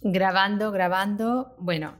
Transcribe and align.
Grabando, 0.00 0.70
grabando. 0.70 1.56
Bueno. 1.58 1.96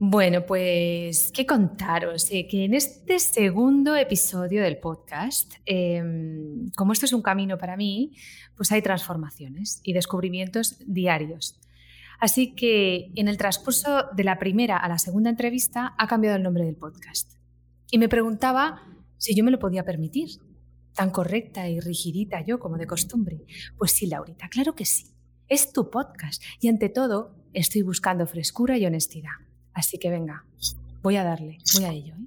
Bueno, 0.00 0.46
pues, 0.46 1.32
¿qué 1.32 1.44
contaros? 1.44 2.30
Eh, 2.30 2.46
que 2.46 2.64
en 2.64 2.74
este 2.74 3.18
segundo 3.18 3.96
episodio 3.96 4.62
del 4.62 4.78
podcast, 4.78 5.54
em, 5.66 6.70
como 6.76 6.92
esto 6.92 7.04
es 7.04 7.12
un 7.12 7.20
camino 7.20 7.58
para 7.58 7.76
mí, 7.76 8.12
pues 8.56 8.70
hay 8.70 8.80
transformaciones 8.80 9.80
y 9.82 9.92
descubrimientos 9.92 10.76
diarios. 10.86 11.58
Así 12.20 12.54
que 12.54 13.10
en 13.16 13.26
el 13.28 13.36
transcurso 13.38 14.04
de 14.14 14.24
la 14.24 14.38
primera 14.38 14.76
a 14.76 14.88
la 14.88 14.98
segunda 14.98 15.30
entrevista 15.30 15.94
ha 15.98 16.06
cambiado 16.06 16.36
el 16.36 16.42
nombre 16.44 16.64
del 16.64 16.76
podcast. 16.76 17.34
Y 17.90 17.98
me 17.98 18.08
preguntaba 18.08 18.82
si 19.16 19.34
yo 19.34 19.42
me 19.42 19.50
lo 19.50 19.58
podía 19.58 19.84
permitir, 19.84 20.28
tan 20.94 21.10
correcta 21.10 21.68
y 21.68 21.80
rigidita 21.80 22.40
yo 22.40 22.58
como 22.58 22.78
de 22.78 22.86
costumbre. 22.86 23.44
Pues 23.76 23.92
sí, 23.92 24.06
Laurita, 24.06 24.48
claro 24.48 24.74
que 24.74 24.84
sí. 24.84 25.17
Es 25.48 25.72
tu 25.72 25.88
podcast 25.88 26.42
y 26.60 26.68
ante 26.68 26.90
todo 26.90 27.30
estoy 27.54 27.80
buscando 27.80 28.26
frescura 28.26 28.76
y 28.76 28.84
honestidad. 28.84 29.30
Así 29.72 29.98
que 29.98 30.10
venga, 30.10 30.44
voy 31.02 31.16
a 31.16 31.24
darle, 31.24 31.56
voy 31.74 31.84
a 31.84 31.92
ello. 31.92 32.14
¿eh? 32.14 32.26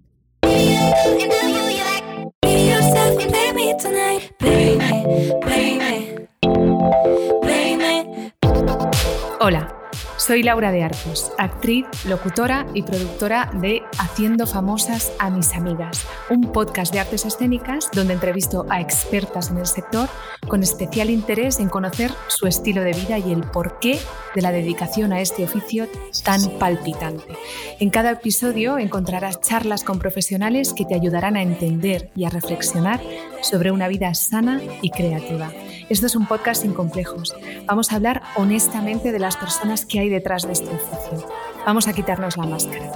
Hola. 9.39 9.80
Soy 10.21 10.43
Laura 10.43 10.71
de 10.71 10.83
Arcos, 10.83 11.31
actriz, 11.39 11.87
locutora 12.05 12.67
y 12.75 12.83
productora 12.83 13.49
de 13.59 13.81
Haciendo 13.97 14.45
Famosas 14.45 15.11
a 15.17 15.31
Mis 15.31 15.55
Amigas, 15.55 16.05
un 16.29 16.51
podcast 16.51 16.93
de 16.93 16.99
artes 16.99 17.25
escénicas 17.25 17.89
donde 17.91 18.13
entrevisto 18.13 18.67
a 18.69 18.81
expertas 18.81 19.49
en 19.49 19.57
el 19.57 19.65
sector 19.65 20.09
con 20.47 20.61
especial 20.61 21.09
interés 21.09 21.59
en 21.59 21.69
conocer 21.69 22.11
su 22.27 22.45
estilo 22.45 22.83
de 22.83 22.93
vida 22.93 23.17
y 23.17 23.31
el 23.31 23.41
porqué 23.41 23.97
de 24.35 24.41
la 24.43 24.51
dedicación 24.51 25.11
a 25.11 25.21
este 25.21 25.43
oficio 25.43 25.87
tan 26.23 26.51
palpitante. 26.59 27.35
En 27.79 27.89
cada 27.89 28.11
episodio 28.11 28.77
encontrarás 28.77 29.41
charlas 29.41 29.83
con 29.83 29.97
profesionales 29.97 30.73
que 30.73 30.85
te 30.85 30.93
ayudarán 30.93 31.35
a 31.35 31.41
entender 31.41 32.11
y 32.15 32.25
a 32.25 32.29
reflexionar 32.29 33.01
sobre 33.41 33.71
una 33.71 33.87
vida 33.87 34.13
sana 34.13 34.61
y 34.83 34.91
creativa. 34.91 35.49
Esto 35.91 36.05
es 36.05 36.15
un 36.15 36.25
podcast 36.25 36.61
sin 36.61 36.73
complejos. 36.73 37.35
Vamos 37.65 37.91
a 37.91 37.97
hablar 37.97 38.21
honestamente 38.37 39.11
de 39.11 39.19
las 39.19 39.35
personas 39.35 39.85
que 39.85 39.99
hay 39.99 40.07
detrás 40.07 40.43
de 40.43 40.53
este 40.53 40.69
oficio. 40.69 41.27
Vamos 41.65 41.89
a 41.89 41.91
quitarnos 41.91 42.37
la 42.37 42.45
máscara. 42.45 42.93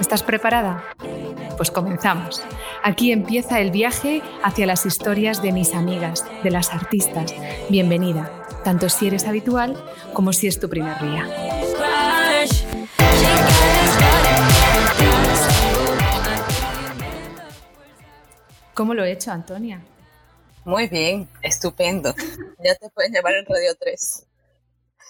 ¿Estás 0.00 0.22
preparada? 0.22 0.82
Pues 1.58 1.70
comenzamos. 1.70 2.42
Aquí 2.82 3.12
empieza 3.12 3.60
el 3.60 3.70
viaje 3.70 4.22
hacia 4.42 4.64
las 4.64 4.86
historias 4.86 5.42
de 5.42 5.52
mis 5.52 5.74
amigas, 5.74 6.24
de 6.42 6.50
las 6.50 6.72
artistas. 6.72 7.34
Bienvenida, 7.68 8.30
tanto 8.64 8.88
si 8.88 9.08
eres 9.08 9.26
habitual 9.26 9.76
como 10.14 10.32
si 10.32 10.46
es 10.46 10.58
tu 10.58 10.70
primer 10.70 10.98
día. 11.02 11.28
¿Cómo 18.72 18.94
lo 18.94 19.04
he 19.04 19.12
hecho, 19.12 19.32
Antonia? 19.32 19.82
Muy 20.68 20.86
bien, 20.86 21.26
estupendo. 21.40 22.14
Ya 22.62 22.74
te 22.74 22.90
pueden 22.90 23.14
llamar 23.14 23.32
en 23.36 23.46
Radio 23.46 23.74
3. 23.80 24.26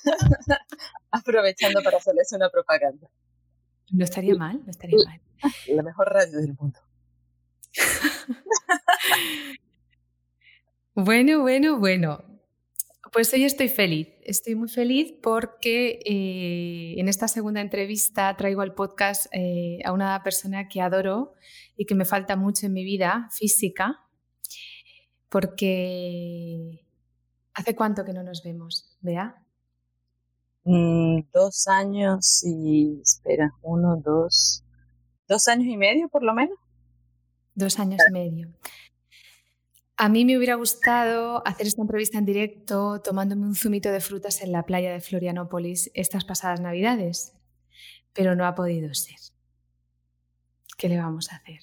Aprovechando 1.11 1.83
para 1.83 1.97
hacerles 1.97 2.31
una 2.31 2.49
propaganda. 2.49 3.09
No 3.91 4.05
estaría 4.05 4.37
mal, 4.37 4.63
no 4.65 4.71
estaría 4.71 4.97
mal. 5.05 5.21
La 5.67 5.83
mejor 5.83 6.13
radio 6.13 6.39
del 6.39 6.55
mundo. 6.55 6.79
bueno, 10.95 11.41
bueno, 11.41 11.77
bueno. 11.81 12.23
Pues 13.13 13.35
hoy 13.35 13.43
estoy 13.43 13.69
feliz, 13.69 14.11
estoy 14.23 14.55
muy 14.55 14.69
feliz 14.69 15.13
porque 15.21 15.99
eh, 16.05 17.01
en 17.01 17.09
esta 17.09 17.27
segunda 17.27 17.61
entrevista 17.61 18.37
traigo 18.37 18.61
al 18.61 18.75
podcast 18.75 19.27
eh, 19.33 19.81
a 19.85 19.91
una 19.93 20.23
persona 20.23 20.69
que 20.69 20.81
adoro 20.81 21.33
y 21.77 21.85
que 21.85 21.97
me 21.97 22.05
falta 22.05 22.37
mucho 22.37 22.67
en 22.67 22.75
mi 22.75 22.85
vida 22.85 23.29
física, 23.33 24.05
porque 25.29 26.85
¿hace 27.55 27.75
cuánto 27.75 28.05
que 28.05 28.13
no 28.13 28.23
nos 28.23 28.43
vemos, 28.43 28.97
Bea? 29.01 29.43
Mm, 30.65 31.21
dos 31.33 31.67
años 31.69 32.43
y, 32.45 33.01
espera, 33.03 33.55
uno, 33.63 33.97
dos, 33.97 34.65
dos 35.27 35.49
años 35.49 35.67
y 35.67 35.77
medio 35.77 36.09
por 36.09 36.23
lo 36.23 36.35
menos. 36.35 36.59
Dos 37.55 37.79
años 37.79 38.01
y 38.09 38.13
medio. 38.13 38.49
A 39.97 40.09
mí 40.09 40.25
me 40.25 40.37
hubiera 40.37 40.55
gustado 40.55 41.45
hacer 41.45 41.67
esta 41.67 41.83
entrevista 41.83 42.19
en 42.19 42.25
directo 42.25 43.01
tomándome 43.01 43.47
un 43.47 43.57
zumito 43.57 43.91
de 43.91 44.01
frutas 44.01 44.43
en 44.43 44.53
la 44.53 44.65
playa 44.65 44.93
de 44.93 45.01
Florianópolis 45.01 45.91
estas 45.93 46.25
pasadas 46.25 46.61
navidades, 46.61 47.33
pero 48.13 48.37
no 48.37 48.47
ha 48.47 48.55
podido 48.55 48.95
ser. 48.95 49.19
¿Qué 50.77 50.89
le 50.89 50.99
vamos 50.99 51.33
a 51.33 51.37
hacer? 51.37 51.59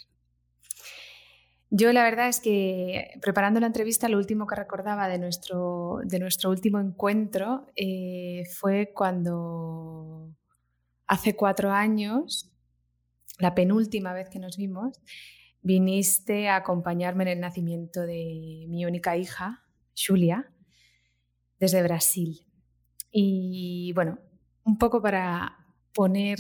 Yo 1.78 1.92
la 1.92 2.04
verdad 2.04 2.30
es 2.30 2.40
que 2.40 3.20
preparando 3.22 3.60
la 3.60 3.68
entrevista, 3.68 4.08
lo 4.08 4.18
último 4.18 4.48
que 4.48 4.56
recordaba 4.56 5.10
de 5.10 5.18
nuestro, 5.18 6.00
de 6.06 6.20
nuestro 6.20 6.50
último 6.50 6.80
encuentro 6.80 7.68
eh, 7.76 8.44
fue 8.50 8.94
cuando 8.94 10.34
hace 11.06 11.36
cuatro 11.36 11.72
años, 11.72 12.50
la 13.40 13.54
penúltima 13.56 14.14
vez 14.14 14.30
que 14.30 14.40
nos 14.40 14.56
vimos, 14.56 15.02
viniste 15.64 16.48
a 16.48 16.56
acompañarme 16.56 17.24
en 17.24 17.30
el 17.30 17.40
nacimiento 17.42 18.04
de 18.04 18.68
mi 18.70 18.86
única 18.86 19.18
hija, 19.18 19.66
Julia, 19.98 20.50
desde 21.60 21.84
Brasil. 21.84 22.48
Y 23.12 23.92
bueno, 23.96 24.20
un 24.64 24.78
poco 24.78 25.02
para 25.02 25.58
poner 25.94 26.40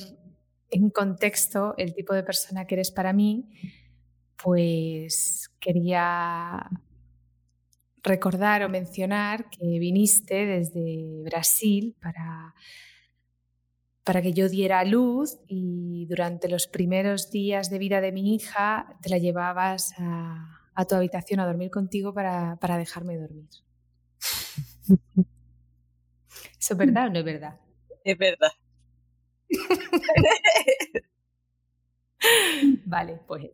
en 0.69 0.89
contexto 0.91 1.73
el 1.77 1.93
tipo 1.93 2.13
de 2.13 2.23
persona 2.23 2.65
que 2.65 2.75
eres 2.75 2.91
para 2.91 3.11
mí, 3.11 3.49
pues 4.41 5.51
quería 5.59 6.69
recordar 8.03 8.63
o 8.63 8.69
mencionar 8.69 9.49
que 9.49 9.79
viniste 9.79 10.45
desde 10.45 11.23
Brasil 11.23 11.95
para, 11.99 12.53
para 14.03 14.21
que 14.21 14.33
yo 14.33 14.47
diera 14.47 14.83
luz 14.85 15.39
y 15.47 16.05
durante 16.05 16.47
los 16.47 16.67
primeros 16.67 17.31
días 17.31 17.69
de 17.69 17.79
vida 17.79 18.01
de 18.01 18.11
mi 18.11 18.35
hija 18.35 18.97
te 19.01 19.09
la 19.09 19.17
llevabas 19.17 19.93
a, 19.97 20.61
tu 20.87 20.95
habitación 20.95 21.39
a 21.39 21.47
dormir 21.47 21.71
contigo 21.71 22.13
para, 22.13 22.57
para 22.57 22.77
dejarme 22.77 23.17
dormir. 23.17 23.49
¿Eso 26.59 26.73
es 26.73 26.77
verdad 26.77 27.07
o 27.07 27.09
no 27.09 27.19
es 27.19 27.25
verdad? 27.25 27.59
Es 28.03 28.17
verdad. 28.17 28.51
vale, 32.85 33.19
pues 33.27 33.51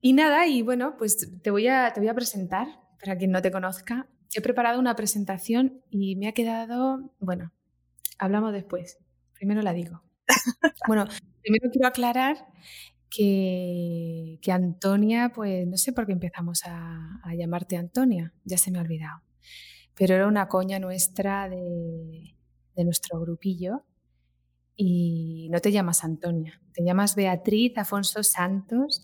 y 0.00 0.12
nada, 0.12 0.46
y 0.46 0.62
bueno, 0.62 0.96
pues 0.96 1.28
te 1.42 1.50
voy, 1.50 1.68
a, 1.68 1.92
te 1.92 2.00
voy 2.00 2.08
a 2.08 2.14
presentar, 2.14 2.68
para 3.00 3.16
quien 3.16 3.30
no 3.30 3.42
te 3.42 3.50
conozca. 3.50 4.08
He 4.34 4.40
preparado 4.40 4.80
una 4.80 4.96
presentación 4.96 5.82
y 5.90 6.16
me 6.16 6.28
ha 6.28 6.32
quedado, 6.32 7.12
bueno, 7.18 7.52
hablamos 8.18 8.52
después. 8.52 8.98
Primero 9.34 9.62
la 9.62 9.72
digo. 9.72 10.02
Bueno, 10.88 11.06
primero 11.42 11.70
quiero 11.70 11.86
aclarar 11.86 12.36
que, 13.08 14.38
que, 14.42 14.50
Antonia, 14.50 15.30
pues 15.32 15.64
no 15.66 15.76
sé 15.76 15.92
por 15.92 16.06
qué 16.06 16.12
empezamos 16.12 16.62
a, 16.64 17.20
a, 17.22 17.34
llamarte 17.36 17.76
Antonia, 17.76 18.32
ya 18.44 18.58
se 18.58 18.72
me 18.72 18.78
ha 18.78 18.82
olvidado, 18.82 19.22
pero 19.94 20.14
era 20.14 20.26
una 20.26 20.48
coña 20.48 20.80
nuestra 20.80 21.48
de, 21.48 22.34
de 22.74 22.84
nuestro 22.84 23.20
grupillo 23.20 23.84
y 24.76 25.48
no 25.50 25.60
te 25.60 25.72
llamas 25.72 26.04
Antonia, 26.04 26.60
te 26.72 26.84
llamas 26.84 27.14
Beatriz 27.14 27.76
Afonso 27.76 28.22
Santos 28.22 29.02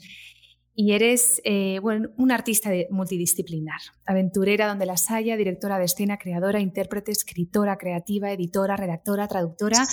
y 0.81 0.93
eres 0.93 1.41
eh, 1.45 1.81
bueno, 1.81 2.11
una 2.17 2.37
artista 2.37 2.71
multidisciplinar, 2.91 3.81
aventurera 4.07 4.69
donde 4.69 4.87
las 4.87 5.11
haya, 5.11 5.37
directora 5.37 5.77
de 5.77 5.87
escena, 5.87 6.19
creadora, 6.19 6.61
intérprete, 6.61 7.11
escritora, 7.11 7.79
creativa, 7.79 8.31
editora, 8.31 8.77
redactora, 8.77 9.27
traductora 9.27 9.85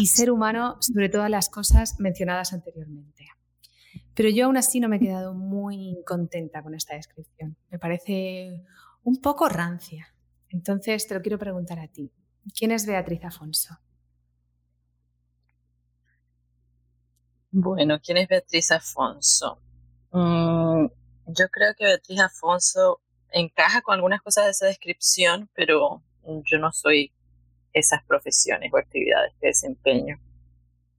y 0.00 0.06
ser 0.06 0.30
humano 0.30 0.78
sobre 0.80 1.10
todas 1.10 1.28
las 1.28 1.50
cosas 1.50 2.00
mencionadas 2.00 2.54
anteriormente. 2.54 3.28
Pero 4.14 4.30
yo 4.30 4.46
aún 4.46 4.56
así 4.56 4.80
no 4.80 4.88
me 4.88 4.96
he 4.96 5.00
quedado 5.00 5.34
muy 5.34 6.02
contenta 6.06 6.62
con 6.62 6.74
esta 6.74 6.94
descripción. 6.94 7.58
Me 7.70 7.78
parece 7.78 8.64
un 9.02 9.20
poco 9.20 9.46
rancia. 9.48 10.14
Entonces 10.48 11.06
te 11.06 11.14
lo 11.14 11.20
quiero 11.20 11.38
preguntar 11.38 11.78
a 11.78 11.88
ti. 11.88 12.12
¿Quién 12.58 12.70
es 12.70 12.86
Beatriz 12.86 13.24
Afonso? 13.24 13.76
Bueno, 17.52 17.98
¿quién 18.00 18.16
es 18.16 18.28
Beatriz 18.28 18.70
Afonso? 18.70 19.60
Mm, 20.12 20.86
yo 21.26 21.48
creo 21.50 21.74
que 21.76 21.84
Beatriz 21.84 22.20
Afonso 22.20 23.00
encaja 23.32 23.82
con 23.82 23.96
algunas 23.96 24.22
cosas 24.22 24.44
de 24.44 24.50
esa 24.52 24.66
descripción, 24.66 25.50
pero 25.54 26.00
yo 26.24 26.58
no 26.58 26.70
soy 26.70 27.12
esas 27.72 28.04
profesiones 28.04 28.72
o 28.72 28.76
actividades 28.78 29.32
que 29.40 29.48
desempeño. 29.48 30.20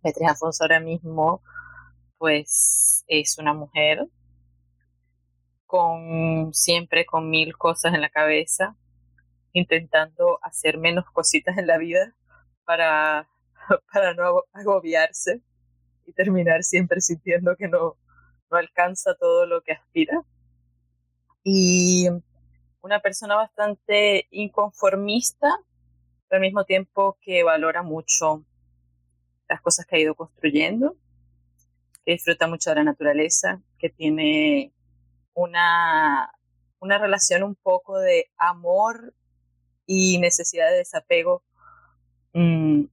Beatriz 0.04 0.28
Afonso 0.28 0.66
ahora 0.66 0.82
mismo, 0.82 1.42
pues, 2.18 3.06
es 3.08 3.38
una 3.38 3.54
mujer 3.54 4.06
con 5.66 6.54
siempre 6.54 7.06
con 7.06 7.30
mil 7.30 7.58
cosas 7.58 7.94
en 7.94 8.02
la 8.02 8.10
cabeza, 8.10 8.76
intentando 9.54 10.38
hacer 10.42 10.78
menos 10.78 11.06
cositas 11.14 11.58
en 11.58 11.68
la 11.68 11.78
vida 11.78 12.14
para, 12.66 13.30
para 13.94 14.14
no 14.14 14.44
agobiarse 14.52 15.42
y 16.12 16.14
terminar 16.14 16.64
siempre 16.64 17.00
sintiendo 17.00 17.56
que 17.56 17.68
no, 17.68 17.96
no 18.52 18.58
alcanza 18.58 19.16
todo 19.16 19.46
lo 19.46 19.62
que 19.62 19.72
aspira. 19.72 20.22
Y 21.44 22.08
una 22.82 23.00
persona 23.00 23.36
bastante 23.36 24.28
inconformista, 24.32 25.48
pero 26.28 26.38
al 26.38 26.42
mismo 26.42 26.66
tiempo 26.66 27.18
que 27.22 27.44
valora 27.44 27.82
mucho 27.82 28.44
las 29.48 29.62
cosas 29.62 29.86
que 29.86 29.96
ha 29.96 30.00
ido 30.00 30.16
construyendo, 30.16 30.96
que 32.06 32.14
disfruta 32.14 32.48
mucho 32.48 32.70
de 32.70 32.78
la 32.78 32.84
naturaleza, 32.84 33.62
que 33.80 33.90
tiene 33.90 34.74
una, 35.34 36.32
una 36.80 36.98
relación 36.98 37.44
un 37.44 37.56
poco 37.56 38.00
de 38.00 38.32
amor 38.38 39.14
y 39.86 40.20
necesidad 40.20 40.70
de 40.70 40.78
desapego 40.78 41.44
mm, 42.34 42.84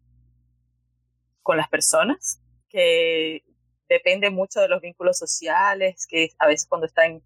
con 1.43 1.57
las 1.57 1.69
personas, 1.69 2.41
que 2.69 3.45
depende 3.89 4.31
mucho 4.31 4.61
de 4.61 4.69
los 4.69 4.81
vínculos 4.81 5.19
sociales, 5.19 6.07
que 6.07 6.31
a 6.39 6.47
veces 6.47 6.69
cuando 6.69 6.87
está 6.87 7.07
en, 7.07 7.23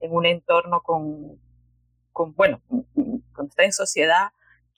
en 0.00 0.12
un 0.12 0.26
entorno 0.26 0.80
con, 0.82 1.40
con, 2.12 2.34
bueno, 2.34 2.60
cuando 2.68 3.50
está 3.50 3.64
en 3.64 3.72
sociedad, 3.72 4.28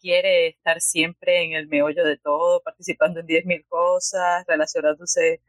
quiere 0.01 0.49
estar 0.49 0.81
siempre 0.81 1.45
en 1.45 1.53
el 1.53 1.69
meollo 1.69 2.05
de 2.05 2.17
todo, 2.19 2.63
participando 2.63 3.21
en 3.21 3.27
10.000 3.27 3.67
cosas, 3.69 4.45
relacionándose 4.47 5.41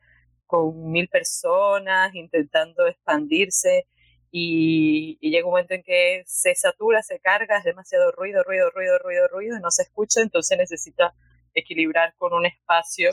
con 0.48 0.92
mil 0.92 1.08
personas, 1.08 2.16
intentando 2.16 2.88
expandirse 2.88 3.86
y, 4.32 5.18
llega 5.22 5.46
un 5.46 5.52
momento 5.52 5.74
en 5.74 5.84
que 5.84 6.24
se 6.26 6.56
satura, 6.56 7.02
se 7.04 7.20
carga, 7.20 7.58
es 7.58 7.64
demasiado 7.64 8.12
ruido, 8.12 8.44
ruido, 8.44 8.70
ruido, 8.72 8.98
ruido, 9.00 9.28
ruido, 9.28 9.58
y 9.58 9.62
no 9.62 9.72
se 9.72 9.84
escucha, 9.84 10.22
entonces 10.22 10.58
necesita 10.58 11.14
equilibrar 11.54 12.16
con 12.18 12.34
un 12.34 12.46
espacio 12.46 13.12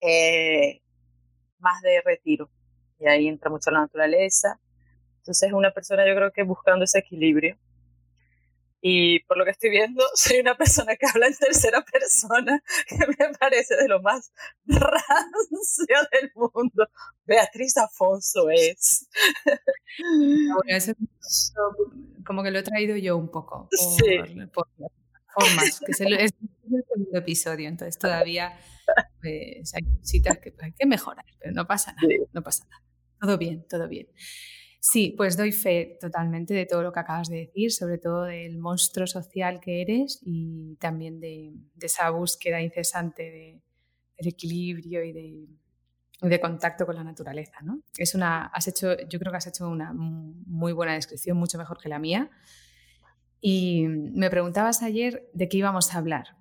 eh, 0.00 0.80
más 1.58 1.82
de 1.82 2.00
retiro. 2.02 2.50
Y 2.98 3.06
ahí 3.06 3.28
entra 3.28 3.50
mucho 3.50 3.70
la 3.70 3.80
naturaleza. 3.80 4.60
Entonces 5.18 5.48
es 5.48 5.52
una 5.52 5.72
persona 5.72 6.06
yo 6.06 6.14
creo 6.14 6.32
que 6.32 6.42
buscando 6.42 6.84
ese 6.84 7.00
equilibrio 7.00 7.56
y 8.80 9.20
por 9.20 9.36
lo 9.36 9.44
que 9.44 9.50
estoy 9.50 9.70
viendo, 9.70 10.04
soy 10.14 10.40
una 10.40 10.56
persona 10.56 10.96
que 10.96 11.06
habla 11.06 11.26
en 11.26 11.36
tercera 11.36 11.84
persona, 11.84 12.62
que 12.88 12.96
me 12.96 13.34
parece 13.38 13.76
de 13.76 13.88
lo 13.88 14.00
más 14.02 14.32
rancio 14.66 15.96
del 16.12 16.30
mundo. 16.34 16.88
Beatriz 17.24 17.76
Afonso 17.76 18.50
es. 18.50 19.08
Bueno, 19.98 20.60
eso 20.66 20.92
como 22.24 22.42
que 22.42 22.50
lo 22.50 22.58
he 22.58 22.62
traído 22.62 22.96
yo 22.96 23.16
un 23.16 23.30
poco 23.30 23.68
por, 24.52 24.68
formas, 25.32 25.80
que 25.80 25.92
es 25.92 26.00
el, 26.00 26.30
segundo 26.68 27.18
episodio, 27.18 27.68
entonces 27.68 27.98
todavía 27.98 28.58
pues, 29.20 29.74
hay 29.74 29.82
cositas 29.98 30.38
que 30.38 30.54
hay 30.60 30.72
que 30.72 30.86
mejorar, 30.86 31.24
pero 31.38 31.52
no 31.52 31.66
pasa 31.66 31.92
nada, 31.94 32.14
no 32.32 32.42
pasa 32.42 32.64
nada. 32.68 32.82
Todo 33.20 33.38
bien, 33.38 33.66
todo 33.68 33.88
bien. 33.88 34.08
Sí, 34.80 35.12
pues 35.16 35.36
doy 35.36 35.52
fe 35.52 35.98
totalmente 36.00 36.54
de 36.54 36.64
todo 36.64 36.82
lo 36.82 36.92
que 36.92 37.00
acabas 37.00 37.28
de 37.28 37.38
decir, 37.38 37.72
sobre 37.72 37.98
todo 37.98 38.22
del 38.24 38.58
monstruo 38.58 39.06
social 39.06 39.60
que 39.60 39.82
eres 39.82 40.20
y 40.22 40.76
también 40.76 41.20
de, 41.20 41.52
esa 41.80 42.08
búsqueda 42.10 42.62
incesante 42.62 43.22
de, 43.24 43.62
del 44.16 44.28
equilibrio 44.28 45.02
y 45.04 45.12
de, 45.12 46.40
contacto 46.40 46.86
con 46.86 46.94
la 46.94 47.04
naturaleza. 47.04 47.58
¿no? 47.62 47.82
Es 47.96 48.14
una, 48.14 48.46
has 48.46 48.68
hecho, 48.68 48.96
yo 49.08 49.18
creo 49.18 49.32
que 49.32 49.38
has 49.38 49.46
hecho 49.48 49.68
una 49.68 49.92
muy 49.92 50.72
buena 50.72 50.94
descripción, 50.94 51.36
mucho 51.36 51.58
mejor 51.58 51.78
que 51.78 51.88
la 51.88 51.98
mía. 51.98 52.30
Y 53.40 53.86
me 53.88 54.30
preguntabas 54.30 54.82
ayer 54.82 55.28
de 55.32 55.48
qué 55.48 55.58
íbamos 55.58 55.94
a 55.94 55.98
hablar. 55.98 56.37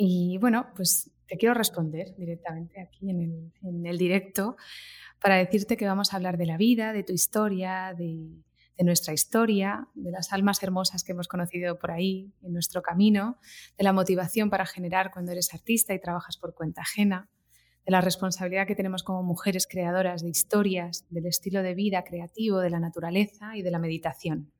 Y 0.00 0.38
bueno, 0.38 0.68
pues 0.76 1.10
te 1.26 1.36
quiero 1.36 1.54
responder 1.54 2.14
directamente 2.16 2.80
aquí 2.80 3.10
en 3.10 3.52
el, 3.84 3.98
directo 3.98 4.56
para 5.20 5.36
decirte 5.36 5.76
que 5.76 5.86
vamos 5.86 6.12
a 6.12 6.16
hablar 6.16 6.38
de 6.38 6.46
la 6.46 6.56
vida, 6.56 6.92
de 6.92 7.02
tu 7.02 7.12
historia, 7.12 7.94
de, 7.98 8.30
nuestra 8.84 9.12
historia, 9.12 9.88
de 9.94 10.12
las 10.12 10.32
almas 10.32 10.62
hermosas 10.62 11.02
que 11.02 11.10
hemos 11.10 11.26
conocido 11.26 11.80
por 11.80 11.90
ahí 11.90 12.32
en 12.42 12.52
nuestro 12.52 12.80
camino, 12.80 13.38
de 13.76 13.82
la 13.82 13.92
motivación 13.92 14.50
para 14.50 14.66
generar 14.66 15.10
cuando 15.10 15.32
eres 15.32 15.52
artista 15.52 15.92
y 15.94 16.00
trabajas 16.00 16.36
por 16.36 16.54
cuenta 16.54 16.82
ajena, 16.82 17.28
de 17.84 17.90
la 17.90 18.00
responsabilidad 18.00 18.68
que 18.68 18.76
tenemos 18.76 19.02
como 19.02 19.24
mujeres 19.24 19.66
creadoras 19.66 20.22
de 20.22 20.28
historias, 20.28 21.06
del 21.10 21.26
estilo 21.26 21.60
de 21.64 21.74
vida 21.74 22.04
creativo, 22.04 22.60
de 22.60 22.70
la 22.70 22.78
naturaleza 22.78 23.56
y 23.56 23.62
de 23.62 23.72
la 23.72 23.80
meditación. 23.80 24.52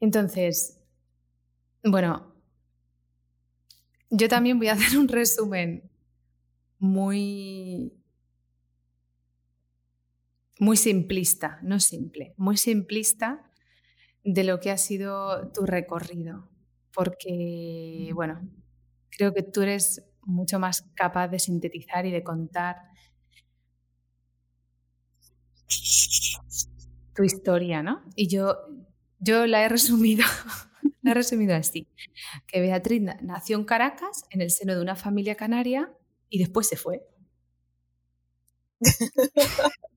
Entonces, 0.00 0.78
bueno, 1.82 2.37
yo 4.10 4.28
también 4.28 4.58
voy 4.58 4.68
a 4.68 4.72
hacer 4.74 4.98
un 4.98 5.08
resumen 5.08 5.90
muy 6.78 7.92
muy 10.60 10.76
simplista, 10.76 11.60
no 11.62 11.78
simple, 11.78 12.34
muy 12.36 12.56
simplista 12.56 13.48
de 14.24 14.44
lo 14.44 14.60
que 14.60 14.70
ha 14.70 14.78
sido 14.78 15.50
tu 15.52 15.64
recorrido. 15.66 16.48
Porque, 16.92 18.10
bueno, 18.14 18.40
creo 19.10 19.32
que 19.32 19.42
tú 19.42 19.62
eres 19.62 20.04
mucho 20.22 20.58
más 20.58 20.82
capaz 20.94 21.28
de 21.28 21.38
sintetizar 21.38 22.06
y 22.06 22.10
de 22.10 22.24
contar 22.24 22.76
tu 27.14 27.22
historia, 27.22 27.82
¿no? 27.82 28.02
Y 28.16 28.28
yo, 28.28 28.56
yo 29.18 29.46
la 29.46 29.64
he 29.64 29.68
resumido, 29.68 30.24
la 31.02 31.12
he 31.12 31.14
resumido 31.14 31.54
así, 31.54 31.88
que 32.46 32.60
Beatriz 32.60 33.02
nació 33.22 33.56
en 33.56 33.64
Caracas, 33.64 34.24
en 34.30 34.40
el 34.40 34.50
seno 34.50 34.74
de 34.74 34.82
una 34.82 34.96
familia 34.96 35.34
canaria, 35.34 35.92
y 36.28 36.38
después 36.38 36.68
se 36.68 36.76
fue. 36.76 37.06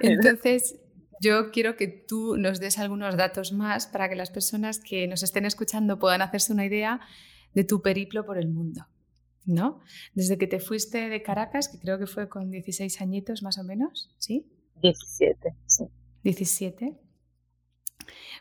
Entonces, 0.00 0.76
yo 1.20 1.50
quiero 1.50 1.76
que 1.76 1.88
tú 1.88 2.36
nos 2.36 2.60
des 2.60 2.78
algunos 2.78 3.16
datos 3.16 3.52
más 3.52 3.86
para 3.86 4.08
que 4.08 4.14
las 4.14 4.30
personas 4.30 4.78
que 4.78 5.06
nos 5.06 5.22
estén 5.22 5.44
escuchando 5.44 5.98
puedan 5.98 6.22
hacerse 6.22 6.52
una 6.52 6.64
idea 6.64 7.00
de 7.54 7.64
tu 7.64 7.82
periplo 7.82 8.24
por 8.24 8.38
el 8.38 8.48
mundo. 8.48 8.86
¿No? 9.44 9.80
Desde 10.12 10.36
que 10.36 10.46
te 10.46 10.60
fuiste 10.60 11.08
de 11.08 11.22
Caracas, 11.22 11.68
que 11.68 11.78
creo 11.78 11.98
que 11.98 12.06
fue 12.06 12.28
con 12.28 12.50
16 12.50 13.00
añitos 13.00 13.42
más 13.42 13.56
o 13.56 13.64
menos, 13.64 14.14
¿sí? 14.18 14.46
17, 14.80 15.54
sí. 15.66 15.84
17. 16.22 16.98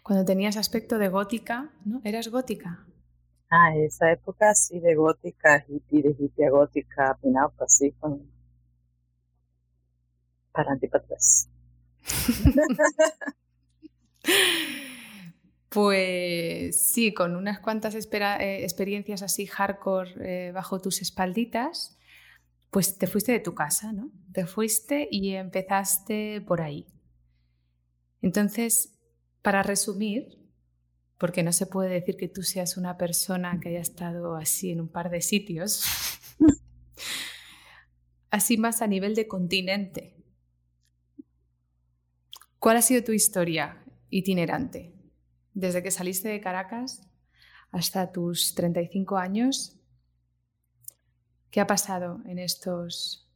Cuando 0.03 0.25
tenías 0.25 0.57
aspecto 0.57 0.97
de 0.97 1.09
gótica, 1.09 1.71
¿no? 1.85 2.01
¿Eras 2.03 2.29
gótica? 2.29 2.85
Ah, 3.49 3.75
esa 3.75 4.11
época 4.11 4.53
sí, 4.55 4.79
de 4.79 4.95
gótica, 4.95 5.63
hippie, 5.67 6.01
de 6.01 6.15
hippie 6.17 6.49
gótica, 6.49 7.17
pin-up, 7.21 7.53
así, 7.59 7.91
con 7.93 8.35
para 10.51 10.77
Pues 15.69 16.81
sí, 16.81 17.13
con 17.13 17.35
unas 17.35 17.59
cuantas 17.59 17.93
eh, 17.93 18.63
experiencias 18.63 19.21
así 19.21 19.45
hardcore 19.45 20.47
eh, 20.47 20.51
bajo 20.51 20.79
tus 20.79 21.01
espalditas, 21.01 21.96
pues 22.69 22.97
te 22.97 23.07
fuiste 23.07 23.31
de 23.31 23.39
tu 23.39 23.53
casa, 23.53 23.93
¿no? 23.93 24.11
Te 24.33 24.45
fuiste 24.45 25.07
y 25.09 25.35
empezaste 25.35 26.41
por 26.41 26.61
ahí. 26.61 26.87
Entonces, 28.21 28.99
para 29.41 29.63
resumir, 29.63 30.39
porque 31.17 31.43
no 31.43 31.53
se 31.53 31.65
puede 31.65 31.89
decir 31.89 32.17
que 32.17 32.27
tú 32.27 32.43
seas 32.43 32.77
una 32.77 32.97
persona 32.97 33.59
que 33.61 33.69
haya 33.69 33.79
estado 33.79 34.35
así 34.35 34.71
en 34.71 34.81
un 34.81 34.89
par 34.89 35.09
de 35.09 35.21
sitios, 35.21 35.83
así 38.31 38.57
más 38.57 38.81
a 38.81 38.87
nivel 38.87 39.15
de 39.15 39.27
continente, 39.27 40.17
¿Cuál 42.59 42.77
ha 42.77 42.81
sido 42.81 43.03
tu 43.03 43.11
historia 43.11 43.83
itinerante? 44.09 44.93
Desde 45.53 45.83
que 45.83 45.91
saliste 45.91 46.29
de 46.29 46.41
Caracas 46.41 47.07
hasta 47.71 48.11
tus 48.11 48.55
35 48.55 49.17
años, 49.17 49.76
¿qué 51.51 51.61
ha 51.61 51.67
pasado 51.67 52.19
en 52.25 52.39
estos 52.39 53.27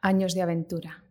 años 0.00 0.34
de 0.34 0.42
aventura? 0.42 1.04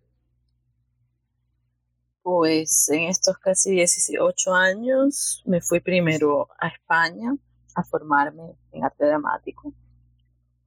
Pues 2.22 2.89
en 2.89 3.10
estos 3.10 3.38
casi 3.38 3.72
18 3.72 4.53
años 4.53 5.43
me 5.45 5.62
fui 5.62 5.79
primero 5.79 6.48
a 6.60 6.67
España 6.67 7.36
a 7.75 7.83
formarme 7.83 8.55
en 8.72 8.83
arte 8.83 9.05
dramático 9.05 9.74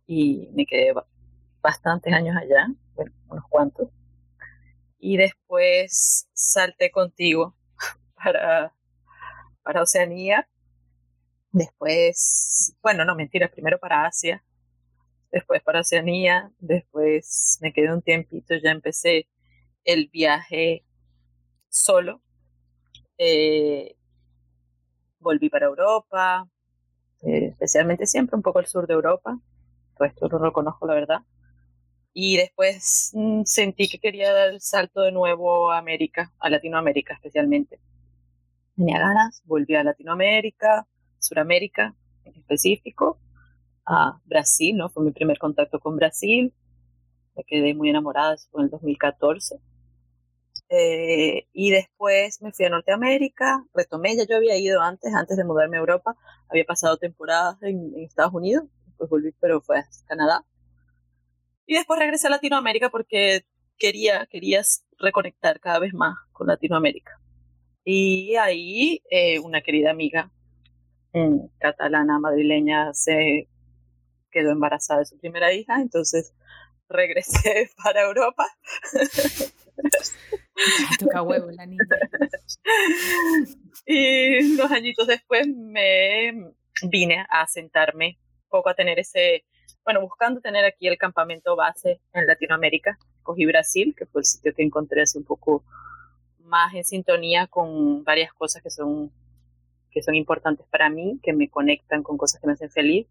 y 0.07 0.49
me 0.52 0.66
quedé 0.66 0.93
bastantes 1.62 2.12
años 2.12 2.37
allá, 2.37 2.69
bueno, 2.95 3.12
unos 3.28 3.45
cuantos 3.49 3.88
y 4.99 5.16
después 5.16 6.28
salté 6.33 6.90
contigo 6.90 7.55
para, 8.16 8.75
para 9.62 9.83
Oceanía. 9.83 10.49
Después, 11.52 12.75
bueno, 12.83 13.05
no 13.05 13.14
mentira, 13.14 13.49
primero 13.49 13.78
para 13.78 14.05
Asia, 14.07 14.43
después 15.30 15.62
para 15.62 15.80
Oceanía, 15.80 16.50
después 16.59 17.59
me 17.61 17.73
quedé 17.73 17.92
un 17.92 18.02
tiempito, 18.02 18.54
ya 18.62 18.71
empecé 18.71 19.28
el 19.85 20.09
viaje 20.09 20.85
solo. 21.68 22.23
Eh, 23.18 23.97
volví 25.21 25.49
para 25.49 25.66
Europa, 25.66 26.49
eh, 27.23 27.47
especialmente 27.49 28.06
siempre 28.06 28.37
un 28.37 28.42
poco 28.42 28.61
el 28.61 28.66
sur 28.66 28.87
de 28.87 28.95
Europa, 28.95 29.38
pues 29.97 30.12
esto 30.12 30.28
no 30.28 30.38
lo 30.38 30.52
conozco 30.52 30.87
la 30.87 30.95
verdad. 30.95 31.21
Y 32.12 32.37
después 32.37 33.11
mm, 33.14 33.42
sentí 33.45 33.88
que 33.88 33.99
quería 33.99 34.33
dar 34.33 34.49
el 34.49 34.61
salto 34.61 35.02
de 35.02 35.12
nuevo 35.12 35.71
a 35.71 35.78
América, 35.78 36.33
a 36.38 36.49
Latinoamérica 36.50 37.14
especialmente. 37.14 37.80
Tenía 38.76 38.99
ganas, 38.99 39.42
volví 39.45 39.75
a 39.75 39.85
Latinoamérica, 39.85 40.87
Suramérica 41.18 41.95
en 42.25 42.35
específico, 42.37 43.18
a 43.87 44.21
Brasil, 44.25 44.76
¿no? 44.76 44.90
Fue 44.90 45.05
mi 45.05 45.12
primer 45.12 45.38
contacto 45.38 45.78
con 45.81 45.97
Brasil. 45.97 46.52
Me 47.37 47.45
quedé 47.45 47.75
muy 47.75 47.90
enamorada, 47.90 48.37
fue 48.50 48.62
en 48.62 48.64
el 48.66 48.71
2014. 48.71 49.61
Eh, 50.69 51.47
y 51.52 51.71
después 51.71 52.43
me 52.43 52.52
fui 52.52 52.64
a 52.64 52.71
Norteamérica, 52.71 53.64
retomé, 53.73 54.16
ya 54.16 54.26
yo 54.28 54.37
había 54.37 54.59
ido 54.59 54.81
antes, 54.83 55.14
antes 55.14 55.37
de 55.37 55.45
mudarme 55.45 55.76
a 55.76 55.81
Europa, 55.81 56.16
había 56.49 56.64
pasado 56.64 56.97
temporadas 56.97 57.57
en, 57.62 57.93
Estados 57.99 58.35
Unidos, 58.35 58.64
después 58.87 59.09
volví, 59.09 59.33
pero 59.40 59.61
fue 59.61 59.78
a 59.78 59.87
Canadá. 60.07 60.45
Y 61.66 61.75
después 61.75 62.00
regresé 62.00 62.26
a 62.26 62.31
Latinoamérica 62.31 62.90
porque 62.90 63.45
quería, 63.78 64.26
quería 64.26 64.62
reconectar 64.99 65.61
cada 65.61 65.78
vez 65.78 65.95
más 65.95 66.16
con 66.33 66.49
Latinoamérica. 66.49 67.21
Y 67.85 68.35
ahí 68.37 69.02
eh, 69.11 69.38
una 69.38 69.62
querida 69.62 69.90
amiga 69.90 70.31
catalana, 71.59 72.19
madrileña, 72.19 72.93
se 72.93 73.49
quedó 74.30 74.50
embarazada 74.50 75.00
de 75.00 75.06
su 75.06 75.18
primera 75.18 75.52
hija, 75.52 75.80
entonces 75.80 76.33
regresé 76.88 77.71
para 77.83 78.02
Europa. 78.02 78.47
Toca 80.99 81.23
huevo 81.23 81.50
la 81.50 81.66
niña. 81.66 81.85
Y 83.85 84.56
dos 84.56 84.71
añitos 84.71 85.06
después 85.06 85.47
me 85.49 86.52
vine 86.83 87.26
a 87.30 87.47
sentarme 87.47 88.18
poco 88.49 88.68
a 88.68 88.75
tener 88.75 88.99
ese, 88.99 89.45
bueno, 89.85 90.00
buscando 90.00 90.40
tener 90.40 90.64
aquí 90.64 90.88
el 90.88 90.99
campamento 90.99 91.56
base 91.56 92.00
en 92.12 92.26
Latinoamérica. 92.26 92.99
Cogí 93.23 93.45
Brasil, 93.47 93.95
que 93.97 94.06
fue 94.06 94.23
el 94.23 94.25
sitio 94.25 94.54
que 94.54 94.62
encontré 94.62 95.02
hace 95.02 95.18
un 95.18 95.25
poco 95.25 95.64
más 96.40 96.75
en 96.75 96.85
sintonía 96.85 97.47
con 97.49 98.04
varias 98.04 98.33
cosas 98.33 98.62
que 98.62 98.71
son, 98.71 99.11
que 99.90 100.02
son 100.02 100.14
importantes 100.14 100.66
para 100.71 100.88
mí, 100.88 101.18
que 101.23 101.33
me 101.33 101.49
conectan 101.49 102.02
con 102.02 102.16
cosas 102.16 102.40
que 102.40 102.47
me 102.47 102.54
hacen 102.54 102.71
feliz. 102.71 103.06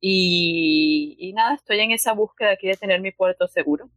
Y, 0.00 1.16
y 1.18 1.32
nada, 1.32 1.54
estoy 1.54 1.80
en 1.80 1.90
esa 1.90 2.12
búsqueda 2.12 2.52
aquí 2.52 2.68
de 2.68 2.76
tener 2.76 3.00
mi 3.00 3.10
puerto 3.10 3.48
seguro. 3.48 3.90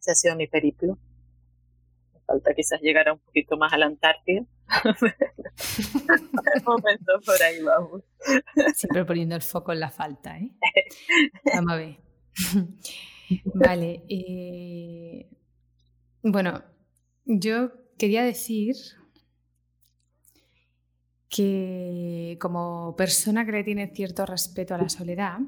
Ese 0.00 0.10
ha 0.10 0.14
sido 0.14 0.36
mi 0.36 0.46
periplo. 0.46 0.98
Me 2.12 2.20
falta 2.26 2.54
quizás 2.54 2.80
llegar 2.80 3.08
a 3.08 3.14
un 3.14 3.20
poquito 3.20 3.56
más 3.56 3.72
a 3.72 3.78
la 3.78 3.86
Antártida. 3.86 4.44
de 4.94 6.62
momento 6.64 7.12
por 7.24 7.42
ahí 7.42 7.62
vamos. 7.62 8.02
Siempre 8.74 9.04
poniendo 9.04 9.34
el 9.36 9.42
foco 9.42 9.72
en 9.72 9.80
la 9.80 9.90
falta, 9.90 10.38
¿eh? 10.38 10.50
Vamos 11.54 11.72
a 11.72 11.76
ver. 11.76 11.96
Vale. 13.54 14.02
Eh, 14.08 15.28
bueno, 16.22 16.62
yo 17.24 17.72
quería 17.98 18.24
decir 18.24 18.74
que 21.34 22.38
como 22.40 22.94
persona 22.96 23.44
que 23.44 23.50
le 23.50 23.64
tiene 23.64 23.88
cierto 23.88 24.24
respeto 24.24 24.74
a 24.74 24.78
la 24.78 24.88
soledad, 24.88 25.40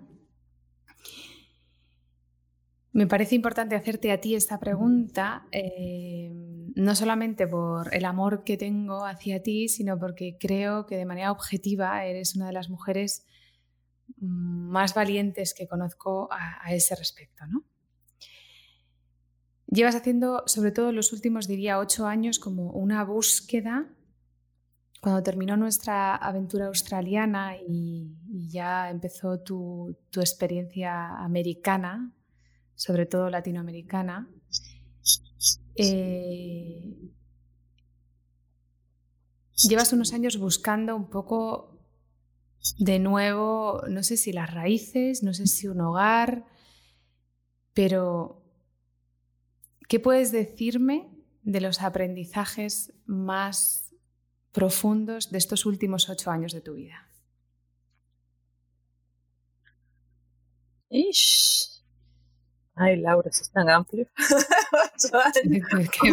me 2.93 3.07
parece 3.07 3.37
importante 3.37 3.77
hacerte 3.77 4.11
a 4.11 4.21
ti 4.21 4.35
esta 4.35 4.59
pregunta, 4.59 5.47
eh, 5.53 6.33
no 6.75 6.95
solamente 6.97 7.47
por 7.47 7.95
el 7.95 8.05
amor 8.05 8.43
que 8.43 8.57
tengo 8.57 9.05
hacia 9.05 9.43
ti, 9.45 9.69
sino 9.69 9.97
porque 9.97 10.39
creo 10.41 10.87
que 10.87 10.97
de 10.97 11.05
manera 11.05 11.31
objetiva 11.31 12.05
eres 12.05 12.35
una 12.35 12.49
de 12.49 12.55
las 12.55 12.69
mujeres 12.69 13.25
más 14.19 14.93
valientes 14.95 15.55
que 15.55 15.69
conozco 15.69 16.29
a, 16.33 16.75
ese 16.75 16.97
respecto. 16.97 17.47
¿no? 17.47 17.65
Llevas 19.69 19.95
haciendo, 19.95 20.43
sobre 20.47 20.73
todo 20.73 20.91
los 20.91 21.13
últimos, 21.13 21.47
diría, 21.47 21.79
ocho 21.79 22.07
años, 22.07 22.41
como 22.41 22.73
una 22.73 23.05
búsqueda. 23.05 23.93
Cuando 25.01 25.23
terminó 25.23 25.57
nuestra 25.57 26.17
aventura 26.17 26.67
australiana 26.67 27.57
y, 27.57 28.15
ya 28.49 28.91
empezó 28.91 29.41
tu, 29.41 29.97
experiencia 30.15 31.17
americana, 31.19 32.13
sobre 32.75 33.07
todo 33.07 33.31
latinoamericana, 33.31 34.29
eh, 35.77 36.97
llevas 39.69 39.93
unos 39.93 40.13
años 40.13 40.39
buscando 40.39 40.97
un 40.97 41.11
poco 41.11 41.79
de 42.79 42.99
nuevo, 42.99 43.83
no 43.89 44.03
sé 44.03 44.17
si 44.17 44.33
las 44.33 44.53
raíces, 44.53 45.23
no 45.23 45.35
sé 45.35 45.47
si 45.47 45.69
un 45.69 45.81
hogar, 45.81 46.47
pero 47.75 48.47
¿Qué 49.89 50.01
puedes 50.01 50.33
decirme 50.33 51.09
de 51.43 51.61
los 51.61 51.81
aprendizajes 51.81 52.93
más 53.07 53.86
profundos 54.57 55.31
de 55.31 55.37
estos 55.37 55.67
últimos 55.67 56.09
ocho 56.09 56.31
años 56.31 56.55
de 56.55 56.63
tu 56.63 56.73
vida? 56.73 57.07
Ish. 60.89 61.83
Ay, 62.75 62.97
Laura, 62.97 63.29
eso 63.29 63.43
es 63.43 63.51
tan 63.51 63.69
amplio. 63.69 64.09
ocho 64.17 65.15
años. 65.19 65.91
que 66.01 66.11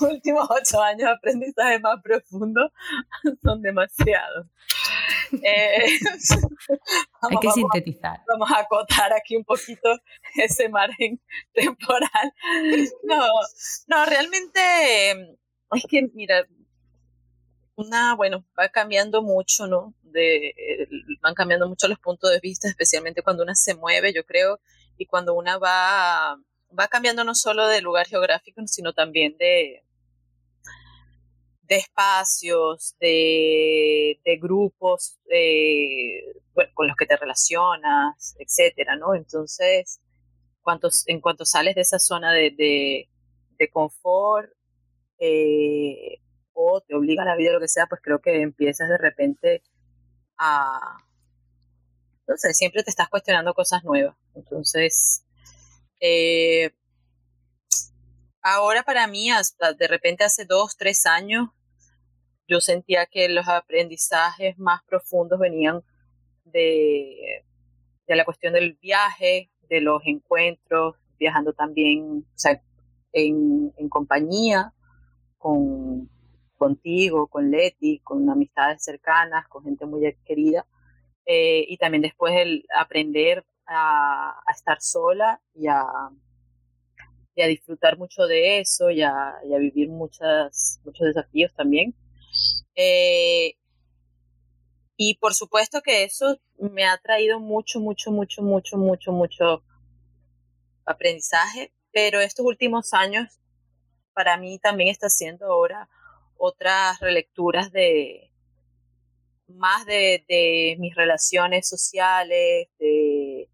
Últimos 0.00 0.48
ocho 0.50 0.82
años 0.82 1.02
de 1.02 1.10
aprendizaje 1.10 1.78
más 1.78 2.02
profundo 2.02 2.72
son 3.44 3.62
demasiados. 3.62 4.48
Eh, 5.30 6.00
Hay 7.30 7.36
que 7.40 7.50
sintetizar. 7.52 8.22
Vamos 8.26 8.50
a 8.50 8.60
acotar 8.60 9.12
aquí 9.12 9.36
un 9.36 9.44
poquito 9.44 10.00
ese 10.34 10.68
margen 10.68 11.20
temporal. 11.52 12.32
No, 13.04 13.24
no, 13.86 14.04
realmente 14.06 15.36
es 15.72 15.84
que, 15.88 16.08
mira, 16.14 16.44
una, 17.78 18.14
bueno, 18.16 18.44
va 18.58 18.68
cambiando 18.68 19.22
mucho, 19.22 19.66
¿no? 19.66 19.94
De, 20.02 20.52
van 21.22 21.34
cambiando 21.34 21.68
mucho 21.68 21.86
los 21.86 21.98
puntos 22.00 22.30
de 22.30 22.40
vista, 22.40 22.68
especialmente 22.68 23.22
cuando 23.22 23.44
una 23.44 23.54
se 23.54 23.74
mueve, 23.76 24.12
yo 24.12 24.24
creo, 24.24 24.60
y 24.96 25.06
cuando 25.06 25.34
una 25.34 25.58
va, 25.58 26.36
va 26.78 26.88
cambiando 26.88 27.22
no 27.22 27.34
solo 27.34 27.68
de 27.68 27.80
lugar 27.80 28.08
geográfico, 28.08 28.60
sino 28.66 28.92
también 28.92 29.36
de, 29.38 29.84
de 31.62 31.76
espacios, 31.76 32.96
de, 32.98 34.18
grupos 34.40 35.20
con 36.74 36.88
los 36.88 36.96
que 36.96 37.06
te 37.06 37.16
relacionas, 37.16 38.34
etcétera, 38.40 38.96
¿no? 38.96 39.14
Entonces, 39.14 40.00
en 41.06 41.20
cuanto 41.20 41.44
sales 41.44 41.76
de 41.76 41.82
esa 41.82 42.00
zona 42.00 42.32
de, 42.32 43.08
confort 43.72 44.50
eh, 45.20 46.20
o 46.60 46.80
te 46.80 46.94
obliga 46.96 47.22
a 47.22 47.26
la 47.26 47.36
vida 47.36 47.52
lo 47.52 47.60
que 47.60 47.68
sea, 47.68 47.86
pues 47.86 48.00
creo 48.02 48.20
que 48.20 48.42
empiezas 48.42 48.88
de 48.88 48.98
repente 48.98 49.62
a, 50.36 50.98
no 52.26 52.36
sé, 52.36 52.52
siempre 52.52 52.82
te 52.82 52.90
estás 52.90 53.08
cuestionando 53.08 53.54
cosas 53.54 53.84
nuevas. 53.84 54.16
Entonces, 54.34 55.24
eh, 56.00 56.72
ahora 58.42 58.82
para 58.82 59.06
mí, 59.06 59.30
de 59.78 59.86
repente 59.86 60.24
hace 60.24 60.46
dos, 60.46 60.76
tres 60.76 61.06
años, 61.06 61.48
yo 62.48 62.60
sentía 62.60 63.06
que 63.06 63.28
los 63.28 63.46
aprendizajes 63.46 64.58
más 64.58 64.82
profundos 64.84 65.38
venían 65.38 65.84
de, 66.44 67.44
de 68.08 68.16
la 68.16 68.24
cuestión 68.24 68.52
del 68.52 68.74
viaje, 68.82 69.52
de 69.68 69.80
los 69.80 70.02
encuentros, 70.06 70.96
viajando 71.20 71.52
también 71.52 72.26
o 72.26 72.38
sea, 72.38 72.60
en, 73.12 73.72
en, 73.76 73.88
compañía, 73.88 74.72
con, 75.36 76.10
contigo, 76.58 77.28
con 77.28 77.50
Leti, 77.50 78.00
con 78.00 78.28
amistades 78.28 78.84
cercanas, 78.84 79.48
con 79.48 79.64
gente 79.64 79.86
muy 79.86 80.14
querida. 80.26 80.66
Eh, 81.24 81.64
y 81.68 81.78
también 81.78 82.02
después 82.02 82.34
el 82.36 82.66
aprender 82.76 83.44
a, 83.66 84.34
estar 84.54 84.80
sola 84.80 85.40
y 85.54 85.68
a, 85.68 85.84
y 87.34 87.42
a, 87.42 87.46
disfrutar 87.46 87.98
mucho 87.98 88.26
de 88.26 88.60
eso 88.60 88.90
y 88.90 89.02
a, 89.02 89.36
vivir 89.58 89.88
muchas, 89.88 90.80
muchos 90.84 91.06
desafíos 91.06 91.54
también. 91.54 91.94
Eh, 92.74 93.54
y 94.96 95.14
por 95.18 95.34
supuesto 95.34 95.80
que 95.80 96.04
eso 96.04 96.38
me 96.58 96.84
ha 96.84 96.98
traído 96.98 97.38
mucho, 97.38 97.78
mucho, 97.80 98.10
mucho, 98.10 98.42
mucho, 98.42 98.76
mucho, 98.76 99.12
mucho 99.12 99.62
aprendizaje, 100.84 101.72
pero 101.92 102.20
estos 102.20 102.44
últimos 102.44 102.92
años 102.94 103.38
para 104.12 104.36
mí 104.36 104.58
también 104.58 104.88
está 104.88 105.06
haciendo 105.06 105.46
ahora 105.46 105.88
otras 106.38 106.98
relecturas 107.00 107.70
de 107.72 108.30
más 109.48 109.84
de, 109.86 110.76
mis 110.78 110.94
relaciones 110.94 111.68
sociales, 111.68 112.68
de 112.78 113.48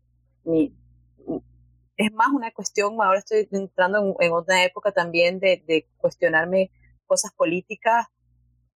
es 1.97 2.13
más 2.13 2.29
una 2.33 2.51
cuestión, 2.53 3.01
ahora 3.01 3.19
estoy 3.19 3.49
entrando 3.53 4.17
en, 4.19 4.33
otra 4.33 4.65
época 4.65 4.93
también 4.93 5.39
de, 5.39 5.87
cuestionarme 5.99 6.71
cosas 7.07 7.33
políticas 7.33 8.07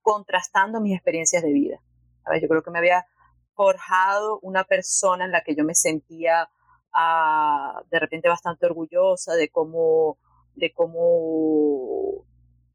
contrastando 0.02 0.80
mis 0.80 0.94
experiencias 0.94 1.42
de 1.42 1.52
vida. 1.52 1.80
A 2.24 2.30
ver, 2.30 2.42
yo 2.42 2.48
creo 2.48 2.62
que 2.62 2.70
me 2.70 2.78
había 2.78 3.06
forjado 3.54 4.38
una 4.40 4.64
persona 4.64 5.24
en 5.24 5.32
la 5.32 5.42
que 5.42 5.56
yo 5.56 5.64
me 5.64 5.74
sentía 5.74 6.48
ah, 6.94 7.82
de 7.90 7.98
repente 7.98 8.28
bastante 8.28 8.66
orgullosa 8.66 9.34
de 9.34 9.48
cómo, 9.48 10.18
de 10.54 10.72
cómo 10.72 12.24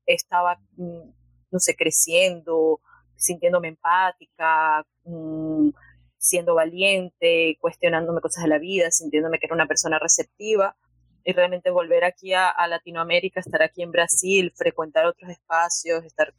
estaba, 0.05 0.59
mm, 0.75 1.09
no 1.53 1.59
sé, 1.59 1.75
creciendo, 1.75 2.81
sintiéndome 3.15 3.69
empática, 3.69 4.85
mm, 5.05 5.69
siendo 6.17 6.55
valiente, 6.55 7.57
cuestionándome 7.61 8.21
cosas 8.21 8.43
de 8.43 8.49
la 8.49 8.57
vida, 8.57 8.91
sintiéndome 8.91 9.39
que 9.39 9.45
era 9.45 9.55
una 9.55 9.67
persona 9.67 9.99
receptiva 9.99 10.75
y 11.23 11.31
realmente 11.33 11.69
volver 11.69 12.03
aquí 12.03 12.33
a, 12.33 12.53
Latinoamérica, 12.67 13.39
estar 13.39 13.61
aquí 13.61 13.83
en 13.83 13.91
Brasil, 13.91 14.51
frecuentar 14.55 15.05
otros 15.05 15.29
espacios, 15.29 16.03
estar 16.03 16.33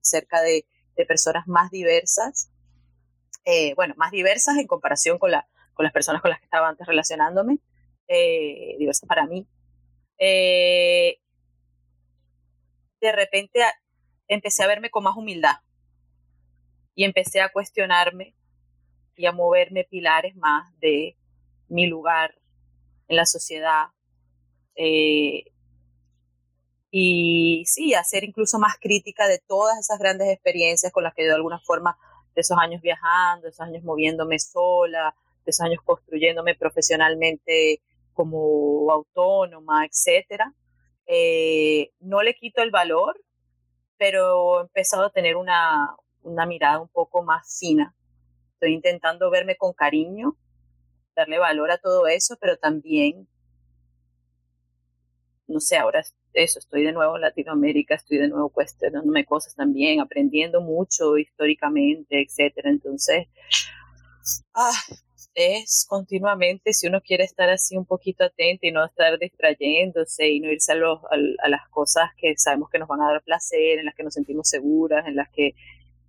cerca 0.00 0.42
de, 0.42 0.64
personas 1.06 1.46
más 1.46 1.70
diversas, 1.70 2.50
eh, 3.44 3.72
bueno, 3.76 3.94
más 3.96 4.10
diversas 4.10 4.56
en 4.56 4.66
comparación 4.66 5.16
con, 5.16 5.30
la, 5.30 5.48
con 5.74 5.84
las 5.84 5.92
personas 5.92 6.20
con 6.20 6.30
las 6.30 6.40
que 6.40 6.46
estaba 6.46 6.68
antes 6.68 6.84
relacionándome, 6.88 7.60
eh, 8.08 8.74
diversas 8.80 9.08
para 9.08 9.24
mí. 9.26 9.46
Eh, 10.18 11.20
de 13.00 13.12
repente 13.12 13.60
empecé 14.28 14.62
a 14.62 14.68
verme 14.68 14.90
con 14.90 15.04
más 15.04 15.16
humildad 15.16 15.56
y 16.94 17.04
empecé 17.04 17.40
a 17.40 17.50
cuestionarme 17.50 18.34
y 19.16 19.26
a 19.26 19.32
moverme 19.32 19.84
pilares 19.84 20.36
más 20.36 20.72
de 20.78 21.16
mi 21.68 21.86
lugar 21.86 22.34
en 23.08 23.16
la 23.16 23.26
sociedad. 23.26 23.88
Eh, 24.74 25.44
y 26.90 27.64
sí, 27.66 27.94
a 27.94 28.04
ser 28.04 28.24
incluso 28.24 28.58
más 28.58 28.76
crítica 28.80 29.26
de 29.28 29.38
todas 29.46 29.78
esas 29.78 29.98
grandes 29.98 30.28
experiencias 30.28 30.92
con 30.92 31.04
las 31.04 31.14
que 31.14 31.22
yo 31.22 31.28
de 31.28 31.34
alguna 31.34 31.58
forma, 31.60 31.98
de 32.34 32.40
esos 32.40 32.56
años 32.58 32.80
viajando, 32.80 33.42
de 33.42 33.50
esos 33.50 33.60
años 33.60 33.82
moviéndome 33.82 34.38
sola, 34.38 35.14
de 35.44 35.50
esos 35.50 35.64
años 35.64 35.80
construyéndome 35.84 36.54
profesionalmente 36.54 37.82
como 38.12 38.90
autónoma, 38.90 39.84
etcétera. 39.86 40.54
Eh, 41.06 41.90
no 42.00 42.22
le 42.22 42.34
quito 42.34 42.62
el 42.62 42.70
valor, 42.70 43.20
pero 43.98 44.60
he 44.60 44.62
empezado 44.62 45.04
a 45.06 45.10
tener 45.10 45.36
una, 45.36 45.94
una 46.22 46.46
mirada 46.46 46.80
un 46.80 46.88
poco 46.88 47.22
más 47.22 47.58
fina 47.58 47.94
Estoy 48.58 48.74
intentando 48.74 49.30
verme 49.30 49.56
con 49.56 49.72
cariño, 49.72 50.36
darle 51.14 51.38
valor 51.38 51.70
a 51.70 51.78
todo 51.78 52.08
eso, 52.08 52.36
pero 52.40 52.56
también, 52.56 53.28
no 55.46 55.60
sé, 55.60 55.76
ahora 55.76 56.02
eso, 56.32 56.58
estoy 56.58 56.82
de 56.82 56.90
nuevo 56.90 57.14
en 57.14 57.22
Latinoamérica, 57.22 57.94
estoy 57.94 58.18
de 58.18 58.26
nuevo 58.26 58.48
cuestionándome 58.48 59.24
cosas 59.24 59.54
también, 59.54 60.00
aprendiendo 60.00 60.60
mucho 60.60 61.16
históricamente, 61.18 62.20
etcétera. 62.20 62.68
Entonces, 62.68 63.28
ah, 64.54 64.72
es 65.38 65.86
continuamente, 65.88 66.72
si 66.72 66.86
uno 66.88 67.00
quiere 67.00 67.24
estar 67.24 67.48
así 67.48 67.76
un 67.76 67.86
poquito 67.86 68.24
atento 68.24 68.66
y 68.66 68.72
no 68.72 68.84
estar 68.84 69.18
distrayéndose 69.18 70.28
y 70.28 70.40
no 70.40 70.50
irse 70.50 70.72
a, 70.72 70.76
a, 70.76 71.48
las 71.48 71.68
cosas 71.70 72.10
que 72.16 72.36
sabemos 72.36 72.68
que 72.70 72.78
nos 72.78 72.88
van 72.88 73.00
a 73.00 73.12
dar 73.12 73.22
placer, 73.22 73.78
en 73.78 73.86
las 73.86 73.94
que 73.94 74.02
nos 74.02 74.14
sentimos 74.14 74.48
seguras, 74.48 75.06
en 75.06 75.16
las 75.16 75.28
que, 75.30 75.54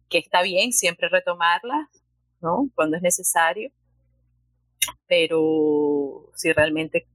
que 0.09 0.17
está 0.17 0.41
bien 0.41 0.73
siempre 0.73 1.09
retomarlas, 1.09 1.87
¿no? 2.41 2.69
Cuando 2.75 2.97
es 2.97 3.03
necesario. 3.03 3.71
Pero 5.07 6.31
si 6.35 6.51
realmente 6.51 7.07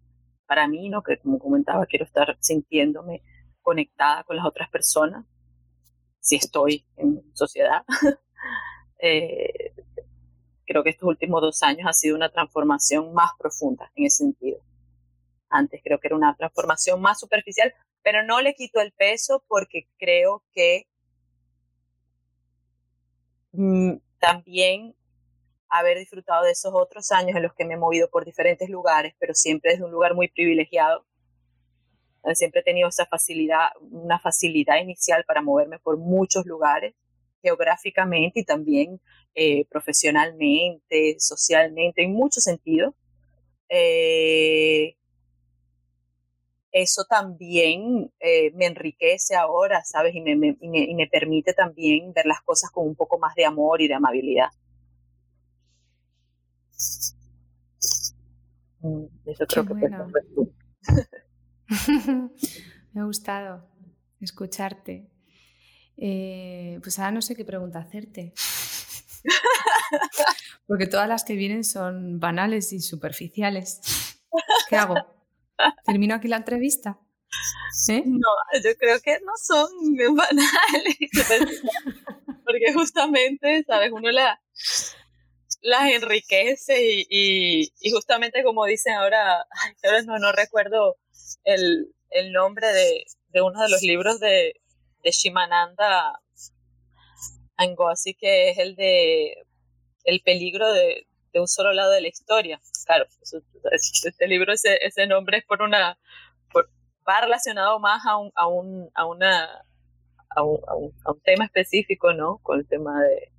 para 0.47 0.69
mí, 0.69 0.89
¿no? 0.89 1.03
Que 1.03 1.19
como 1.19 1.39
comentaba, 1.39 1.87
quiero 1.87 2.05
estar 2.05 2.37
sintiéndome 2.41 3.23
conectada 3.63 4.25
con 4.25 4.37
las 4.37 4.47
otras 4.47 4.69
personas, 4.71 5.27
si 6.21 6.37
estoy 6.37 6.87
en 6.97 7.23
sociedad. 7.35 7.85
eh, 8.99 9.73
creo 10.67 10.83
que 10.83 10.91
estos 10.91 11.09
últimos 11.09 11.41
dos 11.41 11.63
años 11.63 11.87
ha 11.87 11.93
sido 11.93 12.17
una 12.17 12.31
transformación 12.31 13.13
más 13.13 13.31
profunda 13.39 13.91
en 13.95 14.07
ese 14.07 14.19
sentido. 14.19 14.61
Antes 15.49 15.81
creo 15.85 15.99
que 15.99 16.09
era 16.09 16.17
una 16.17 16.35
transformación 16.37 17.01
más 17.01 17.21
superficial, 17.21 17.73
pero 18.03 18.23
no 18.23 18.41
le 18.41 18.55
quito 18.55 18.81
el 18.81 18.93
peso 18.93 19.45
porque 19.49 19.89
creo 19.99 20.43
que 20.53 20.87
mm, 23.53 23.95
también 24.19 24.95
haber 25.69 25.99
disfrutado 25.99 26.45
de 26.45 26.53
esos 26.53 26.73
otros 26.75 27.11
años 27.11 27.37
en 27.37 27.43
los 27.43 27.53
que 27.55 27.65
me 27.65 27.75
he 27.75 27.77
movido 27.77 28.09
por 28.09 28.25
diferentes 28.25 28.69
lugares, 28.69 29.15
pero 29.19 29.35
siempre 29.35 29.73
desde 29.73 29.85
un 29.85 29.91
lugar 29.91 30.15
muy 30.15 30.29
privilegiado. 30.29 31.05
Siempre 32.35 32.61
he 32.61 32.65
tenido 32.65 32.89
esa 32.89 33.05
facilidad, 33.05 33.69
una 33.91 34.19
facilidad 34.19 34.79
inicial 34.79 35.25
para 35.27 35.43
moverme 35.43 35.79
por 35.79 35.99
muchos 35.99 36.47
lugares, 36.47 36.95
geográficamente 37.43 38.41
y 38.41 38.45
también 38.45 39.01
eh, 39.35 39.65
profesionalmente, 39.67 41.17
socialmente, 41.19 42.03
en 42.03 42.13
muchos 42.13 42.45
sentidos. 42.45 42.95
Eh, 43.69 44.97
eso 46.73 47.05
también 47.09 48.13
eh, 48.19 48.51
me 48.55 48.67
enriquece 48.67 49.37
ahora, 49.37 49.85
¿sabes? 49.85 50.15
y 50.15 50.21
me 50.21 51.07
permite 51.07 51.55
también 51.55 52.13
ver 52.13 52.27
las 52.27 52.43
cosas 52.43 52.71
con 52.71 52.87
un 52.87 52.97
poco 52.97 53.19
más 53.19 53.35
de 53.37 53.45
amor 53.45 53.81
y 53.81 53.89
de 53.89 53.95
amabilidad. 53.95 54.49
Mm, 58.81 59.05
eso 59.25 59.47
creo 59.47 59.67
que 59.67 59.75
Me 62.93 63.01
ha 63.01 63.05
gustado 63.05 63.67
escucharte. 64.21 65.09
Eh, 65.97 66.79
pues 66.83 66.99
ahora 66.99 67.13
no 67.13 67.23
sé 67.23 67.35
qué 67.35 67.47
pregunta 67.47 67.79
hacerte. 67.79 68.35
Porque 70.67 70.87
todas 70.87 71.09
las 71.09 71.25
que 71.25 71.35
vienen 71.35 71.65
son 71.65 72.21
banales 72.21 72.73
y 72.73 72.81
superficiales. 72.81 73.81
¿Qué 74.69 74.77
hago? 74.77 74.97
¿Termino 75.85 76.15
aquí 76.15 76.29
la 76.29 76.37
entrevista? 76.37 76.99
¿Eh? 77.89 78.03
No, 78.07 78.29
yo 78.63 78.77
creo 78.79 79.01
que 79.01 79.19
no 79.21 79.33
son 79.37 79.69
banales. 80.17 80.97
Porque 82.45 82.73
justamente, 82.73 83.65
¿sabes? 83.67 83.91
Uno 83.93 84.11
la, 84.11 84.41
las 85.63 85.91
enriquece 85.91 87.05
y, 87.09 87.73
y, 87.81 87.91
justamente 87.91 88.45
como 88.45 88.67
dicen 88.67 88.95
ahora, 88.95 89.47
ay, 89.51 90.07
no, 90.07 90.19
no 90.19 90.33
recuerdo 90.33 90.97
el, 91.45 91.95
el 92.11 92.33
nombre 92.33 92.69
de, 92.69 93.05
de, 93.29 93.43
uno 93.43 93.61
de 93.63 93.71
los 93.71 93.83
libros 93.83 94.21
de, 94.21 94.61
de 95.03 95.11
Shimananda 95.11 96.21
Ngozi, 97.59 98.15
que 98.15 98.51
es 98.51 98.59
el 98.59 98.77
de 98.77 99.35
El 100.05 100.21
peligro 100.23 100.73
de, 100.73 101.07
de 101.33 101.41
un 101.41 101.49
solo 101.49 101.73
lado 101.73 101.91
de 101.93 102.01
la 102.01 102.09
historia. 102.09 102.61
Claro, 102.87 103.07
este 103.73 104.29
libro, 104.29 104.53
ese, 104.53 104.79
ese 104.85 105.07
nombre 105.07 105.39
es 105.39 105.45
por 105.45 105.63
una, 105.63 105.99
va 107.09 107.21
relacionado 107.21 107.79
más 107.81 108.05
a 108.07 108.17
un, 108.19 108.33
a 108.35 108.47
un, 108.47 108.91
a 108.95 109.07
una, 109.07 109.65
a 110.31 110.43
un, 110.43 110.61
a 111.05 111.13
un 111.13 111.21
tema 111.21 111.45
específico, 111.45 112.13
¿no? 112.13 112.39
Con 112.43 112.61
el 112.61 112.67
tema 112.67 113.03
de, 113.03 113.33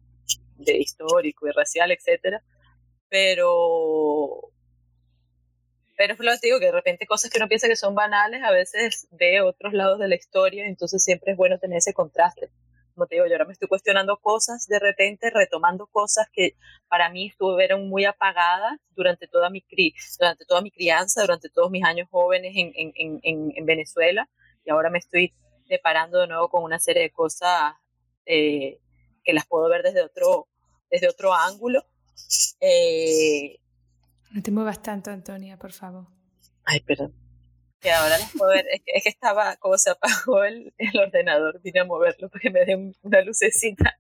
de 0.58 0.78
histórico 0.78 1.48
y 1.48 1.52
racial, 1.52 1.92
etcétera, 1.92 2.44
pero 3.10 4.52
pero 5.98 6.16
lo 6.20 6.32
que 6.34 6.48
digo 6.48 6.60
que 6.60 6.66
de 6.66 6.72
repente 6.74 7.08
cosas 7.08 7.32
que 7.32 7.38
uno 7.38 7.48
piensa 7.48 7.70
que 7.70 7.78
son 7.78 7.96
banales 7.96 8.44
a 8.44 8.52
veces 8.52 9.08
ve 9.12 9.42
otros 9.42 9.74
lados 9.74 9.98
de 9.98 10.10
la 10.10 10.16
historia, 10.16 10.68
entonces 10.68 11.04
siempre 11.04 11.32
es 11.32 11.38
bueno 11.38 11.58
tener 11.58 11.78
ese 11.78 11.94
contraste. 11.94 12.50
Como 12.96 13.08
te 13.08 13.16
digo, 13.16 13.28
yo 13.28 13.34
ahora 13.34 13.46
me 13.46 13.52
estoy 13.52 13.68
cuestionando 13.68 14.18
cosas 14.18 14.68
de 14.68 14.80
repente, 14.80 15.30
retomando 15.30 15.86
cosas 15.88 16.28
que 16.32 16.56
para 16.88 17.10
mí 17.10 17.28
estuvieron 17.28 17.90
muy 17.90 18.06
apagadas 18.06 18.80
durante 18.96 19.28
toda 19.28 19.50
mi, 19.50 19.62
cri 19.62 19.94
durante 20.18 20.46
toda 20.46 20.62
mi 20.62 20.72
crianza, 20.72 21.22
durante 21.22 21.50
todos 21.50 21.70
mis 21.70 21.84
años 21.84 22.08
jóvenes 22.10 22.54
en, 22.56 22.72
en, 22.74 23.20
en, 23.22 23.52
en 23.54 23.66
Venezuela, 23.66 24.30
y 24.64 24.70
ahora 24.70 24.90
me 24.90 25.00
estoy 25.00 25.34
deparando 25.68 26.22
de 26.22 26.28
nuevo 26.28 26.48
con 26.48 26.64
una 26.64 26.80
serie 26.80 27.04
de 27.04 27.12
cosas 27.12 27.74
eh, 28.26 28.80
que 29.26 29.34
las 29.34 29.46
puedo 29.46 29.68
ver 29.68 29.84
desde 29.84 30.02
otro, 30.02 30.48
desde 30.90 31.10
otro 31.10 31.34
ángulo. 31.34 31.86
Eh, 32.62 33.60
no 34.32 34.42
te 34.42 34.52
muevas 34.52 34.82
tanto, 34.82 35.12
Antonia, 35.12 35.58
por 35.58 35.74
favor. 35.74 36.08
Ay, 36.64 36.80
perdón. 36.80 37.14
Que 37.86 37.92
ahora 37.92 38.18
las 38.18 38.32
puedo 38.32 38.50
ver. 38.50 38.66
Es 38.72 39.04
que, 39.04 39.10
estaba, 39.10 39.58
como 39.58 39.78
se 39.78 39.92
apagó 39.92 40.44
el, 40.44 40.74
el, 40.80 41.00
ordenador, 41.00 41.62
vine 41.62 41.82
a 41.82 41.86
moverlo 41.86 42.30
porque 42.30 42.50
me 42.50 42.66
den 42.66 42.96
una 43.04 43.22
lucecita. 43.22 44.00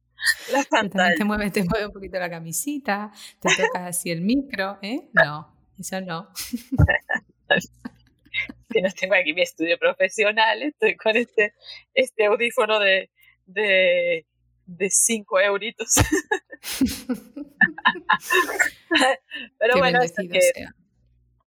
La 0.51 0.63
pantalla. 0.63 1.13
Te 1.15 1.23
mueve, 1.23 1.51
te 1.51 1.63
mueve 1.63 1.85
un 1.85 1.93
poquito 1.93 2.17
la 2.17 2.27
camisita, 2.27 3.11
te 3.39 3.49
tocas 3.55 3.83
así 3.83 4.09
el 4.09 4.21
micro, 4.21 4.79
¿eh? 4.81 5.07
No, 5.13 5.55
eso 5.77 6.01
no. 6.01 6.29
que 8.71 8.81
no 8.81 8.89
tengo 8.89 9.13
aquí 9.13 9.33
mi 9.33 9.43
estudio 9.43 9.77
profesional, 9.77 10.63
estoy 10.63 10.95
con 10.95 11.15
este, 11.15 11.53
este 11.93 12.25
audífono 12.25 12.79
de, 12.79 13.11
de 13.45 14.25
de 14.65 14.89
5 14.89 15.39
euritos. 15.41 15.93
Pero 19.59 19.77
bueno, 19.77 19.99
que, 19.99 20.39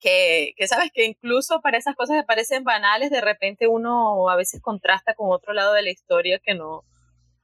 que, 0.05 0.67
sabes 0.67 0.90
que 0.93 1.07
incluso 1.07 1.62
para 1.62 1.79
esas 1.79 1.97
cosas 1.97 2.21
que 2.21 2.27
parecen 2.27 2.62
banales, 2.62 3.11
de 3.11 3.23
repente 3.23 3.67
uno 3.67 4.29
a 4.29 4.37
veces 4.37 4.61
contrasta 4.61 5.14
con 5.14 5.31
otro 5.31 5.55
lado 5.55 5.73
de 5.73 5.83
la 5.83 5.90
historia 5.90 6.38
que 6.38 6.55
no, 6.55 6.85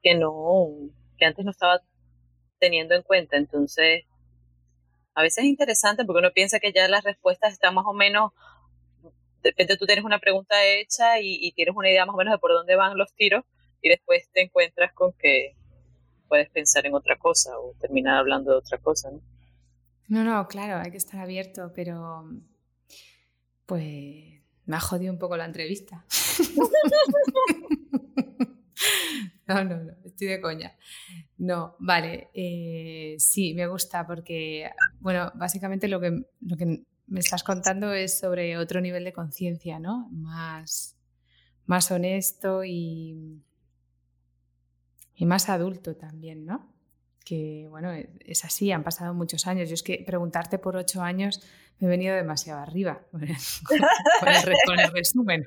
que 0.03 0.15
no, 0.15 0.69
que 1.17 1.25
antes 1.25 1.43
no 1.45 1.53
estaba 1.53 1.81
teniendo 2.59 2.95
en 2.95 3.03
cuenta. 3.03 3.39
Entonces, 3.39 4.05
a 5.15 5.23
veces 5.23 5.45
es 5.45 5.51
interesante 5.51 6.05
porque 6.05 6.21
uno 6.21 6.33
piensa 6.33 6.61
que 6.61 6.73
ya 6.73 6.87
las 6.87 7.03
respuestas 7.03 7.55
están 7.55 7.75
más 7.75 7.87
o 7.87 7.95
menos, 7.95 8.33
de 9.43 9.51
repente 9.51 9.79
tú 9.79 9.87
tienes 9.87 10.05
una 10.05 10.19
pregunta 10.19 10.63
hecha 10.67 11.19
y, 11.19 11.51
tienes 11.53 11.75
una 11.75 11.89
idea 11.89 12.05
más 12.05 12.15
o 12.15 12.19
menos 12.19 12.33
de 12.35 12.39
por 12.39 12.53
dónde 12.53 12.77
van 12.77 12.99
los 12.99 13.15
tiros 13.15 13.43
y 13.81 13.89
después 13.89 14.29
te 14.33 14.43
encuentras 14.43 14.93
con 14.93 15.15
que 15.15 15.57
puedes 16.29 16.51
pensar 16.51 16.85
en 16.85 16.95
otra 16.95 17.17
cosa 17.17 17.59
o 17.59 17.73
terminar 17.81 18.19
hablando 18.19 18.51
de 18.51 18.59
otra 18.59 18.77
cosa, 18.77 19.11
¿no? 19.11 19.23
No, 20.09 20.25
no, 20.25 20.47
claro, 20.49 20.83
hay 20.85 20.91
que 20.91 20.97
estar 20.97 21.21
abierto, 21.21 21.73
pero 21.75 22.29
pues 23.71 24.43
me 24.67 24.77
ha 24.77 24.81
jodido 24.81 25.13
un 25.13 25.19
poco 25.21 25.37
la 25.37 25.45
entrevista. 25.45 26.05
no, 29.47 29.63
no, 29.63 29.85
no, 29.85 29.93
estoy 30.05 30.27
de 30.27 30.41
coña. 30.41 30.77
No, 31.39 31.77
vale, 31.79 32.31
eh, 32.35 33.15
sí, 33.19 33.55
me 33.55 33.69
gusta 33.69 34.09
porque, 34.09 34.69
bueno, 34.99 35.31
básicamente 35.37 35.87
lo 35.87 36.01
que, 36.01 36.25
lo 36.41 36.57
que 36.57 36.83
me 37.07 37.21
estás 37.21 37.45
contando 37.45 37.93
es 37.93 38.19
sobre 38.19 38.59
otro 38.59 38.81
nivel 38.81 39.05
de 39.05 39.13
conciencia, 39.13 39.79
¿no? 39.79 40.09
Más, 40.11 40.97
más 41.67 41.93
honesto 41.93 42.65
y, 42.65 43.41
y 45.15 45.27
más 45.27 45.49
adulto 45.49 45.95
también, 45.95 46.45
¿no? 46.45 46.75
Que 47.31 47.69
bueno, 47.71 47.93
es 48.25 48.45
así, 48.45 48.73
han 48.73 48.83
pasado 48.83 49.15
muchos 49.15 49.47
años. 49.47 49.69
Yo 49.69 49.75
es 49.75 49.85
que 49.85 50.03
preguntarte 50.05 50.59
por 50.59 50.77
ocho 50.77 51.01
años 51.01 51.41
me 51.79 51.87
he 51.87 51.91
venido 51.91 52.17
demasiado 52.17 52.61
arriba 52.61 53.03
con 53.13 53.23
el, 53.23 54.93
resumen. 54.93 55.47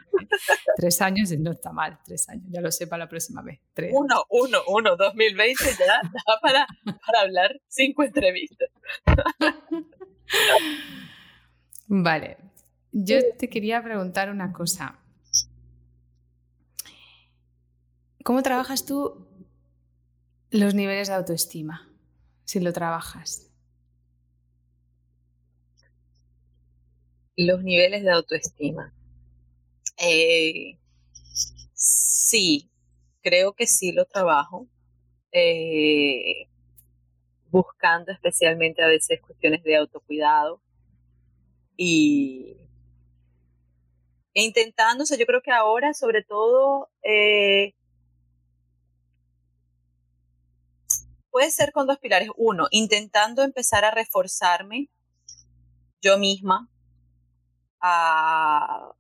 tres 0.78 1.02
años 1.02 1.30
no 1.38 1.52
está 1.52 1.74
mal, 1.74 2.00
tres 2.06 2.30
años, 2.30 2.46
ya 2.50 2.62
lo 2.62 2.72
sé 2.72 2.88
para 2.88 3.04
la 3.04 3.10
próxima 3.10 3.42
vez. 3.42 3.60
Uno, 3.92 4.24
uno, 4.30 4.60
uno, 4.68 4.96
2020 4.96 5.62
ya 5.78 5.86
da 6.26 6.40
para, 6.42 6.66
para 6.86 7.20
hablar 7.22 7.60
cinco 7.68 8.04
entrevistas. 8.04 8.70
Vale, 11.88 12.38
yo 12.94 13.18
te 13.38 13.50
quería 13.50 13.84
preguntar 13.84 14.30
una 14.30 14.54
cosa. 14.54 15.00
¿Cómo 18.24 18.42
trabajas 18.42 18.86
tú 18.86 19.28
los 20.54 20.76
niveles 20.76 21.08
de 21.08 21.16
autoestima, 21.16 21.90
si 22.46 22.60
lo 22.60 22.72
trabajas. 22.72 23.50
Los 27.36 27.64
niveles 27.64 28.04
de 28.04 28.12
autoestima. 28.12 28.94
Eh, 29.98 30.78
sí, 31.74 32.70
creo 33.24 33.54
que 33.54 33.66
sí 33.66 33.94
lo 33.94 34.06
trabajo. 34.06 34.68
Eh, 35.32 36.48
buscando 37.50 38.12
especialmente 38.12 38.84
a 38.84 38.88
veces 38.88 39.22
cuestiones 39.22 39.64
de 39.64 39.76
autocuidado 39.76 40.62
y 41.76 42.58
e 44.36 44.44
intentando, 44.44 45.04
yo 45.04 45.26
creo 45.26 45.42
que 45.42 45.52
ahora 45.52 45.94
sobre 45.96 46.24
todo 46.24 46.90
eh, 47.04 47.74
puede 51.34 51.50
ser 51.50 51.72
con 51.72 51.88
dos 51.88 51.98
pilares. 51.98 52.30
Uno, 52.38 52.68
intentando 52.70 53.42
empezar 53.42 53.84
a 53.84 53.92
reforzarme 53.92 54.90
yo 56.00 56.20
misma, 56.20 56.70
a 57.82 58.94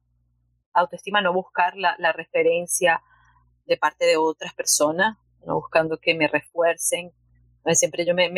autoestima, 0.73 1.21
no 1.21 1.31
buscar 1.31 1.75
la, 1.77 2.11
referencia 2.11 3.03
de 3.67 3.77
parte 3.77 4.05
de 4.05 4.17
otras 4.17 4.55
personas, 4.55 5.15
no 5.45 5.55
buscando 5.55 5.99
que 5.99 6.15
me 6.15 6.27
refuercen. 6.27 7.11
Siempre 7.73 8.03
yo 8.03 8.15
me, 8.15 8.31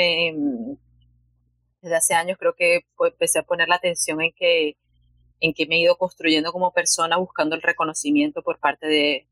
desde 1.82 1.96
hace 1.96 2.16
años 2.16 2.38
creo 2.38 2.54
que 2.54 2.86
empecé 3.00 3.40
a 3.40 3.44
poner 3.44 3.70
la 3.70 3.76
atención 3.76 4.22
en 4.22 4.34
que, 4.34 4.76
en 5.40 5.54
que 5.54 5.68
me 5.68 5.76
he 5.76 5.80
ido 5.80 5.98
construyendo 5.98 6.52
como 6.52 6.74
persona 6.74 7.16
buscando 7.16 7.56
el 7.56 7.62
reconocimiento 7.62 8.42
por 8.42 8.60
parte 8.60 8.88
de, 8.88 9.30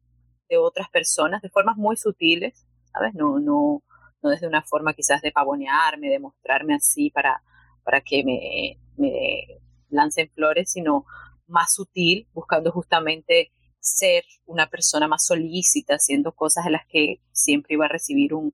de 0.47 0.57
otras 0.57 0.89
personas 0.89 1.41
de 1.41 1.49
formas 1.49 1.75
muy 1.75 1.97
sutiles, 1.97 2.65
¿sabes? 2.93 3.13
No, 3.13 3.39
no, 3.39 3.83
no 4.23 4.29
desde 4.29 4.47
una 4.47 4.63
forma 4.63 4.93
quizás 4.93 5.21
de 5.21 5.31
pavonearme, 5.31 6.09
de 6.09 6.19
mostrarme 6.19 6.75
así 6.75 7.09
para, 7.11 7.43
para 7.83 8.01
que 8.01 8.23
me, 8.23 8.79
me 8.97 9.59
lancen 9.89 10.29
flores, 10.29 10.71
sino 10.71 11.05
más 11.47 11.73
sutil, 11.75 12.27
buscando 12.33 12.71
justamente 12.71 13.51
ser 13.79 14.23
una 14.45 14.67
persona 14.67 15.07
más 15.07 15.25
solícita, 15.25 15.95
haciendo 15.95 16.31
cosas 16.31 16.65
en 16.65 16.71
las 16.71 16.85
que 16.87 17.19
siempre 17.31 17.73
iba 17.73 17.85
a 17.85 17.89
recibir 17.89 18.33
un, 18.33 18.53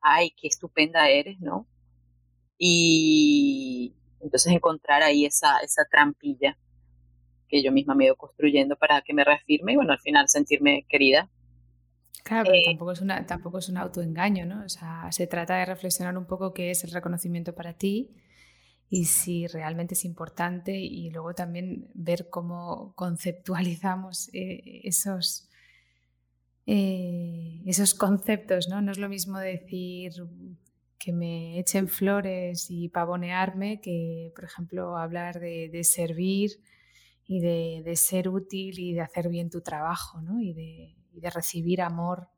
ay, 0.00 0.30
qué 0.40 0.46
estupenda 0.46 1.08
eres, 1.08 1.40
¿no? 1.40 1.66
Y 2.56 3.96
entonces 4.20 4.52
encontrar 4.52 5.02
ahí 5.02 5.26
esa, 5.26 5.58
esa 5.58 5.84
trampilla 5.84 6.56
que 7.48 7.62
yo 7.62 7.72
misma 7.72 7.94
me 7.94 8.04
he 8.04 8.06
ido 8.06 8.16
construyendo 8.16 8.76
para 8.76 9.02
que 9.02 9.14
me 9.14 9.24
reafirme 9.24 9.72
y 9.72 9.76
bueno, 9.76 9.92
al 9.92 10.00
final 10.00 10.28
sentirme 10.28 10.86
querida 10.88 11.28
Claro, 12.24 12.44
pero 12.46 12.58
eh, 12.58 12.62
tampoco, 12.64 12.92
es 12.92 13.00
una, 13.00 13.26
tampoco 13.26 13.58
es 13.58 13.68
un 13.68 13.76
autoengaño, 13.76 14.46
¿no? 14.46 14.64
O 14.64 14.68
sea, 14.68 15.08
se 15.10 15.26
trata 15.26 15.56
de 15.56 15.64
reflexionar 15.64 16.16
un 16.16 16.26
poco 16.26 16.52
qué 16.52 16.70
es 16.70 16.84
el 16.84 16.90
reconocimiento 16.90 17.54
para 17.54 17.74
ti 17.74 18.10
y 18.90 19.04
si 19.04 19.46
realmente 19.46 19.94
es 19.94 20.04
importante 20.04 20.76
y 20.76 21.10
luego 21.10 21.34
también 21.34 21.88
ver 21.94 22.28
cómo 22.30 22.94
conceptualizamos 22.96 24.30
eh, 24.32 24.80
esos, 24.84 25.48
eh, 26.66 27.62
esos 27.66 27.94
conceptos, 27.94 28.68
¿no? 28.68 28.80
No 28.82 28.92
es 28.92 28.98
lo 28.98 29.08
mismo 29.08 29.38
decir 29.38 30.12
que 30.98 31.12
me 31.12 31.58
echen 31.58 31.88
flores 31.88 32.70
y 32.70 32.88
pavonearme 32.88 33.80
que, 33.80 34.32
por 34.34 34.44
ejemplo, 34.44 34.96
hablar 34.96 35.38
de, 35.38 35.84
servir 35.84 36.60
y 37.26 37.40
de, 37.40 37.82
de, 37.84 37.96
ser 37.96 38.28
útil 38.28 38.78
y 38.78 38.94
de 38.94 39.00
hacer 39.02 39.28
bien 39.28 39.50
tu 39.50 39.60
trabajo, 39.60 40.20
¿no? 40.20 40.40
Y 40.40 40.54
de, 40.54 40.97
y 41.12 41.20
de 41.20 41.30
recibir 41.30 41.82
amor 41.82 42.28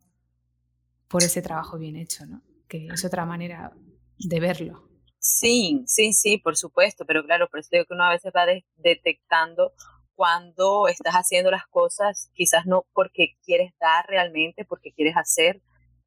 por 1.08 1.22
ese 1.22 1.42
trabajo 1.42 1.78
bien 1.78 1.96
hecho, 1.96 2.26
¿no? 2.26 2.42
Que 2.68 2.86
es 2.86 3.04
otra 3.04 3.26
manera 3.26 3.72
de 4.18 4.40
verlo. 4.40 4.88
Sí, 5.18 5.82
sí, 5.86 6.12
sí, 6.12 6.38
por 6.38 6.56
supuesto, 6.56 7.04
pero 7.04 7.24
claro, 7.24 7.48
por 7.50 7.60
eso 7.60 7.68
digo 7.72 7.84
que 7.84 7.94
uno 7.94 8.04
a 8.04 8.10
veces 8.10 8.32
va 8.34 8.46
detectando 8.76 9.72
cuando 10.14 10.88
estás 10.88 11.14
haciendo 11.14 11.50
las 11.50 11.66
cosas, 11.66 12.30
quizás 12.34 12.66
no 12.66 12.86
porque 12.94 13.36
quieres 13.44 13.72
dar 13.78 14.06
realmente, 14.06 14.64
porque 14.64 14.92
quieres 14.92 15.16
hacer 15.16 15.60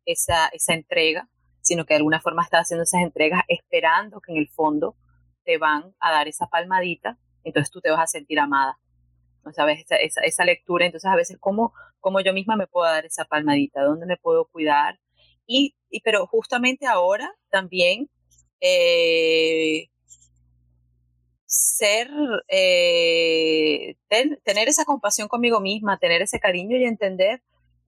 esa, 0.05 0.47
esa 0.47 0.73
entrega, 0.73 1.29
sino 1.61 1.85
que 1.85 1.93
de 1.93 1.97
alguna 1.97 2.21
forma 2.21 2.43
estás 2.43 2.61
haciendo 2.61 2.83
esas 2.83 3.01
entregas 3.01 3.43
esperando 3.47 4.19
que 4.19 4.31
en 4.31 4.37
el 4.37 4.49
fondo 4.49 4.95
te 5.43 5.57
van 5.57 5.95
a 5.99 6.11
dar 6.11 6.27
esa 6.27 6.47
palmadita, 6.47 7.17
entonces 7.43 7.71
tú 7.71 7.81
te 7.81 7.91
vas 7.91 8.01
a 8.01 8.07
sentir 8.07 8.39
amada. 8.39 8.79
¿No 9.45 9.53
sabes? 9.53 9.85
Esa, 9.89 10.21
esa, 10.21 10.45
lectura, 10.45 10.85
entonces 10.85 11.09
a 11.09 11.15
veces, 11.15 11.37
¿cómo, 11.39 11.73
¿cómo, 11.99 12.21
yo 12.21 12.33
misma 12.33 12.55
me 12.55 12.67
puedo 12.67 12.85
dar 12.85 13.05
esa 13.05 13.25
palmadita? 13.25 13.83
¿Dónde 13.83 14.05
me 14.05 14.17
puedo 14.17 14.45
cuidar? 14.45 14.99
Y, 15.45 15.75
pero 16.03 16.25
justamente 16.27 16.87
ahora 16.87 17.33
también 17.49 18.09
eh, 18.61 19.89
ser, 21.45 22.09
eh, 22.47 23.95
tener 24.07 24.69
esa 24.69 24.85
compasión 24.85 25.27
conmigo 25.27 25.59
misma, 25.59 25.99
tener 25.99 26.21
ese 26.21 26.39
cariño 26.39 26.77
y 26.77 26.85
entender 26.85 27.41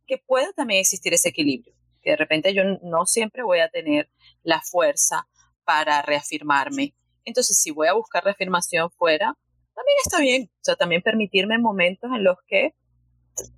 que 0.05 0.17
puede 0.17 0.53
también 0.53 0.81
existir 0.81 1.13
ese 1.13 1.29
equilibrio, 1.29 1.73
que 2.01 2.11
de 2.11 2.17
repente 2.17 2.53
yo 2.53 2.63
no 2.83 3.05
siempre 3.05 3.43
voy 3.43 3.59
a 3.59 3.69
tener 3.69 4.09
la 4.43 4.61
fuerza 4.61 5.27
para 5.63 6.01
reafirmarme. 6.01 6.93
Entonces, 7.23 7.57
si 7.59 7.71
voy 7.71 7.87
a 7.87 7.93
buscar 7.93 8.23
reafirmación 8.23 8.91
fuera, 8.91 9.35
también 9.75 9.97
está 10.03 10.19
bien. 10.19 10.49
O 10.53 10.63
sea, 10.63 10.75
también 10.75 11.01
permitirme 11.01 11.57
momentos 11.57 12.09
en 12.13 12.23
los 12.23 12.37
que 12.47 12.73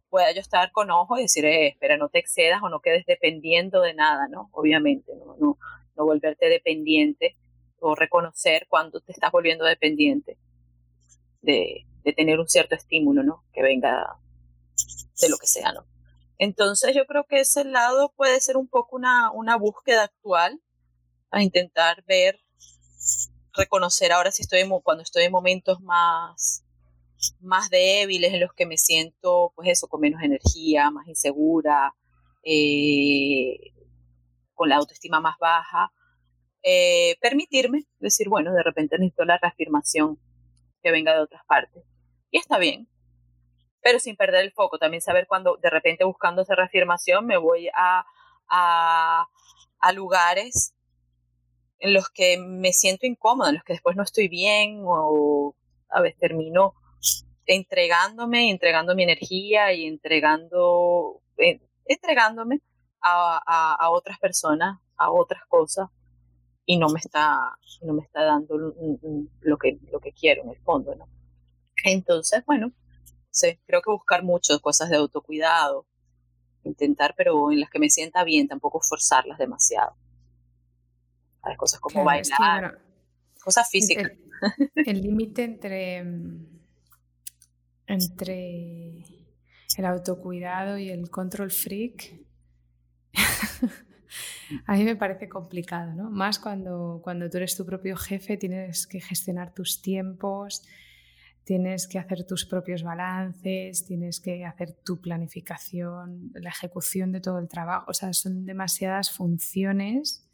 pueda 0.09 0.31
yo 0.31 0.41
estar 0.41 0.71
con 0.71 0.89
ojo 0.91 1.17
y 1.17 1.23
decir, 1.23 1.45
eh, 1.45 1.67
espera, 1.67 1.97
no 1.97 2.09
te 2.09 2.19
excedas 2.19 2.61
o 2.63 2.69
no 2.69 2.79
quedes 2.79 3.05
dependiendo 3.05 3.81
de 3.81 3.93
nada, 3.93 4.27
¿no? 4.27 4.49
Obviamente, 4.51 5.13
no, 5.15 5.35
no, 5.39 5.57
no 5.95 6.05
volverte 6.05 6.49
dependiente 6.49 7.37
o 7.79 7.95
reconocer 7.95 8.65
cuando 8.67 8.99
te 9.01 9.11
estás 9.11 9.31
volviendo 9.31 9.65
dependiente 9.65 10.37
de, 11.41 11.85
de 12.03 12.13
tener 12.13 12.39
un 12.39 12.47
cierto 12.47 12.75
estímulo, 12.75 13.23
¿no? 13.23 13.43
Que 13.53 13.61
venga 13.61 14.17
de 15.21 15.29
lo 15.29 15.37
que 15.37 15.47
sea, 15.47 15.71
¿no? 15.73 15.85
Entonces 16.39 16.95
yo 16.95 17.05
creo 17.05 17.25
que 17.25 17.39
ese 17.39 17.63
lado 17.65 18.13
puede 18.15 18.39
ser 18.41 18.57
un 18.57 18.67
poco 18.67 18.95
una, 18.95 19.31
una 19.31 19.57
búsqueda 19.57 20.03
actual 20.03 20.61
a 21.31 21.41
intentar 21.41 22.03
ver 22.05 22.39
reconocer 23.57 24.11
ahora 24.11 24.31
si 24.31 24.43
estoy 24.43 24.61
cuando 24.83 25.03
estoy 25.03 25.23
en 25.23 25.31
momentos 25.31 25.81
más 25.81 26.63
más 27.41 27.69
débiles 27.69 28.33
en 28.33 28.41
los 28.41 28.53
que 28.53 28.65
me 28.65 28.77
siento 28.77 29.51
pues 29.55 29.69
eso 29.69 29.87
con 29.87 30.01
menos 30.01 30.21
energía 30.21 30.91
más 30.91 31.07
insegura 31.07 31.95
eh, 32.43 33.73
con 34.53 34.69
la 34.69 34.77
autoestima 34.77 35.19
más 35.19 35.37
baja 35.39 35.91
eh, 36.63 37.17
permitirme 37.21 37.85
decir 37.99 38.29
bueno 38.29 38.53
de 38.53 38.63
repente 38.63 38.97
necesito 38.97 39.25
la 39.25 39.39
reafirmación 39.41 40.19
que 40.81 40.91
venga 40.91 41.13
de 41.13 41.21
otras 41.21 41.43
partes. 41.45 41.83
Y 42.31 42.37
está 42.37 42.57
bien, 42.57 42.87
pero 43.81 43.99
sin 43.99 44.15
perder 44.15 44.43
el 44.43 44.51
foco, 44.51 44.77
también 44.77 45.01
saber 45.01 45.27
cuando 45.27 45.57
de 45.57 45.69
repente 45.69 46.03
buscando 46.03 46.41
esa 46.41 46.55
reafirmación 46.55 47.25
me 47.25 47.37
voy 47.37 47.69
a, 47.75 48.05
a 48.49 49.91
lugares 49.93 50.73
en 51.79 51.93
los 51.93 52.09
que 52.09 52.37
me 52.37 52.73
siento 52.73 53.05
incómoda, 53.05 53.49
en 53.49 53.55
los 53.55 53.63
que 53.63 53.73
después 53.73 53.95
no 53.95 54.03
estoy 54.03 54.27
bien 54.27 54.81
o 54.85 55.55
a 55.89 56.01
veces 56.01 56.19
termino 56.19 56.73
entregándome, 57.45 58.49
entregando 58.49 58.93
mi 58.93 59.03
energía 59.03 59.73
y 59.73 59.85
entregando, 59.85 61.21
eh, 61.37 61.61
entregándome 61.85 62.61
a, 63.01 63.75
a, 63.79 63.89
otras 63.89 64.19
personas, 64.19 64.79
a 64.97 65.11
otras 65.11 65.43
cosas 65.47 65.87
y 66.65 66.77
no 66.77 66.89
me 66.89 66.99
está, 66.99 67.57
no 67.81 67.93
me 67.93 68.01
está 68.03 68.23
dando 68.23 68.57
lo 68.57 69.57
que, 69.57 69.79
lo 69.91 69.99
que 69.99 70.11
quiero 70.11 70.43
en 70.43 70.49
el 70.49 70.59
fondo, 70.59 70.93
¿no? 70.95 71.07
Entonces, 71.85 72.43
bueno, 72.45 72.73
sí, 73.31 73.57
creo 73.65 73.81
que 73.81 73.91
buscar 73.91 74.23
mucho 74.23 74.59
cosas 74.59 74.89
de 74.89 74.97
autocuidado, 74.97 75.85
intentar, 76.63 77.13
pero 77.15 77.51
en 77.51 77.61
las 77.61 77.69
que 77.69 77.79
me 77.79 77.89
sienta 77.89 78.25
bien, 78.25 78.49
tampoco 78.49 78.81
forzarlas 78.81 79.37
demasiado. 79.37 79.95
Cosas 81.55 81.79
como 81.79 82.03
bailar, 82.03 82.79
cosas 83.41 83.69
físicas. 83.69 84.11
El 84.75 85.01
límite 85.01 85.43
entre, 85.43 85.97
entre 87.87 89.05
el 89.77 89.85
autocuidado 89.85 90.77
y 90.77 90.89
el 90.89 91.09
control 91.09 91.51
freak 91.51 92.27
a 94.65 94.73
mí 94.73 94.83
me 94.83 94.95
parece 94.95 95.27
complicado, 95.29 95.93
¿no? 95.93 96.09
Más 96.09 96.39
cuando, 96.39 97.01
cuando 97.03 97.29
tú 97.29 97.37
eres 97.37 97.55
tu 97.55 97.65
propio 97.65 97.95
jefe, 97.95 98.37
tienes 98.37 98.87
que 98.87 99.01
gestionar 99.01 99.53
tus 99.53 99.81
tiempos, 99.81 100.63
tienes 101.43 101.87
que 101.87 101.99
hacer 101.99 102.25
tus 102.25 102.45
propios 102.45 102.83
balances, 102.83 103.85
tienes 103.85 104.19
que 104.19 104.45
hacer 104.45 104.73
tu 104.83 104.99
planificación, 104.99 106.31
la 106.33 106.49
ejecución 106.49 107.11
de 107.11 107.21
todo 107.21 107.39
el 107.39 107.47
trabajo. 107.47 107.85
O 107.89 107.93
sea, 107.93 108.13
son 108.13 108.45
demasiadas 108.45 109.11
funciones 109.11 110.26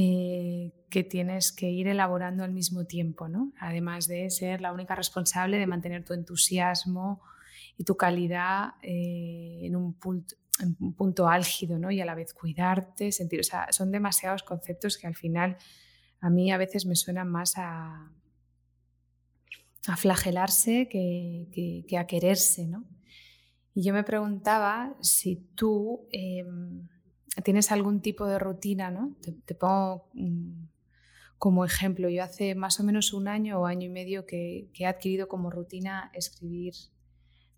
eh, 0.00 0.72
que 0.90 1.02
tienes 1.02 1.50
que 1.50 1.68
ir 1.70 1.88
elaborando 1.88 2.44
al 2.44 2.52
mismo 2.52 2.84
tiempo, 2.84 3.26
¿no? 3.26 3.52
Además 3.58 4.06
de 4.06 4.30
ser 4.30 4.60
la 4.60 4.72
única 4.72 4.94
responsable 4.94 5.58
de 5.58 5.66
mantener 5.66 6.04
tu 6.04 6.14
entusiasmo 6.14 7.20
y 7.76 7.82
tu 7.82 7.96
calidad 7.96 8.74
eh, 8.80 9.58
en, 9.64 9.74
un 9.74 9.94
punto, 9.94 11.26
álgido, 11.26 11.80
¿no? 11.80 11.90
Y 11.90 12.00
a 12.00 12.04
la 12.04 12.14
vez 12.14 12.32
cuidarte, 12.32 13.10
sentir, 13.10 13.40
o 13.40 13.42
sea, 13.42 13.72
son 13.72 13.90
demasiados 13.90 14.44
conceptos 14.44 14.98
que 14.98 15.08
al 15.08 15.16
final 15.16 15.56
a 16.20 16.30
mí 16.30 16.52
a 16.52 16.58
veces 16.58 16.86
me 16.86 16.94
suenan 16.94 17.28
más 17.28 17.54
a, 17.56 18.12
a 19.88 19.96
flagelarse 19.96 20.88
que, 20.88 21.84
que, 21.88 21.98
a 21.98 22.06
quererse, 22.06 22.68
¿no? 22.68 22.84
Y 23.74 23.82
yo 23.82 23.92
me 23.92 24.04
preguntaba 24.04 24.96
si 25.00 25.34
tú 25.56 26.06
em, 26.12 26.86
tienes 27.44 27.72
algún 27.72 28.00
tipo 28.00 28.26
de 28.26 28.38
rutina, 28.38 28.90
¿no? 28.90 29.16
Te, 29.44 29.54
pongo 29.54 30.08
mm, 30.14 30.64
como 31.38 31.64
ejemplo, 31.64 32.08
yo 32.08 32.22
hace 32.22 32.54
más 32.54 32.80
o 32.80 32.84
menos 32.84 33.12
un 33.12 33.28
año 33.28 33.60
o 33.60 33.66
año 33.66 33.86
y 33.86 33.90
medio 33.90 34.26
que, 34.26 34.68
que, 34.72 34.84
he 34.84 34.86
adquirido 34.86 35.28
como 35.28 35.50
rutina 35.50 36.10
escribir 36.14 36.74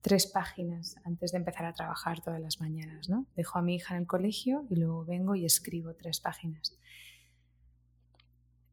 tres 0.00 0.26
páginas 0.26 0.96
antes 1.04 1.32
de 1.32 1.38
empezar 1.38 1.66
a 1.66 1.72
trabajar 1.72 2.22
todas 2.22 2.40
las 2.40 2.60
mañanas, 2.60 3.08
¿no? 3.08 3.26
Dejo 3.36 3.58
a 3.58 3.62
mi 3.62 3.76
hija 3.76 3.94
en 3.94 4.02
el 4.02 4.06
colegio 4.06 4.66
y 4.70 4.76
luego 4.76 5.04
vengo 5.04 5.34
y 5.34 5.44
escribo 5.44 5.94
tres 5.94 6.20
páginas. 6.20 6.78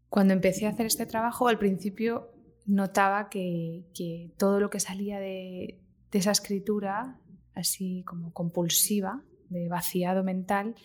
Cuando 0.09 0.33
empecé 0.33 0.65
a 0.65 0.69
hacer 0.69 0.85
este 0.85 1.05
trabajo, 1.05 1.47
al 1.47 1.59
principio 1.59 2.31
notaba 2.65 3.29
que, 3.29 3.85
todo 4.37 4.59
lo 4.59 4.69
que 4.69 4.79
salía 4.79 5.19
de, 5.19 5.79
esa 6.11 6.31
escritura, 6.31 7.19
así 7.53 8.03
como 8.05 8.33
compulsiva, 8.33 9.23
de 9.49 9.67
vaciado 9.67 10.23
mental, 10.23 10.75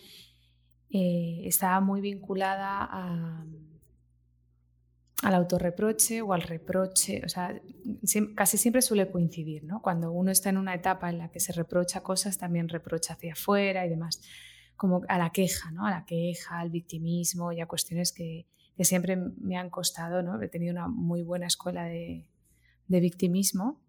eh, 0.89 1.41
estaba 1.45 1.79
muy 1.81 2.01
vinculada 2.01 2.83
al 5.23 5.33
autorreproche 5.33 6.21
o 6.21 6.33
al 6.33 6.41
reproche. 6.41 7.21
O 7.25 7.29
sea, 7.29 7.59
casi 8.35 8.57
siempre 8.57 8.81
suele 8.81 9.09
coincidir, 9.09 9.63
¿no? 9.63 9.81
Cuando 9.81 10.11
uno 10.11 10.31
está 10.31 10.49
en 10.49 10.57
una 10.57 10.75
etapa 10.75 11.09
en 11.09 11.17
la 11.17 11.29
que 11.29 11.39
se 11.39 11.53
reprocha 11.53 12.01
cosas, 12.01 12.37
también 12.37 12.69
reprocha 12.69 13.13
hacia 13.13 13.33
afuera 13.33 13.85
y 13.85 13.89
demás, 13.89 14.21
como 14.75 15.01
a 15.07 15.17
la 15.17 15.31
queja, 15.31 15.71
¿no? 15.71 15.85
A 15.85 15.91
la 15.91 16.05
queja, 16.05 16.59
al 16.59 16.69
victimismo 16.69 17.51
y 17.51 17.61
a 17.61 17.67
cuestiones 17.67 18.11
que, 18.11 18.47
que 18.75 18.85
siempre 18.85 19.15
me 19.15 19.57
han 19.57 19.69
costado, 19.69 20.21
¿no? 20.23 20.41
He 20.41 20.49
tenido 20.49 20.73
una 20.73 20.87
muy 20.87 21.21
buena 21.21 21.47
escuela 21.47 21.85
de, 21.85 22.27
victimismo 22.87 23.81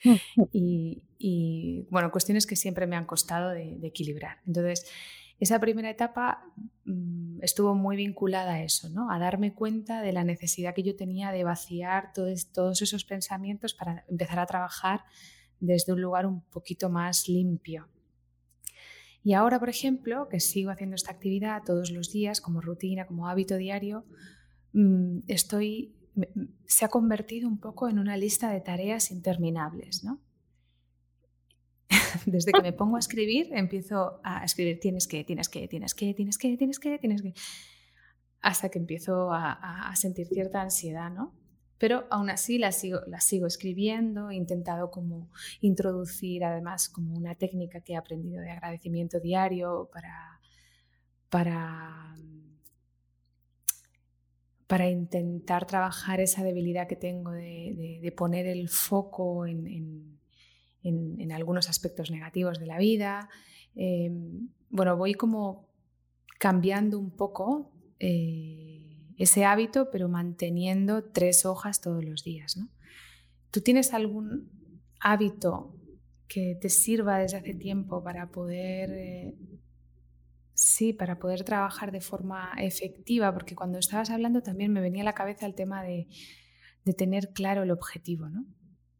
y, 0.52 1.86
bueno, 1.90 2.10
cuestiones 2.10 2.46
que 2.46 2.56
siempre 2.56 2.86
me 2.86 2.96
han 2.96 3.06
costado 3.06 3.50
de, 3.50 3.78
equilibrar. 3.82 4.38
Entonces, 4.46 4.90
esa 5.38 5.60
primera 5.60 5.90
etapa 5.90 6.44
mm, 6.84 7.42
estuvo 7.42 7.74
muy 7.74 7.96
vinculada 7.96 8.54
a 8.54 8.62
eso, 8.62 8.88
¿no? 8.88 9.10
A 9.10 9.18
darme 9.18 9.54
cuenta 9.54 10.00
de 10.00 10.12
la 10.12 10.24
necesidad 10.24 10.74
que 10.74 10.82
yo 10.82 10.96
tenía 10.96 11.30
de 11.32 11.44
vaciar 11.44 12.12
todos, 12.14 12.52
todos 12.52 12.80
esos 12.82 13.04
pensamientos 13.04 13.74
para 13.74 14.04
empezar 14.08 14.38
a 14.38 14.46
trabajar 14.46 15.04
desde 15.60 15.92
un 15.92 16.00
lugar 16.00 16.26
un 16.26 16.42
poquito 16.42 16.88
más 16.88 17.28
limpio. 17.28 17.88
Y 19.26 19.32
ahora, 19.32 19.58
por 19.58 19.68
ejemplo, 19.68 20.28
que 20.28 20.38
sigo 20.38 20.70
haciendo 20.70 20.94
esta 20.94 21.10
actividad 21.10 21.62
todos 21.66 21.90
los 21.90 22.12
días 22.12 22.40
como 22.40 22.60
rutina, 22.60 23.08
como 23.08 23.28
hábito 23.28 23.56
diario, 23.56 24.04
mm, 24.72 25.22
estoy, 25.26 25.96
se 26.66 26.84
ha 26.84 26.88
convertido 26.88 27.48
un 27.48 27.58
poco 27.58 27.88
en 27.88 27.98
una 27.98 28.16
lista 28.16 28.50
de 28.50 28.60
tareas 28.60 29.10
interminables, 29.10 30.04
¿no? 30.04 30.20
Desde 32.26 32.52
que 32.52 32.62
me 32.62 32.72
pongo 32.72 32.96
a 32.96 32.98
escribir, 32.98 33.48
empiezo 33.52 34.20
a 34.24 34.44
escribir 34.44 34.80
tienes 34.80 35.06
que, 35.06 35.24
tienes 35.24 35.48
que, 35.48 35.68
tienes 35.68 35.94
que, 35.94 36.14
tienes 36.14 36.38
que, 36.38 36.56
tienes 36.56 36.78
que, 36.78 36.98
tienes 36.98 37.22
que, 37.22 37.34
hasta 38.40 38.68
que 38.68 38.78
empiezo 38.78 39.32
a, 39.32 39.88
a 39.88 39.96
sentir 39.96 40.26
cierta 40.26 40.62
ansiedad, 40.62 41.10
¿no? 41.10 41.34
pero 41.78 42.06
aún 42.10 42.30
así 42.30 42.58
la 42.58 42.72
sigo, 42.72 43.00
la 43.06 43.20
sigo 43.20 43.46
escribiendo, 43.46 44.30
he 44.30 44.36
intentado 44.36 44.90
como 44.90 45.30
introducir 45.60 46.44
además 46.44 46.88
como 46.88 47.14
una 47.14 47.34
técnica 47.34 47.80
que 47.80 47.92
he 47.92 47.96
aprendido 47.96 48.40
de 48.40 48.50
agradecimiento 48.50 49.20
diario 49.20 49.90
para, 49.92 50.40
para, 51.28 52.14
para 54.66 54.88
intentar 54.88 55.66
trabajar 55.66 56.20
esa 56.20 56.42
debilidad 56.42 56.88
que 56.88 56.96
tengo 56.96 57.30
de, 57.32 58.12
poner 58.16 58.46
el 58.46 58.68
foco 58.68 59.46
en, 59.46 60.18
algunos 61.32 61.68
aspectos 61.68 62.10
negativos 62.10 62.58
de 62.58 62.66
la 62.66 62.78
vida. 62.78 63.28
Em, 63.74 64.48
bueno, 64.70 64.96
voy 64.96 65.14
como 65.14 65.68
cambiando 66.38 66.98
un 66.98 67.10
poco. 67.10 67.72
Eh, 67.98 68.76
ese 69.16 69.44
hábito, 69.44 69.90
pero 69.90 70.08
manteniendo 70.08 71.04
tres 71.04 71.46
hojas 71.46 71.80
todos 71.80 72.04
los 72.04 72.22
días. 72.22 72.56
¿no? 72.56 72.68
¿Tú 73.50 73.60
tienes 73.60 73.94
algún 73.94 74.50
hábito 75.00 75.74
que 76.28 76.56
te 76.60 76.68
sirva 76.68 77.18
desde 77.18 77.38
hace 77.38 77.54
tiempo 77.54 78.02
para 78.02 78.30
poder, 78.30 78.90
eh, 78.92 79.34
sí, 80.66 80.92
para 80.92 81.18
poder 81.18 81.44
trabajar 81.44 81.92
de 81.92 82.00
forma 82.00 82.52
efectiva? 82.58 83.32
Porque 83.32 83.54
cuando 83.54 83.78
estabas 83.78 84.10
hablando 84.10 84.42
también 84.42 84.72
me 84.72 84.80
venía 84.80 85.02
a 85.02 85.04
la 85.04 85.14
cabeza 85.14 85.46
el 85.46 85.54
tema 85.54 85.82
de, 85.82 86.08
tener 86.96 87.32
claro 87.32 87.64
el 87.64 87.72
objetivo, 87.72 88.28
¿no? 88.28 88.44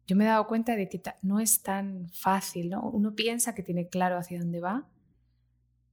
Yo 0.07 0.15
me 0.15 0.25
he 0.25 0.27
dado 0.27 0.47
cuenta 0.47 0.75
de 0.75 0.89
que 0.89 1.01
no 1.21 1.39
es 1.39 1.61
tan 1.61 2.09
fácil, 2.09 2.69
¿no? 2.69 2.89
Uno 2.89 3.15
piensa 3.15 3.55
que 3.55 3.63
tiene 3.63 3.87
claro 3.87 4.17
hacia 4.17 4.39
dónde 4.39 4.59
va, 4.59 4.89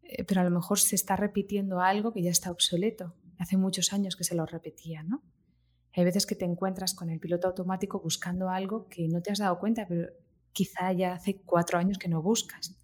eh, 0.02 0.24
pero 0.24 0.40
a 0.40 0.44
lo 0.44 0.50
mejor 0.50 0.78
se 0.80 0.96
está 0.96 1.16
repitiendo 1.16 1.80
algo 1.80 2.12
que 2.12 2.22
ya 2.22 2.30
está 2.30 2.50
obsoleto 2.50 3.14
hace 3.38 3.56
muchos 3.56 3.92
años 3.92 4.16
que 4.16 4.24
se 4.24 4.34
lo 4.34 4.46
repetía, 4.46 5.02
¿no? 5.02 5.22
Hay 5.92 6.04
veces 6.04 6.26
que 6.26 6.34
te 6.34 6.44
encuentras 6.44 6.94
con 6.94 7.10
el 7.10 7.20
piloto 7.20 7.48
automático 7.48 8.00
buscando 8.00 8.48
algo 8.48 8.88
que 8.88 9.06
no 9.08 9.22
te 9.22 9.30
has 9.30 9.38
dado 9.38 9.58
cuenta, 9.58 9.86
pero 9.88 10.08
quizá 10.52 10.92
ya 10.92 11.14
hace 11.14 11.40
cuatro 11.42 11.78
años 11.78 11.98
que 11.98 12.08
no 12.08 12.22
buscas. 12.22 12.76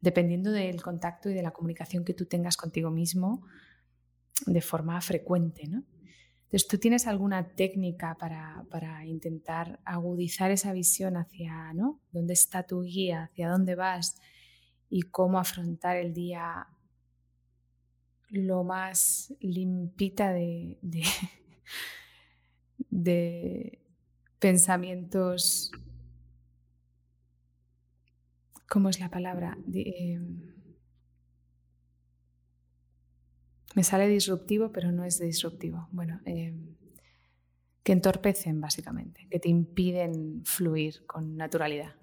Dependiendo 0.00 0.52
del 0.52 0.82
contacto 0.82 1.30
y 1.30 1.34
de 1.34 1.42
la 1.42 1.52
comunicación 1.52 2.04
que 2.04 2.14
tú 2.14 2.26
tengas 2.26 2.56
contigo 2.56 2.90
mismo 2.90 3.46
de 4.46 4.60
forma 4.60 5.00
frecuente, 5.00 5.66
¿no? 5.66 5.84
Entonces, 6.44 6.68
¿tú 6.68 6.78
tienes 6.78 7.08
alguna 7.08 7.48
técnica 7.48 8.16
para, 8.18 8.64
para, 8.70 9.04
intentar 9.04 9.80
agudizar 9.84 10.52
esa 10.52 10.72
visión 10.72 11.16
hacia, 11.16 11.72
¿no? 11.72 12.00
¿Dónde 12.12 12.34
está 12.34 12.62
tu 12.62 12.82
guía? 12.82 13.24
¿Hacia 13.24 13.48
dónde 13.48 13.74
vas? 13.74 14.20
Y 14.88 15.02
cómo 15.02 15.40
afrontar 15.40 15.96
el 15.96 16.14
día 16.14 16.68
lo 18.28 18.64
más 18.64 19.34
limpita 19.40 20.32
de, 20.32 20.78
de, 22.90 23.80
pensamientos, 24.38 25.70
¿cómo 28.68 28.88
es 28.88 29.00
la 29.00 29.10
palabra? 29.10 29.56
Em, 29.72 30.54
me 33.74 33.84
sale 33.84 34.08
disruptivo, 34.08 34.72
pero 34.72 34.92
no 34.92 35.04
es 35.04 35.18
disruptivo. 35.18 35.88
Bueno, 35.92 36.20
em, 36.24 36.76
que 37.82 37.92
entorpecen 37.92 38.60
básicamente, 38.60 39.28
que 39.30 39.38
te 39.38 39.48
impiden 39.48 40.44
fluir 40.44 41.06
con 41.06 41.36
naturalidad? 41.36 41.94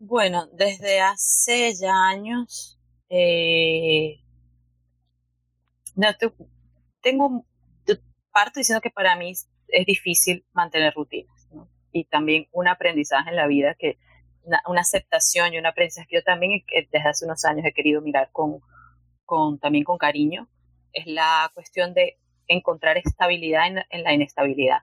Bueno, 0.00 0.48
desde 0.52 1.00
hace 1.00 1.72
ya 1.74 2.08
años 2.08 2.80
eh, 3.08 4.20
tengo 7.00 7.46
parto 8.32 8.58
diciendo 8.58 8.80
que 8.80 8.90
para 8.90 9.14
mí 9.14 9.30
es 9.30 9.86
difícil 9.86 10.44
mantener 10.52 10.94
rutinas 10.94 11.41
y 11.92 12.04
también 12.04 12.48
un 12.52 12.68
aprendizaje 12.68 13.30
en 13.30 13.36
la 13.36 13.46
vida 13.46 13.74
que 13.78 13.98
una, 14.44 14.80
aceptación 14.80 15.54
y 15.54 15.58
un 15.58 15.66
aprendizaje 15.66 16.08
que 16.08 16.16
yo 16.16 16.22
también 16.24 16.64
desde 16.90 17.08
hace 17.08 17.24
unos 17.24 17.44
años 17.44 17.64
he 17.64 17.72
querido 17.72 18.00
mirar 18.00 18.30
con, 18.32 18.60
con 19.24 19.58
también 19.58 19.84
con 19.84 19.98
cariño 19.98 20.48
es 20.92 21.06
la 21.06 21.50
cuestión 21.54 21.94
de 21.94 22.18
encontrar 22.48 22.98
estabilidad 22.98 23.66
en, 23.88 24.02
la 24.02 24.12
inestabilidad 24.12 24.82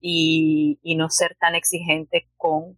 y, 0.00 0.78
no 0.96 1.10
ser 1.10 1.36
tan 1.36 1.54
exigente 1.54 2.28
con 2.36 2.76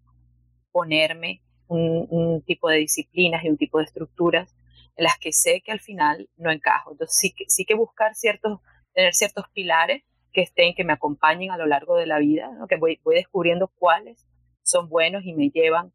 ponerme 0.73 1.43
un, 1.69 2.43
tipo 2.47 2.69
de 2.69 2.79
disciplinas 2.79 3.45
y 3.45 3.49
un 3.49 3.57
tipo 3.57 3.79
de 3.79 3.85
estructuras 3.85 4.55
en 4.97 5.05
las 5.05 5.19
que 5.19 5.33
sé 5.33 5.63
que 5.65 5.73
al 5.73 5.81
final 5.81 6.29
no 6.37 6.51
encajo. 6.51 6.93
Entonces 6.93 7.17
sí 7.17 7.33
que, 7.33 7.45
sí 7.49 7.65
que 7.65 7.75
buscar 7.75 8.15
ciertos, 8.15 8.61
tener 8.93 9.15
ciertos 9.15 9.47
pilares 9.55 10.03
que 10.33 10.43
estén, 10.43 10.75
que 10.75 10.85
me 10.85 10.93
acompañen 10.93 11.51
a 11.51 11.57
lo 11.57 11.67
largo 11.67 11.97
de 11.97 12.07
la 12.07 12.19
vida, 12.19 12.51
que 12.69 12.77
voy, 12.77 13.01
descubriendo 13.05 13.69
cuáles 13.69 14.27
son 14.63 14.89
buenos 14.89 15.25
y 15.25 15.35
me 15.35 15.51
llevan, 15.51 15.93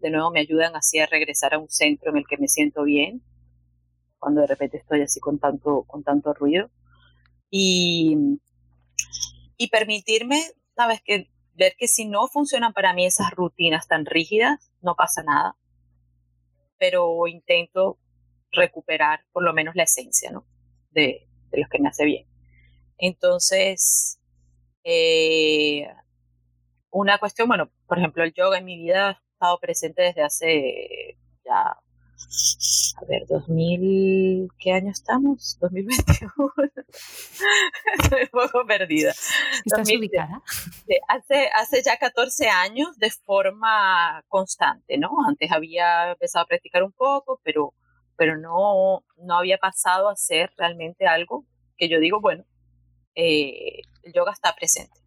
de 0.00 0.10
nuevo 0.10 0.30
me 0.30 0.40
ayudan 0.40 0.74
así 0.76 0.98
a 0.98 1.06
regresar 1.06 1.54
a 1.54 1.58
un 1.58 1.68
centro 1.68 2.10
en 2.10 2.18
el 2.18 2.26
que 2.26 2.38
me 2.38 2.48
siento 2.48 2.82
bien, 2.82 3.22
cuando 4.18 4.40
de 4.40 4.46
repente 4.48 4.78
estoy 4.78 5.02
así 5.02 5.20
con 5.20 5.38
tanto, 5.38 5.84
con 5.84 6.02
tanto 6.02 6.34
ruido. 6.34 6.70
Y, 7.50 8.16
y 9.56 9.68
permitirme, 9.68 10.42
sabes, 10.74 11.00
que 11.02 11.30
ver 11.54 11.74
que 11.78 11.88
si 11.88 12.06
no 12.06 12.26
funcionan 12.26 12.72
para 12.72 12.92
mí 12.92 13.06
esas 13.06 13.30
rutinas 13.30 13.86
tan 13.86 14.04
rígidas, 14.04 14.70
no 14.82 14.94
pasa 14.94 15.22
nada. 15.22 15.56
Pero 16.78 17.26
intento 17.26 17.98
recuperar 18.52 19.20
por 19.32 19.42
lo 19.42 19.52
menos 19.52 19.74
la 19.74 19.84
esencia, 19.84 20.30
¿no? 20.30 20.44
De, 20.90 21.28
de 21.50 21.60
lo 21.60 21.68
que 21.68 21.78
me 21.78 21.88
hace 21.88 22.04
bien. 22.04 22.26
Entonces, 22.98 24.18
eh, 24.84 25.88
una 26.90 27.18
cuestión, 27.18 27.48
bueno, 27.48 27.70
por 27.86 27.98
ejemplo, 27.98 28.24
el 28.24 28.32
yoga 28.32 28.58
en 28.58 28.64
mi 28.64 28.76
vida 28.76 29.08
ha 29.08 29.22
estado 29.32 29.58
presente 29.60 30.02
desde 30.02 30.22
hace 30.22 31.18
ya 31.44 31.78
a 32.98 33.04
ver, 33.04 33.26
2000, 33.28 34.48
¿qué 34.58 34.72
año 34.72 34.90
estamos? 34.90 35.58
2021. 35.60 36.32
Estoy 37.98 38.22
un 38.22 38.28
poco 38.30 38.66
perdida. 38.66 39.12
¿Estás 39.64 39.88
ubicada? 39.94 40.42
hace, 41.08 41.50
hace 41.54 41.82
ya 41.82 41.98
14 41.98 42.48
años 42.48 42.96
de 42.98 43.10
forma 43.10 44.22
constante, 44.28 44.96
¿no? 44.96 45.10
Antes 45.26 45.52
había 45.52 46.12
empezado 46.12 46.44
a 46.44 46.48
practicar 46.48 46.82
un 46.82 46.92
poco, 46.92 47.40
pero, 47.44 47.74
pero 48.16 48.38
no, 48.38 49.04
no 49.18 49.38
había 49.38 49.58
pasado 49.58 50.08
a 50.08 50.16
ser 50.16 50.50
realmente 50.56 51.06
algo 51.06 51.44
que 51.76 51.88
yo 51.90 52.00
digo, 52.00 52.20
bueno, 52.20 52.44
eh, 53.16 53.80
el 54.02 54.12
yoga 54.12 54.32
está 54.32 54.54
presente. 54.54 55.00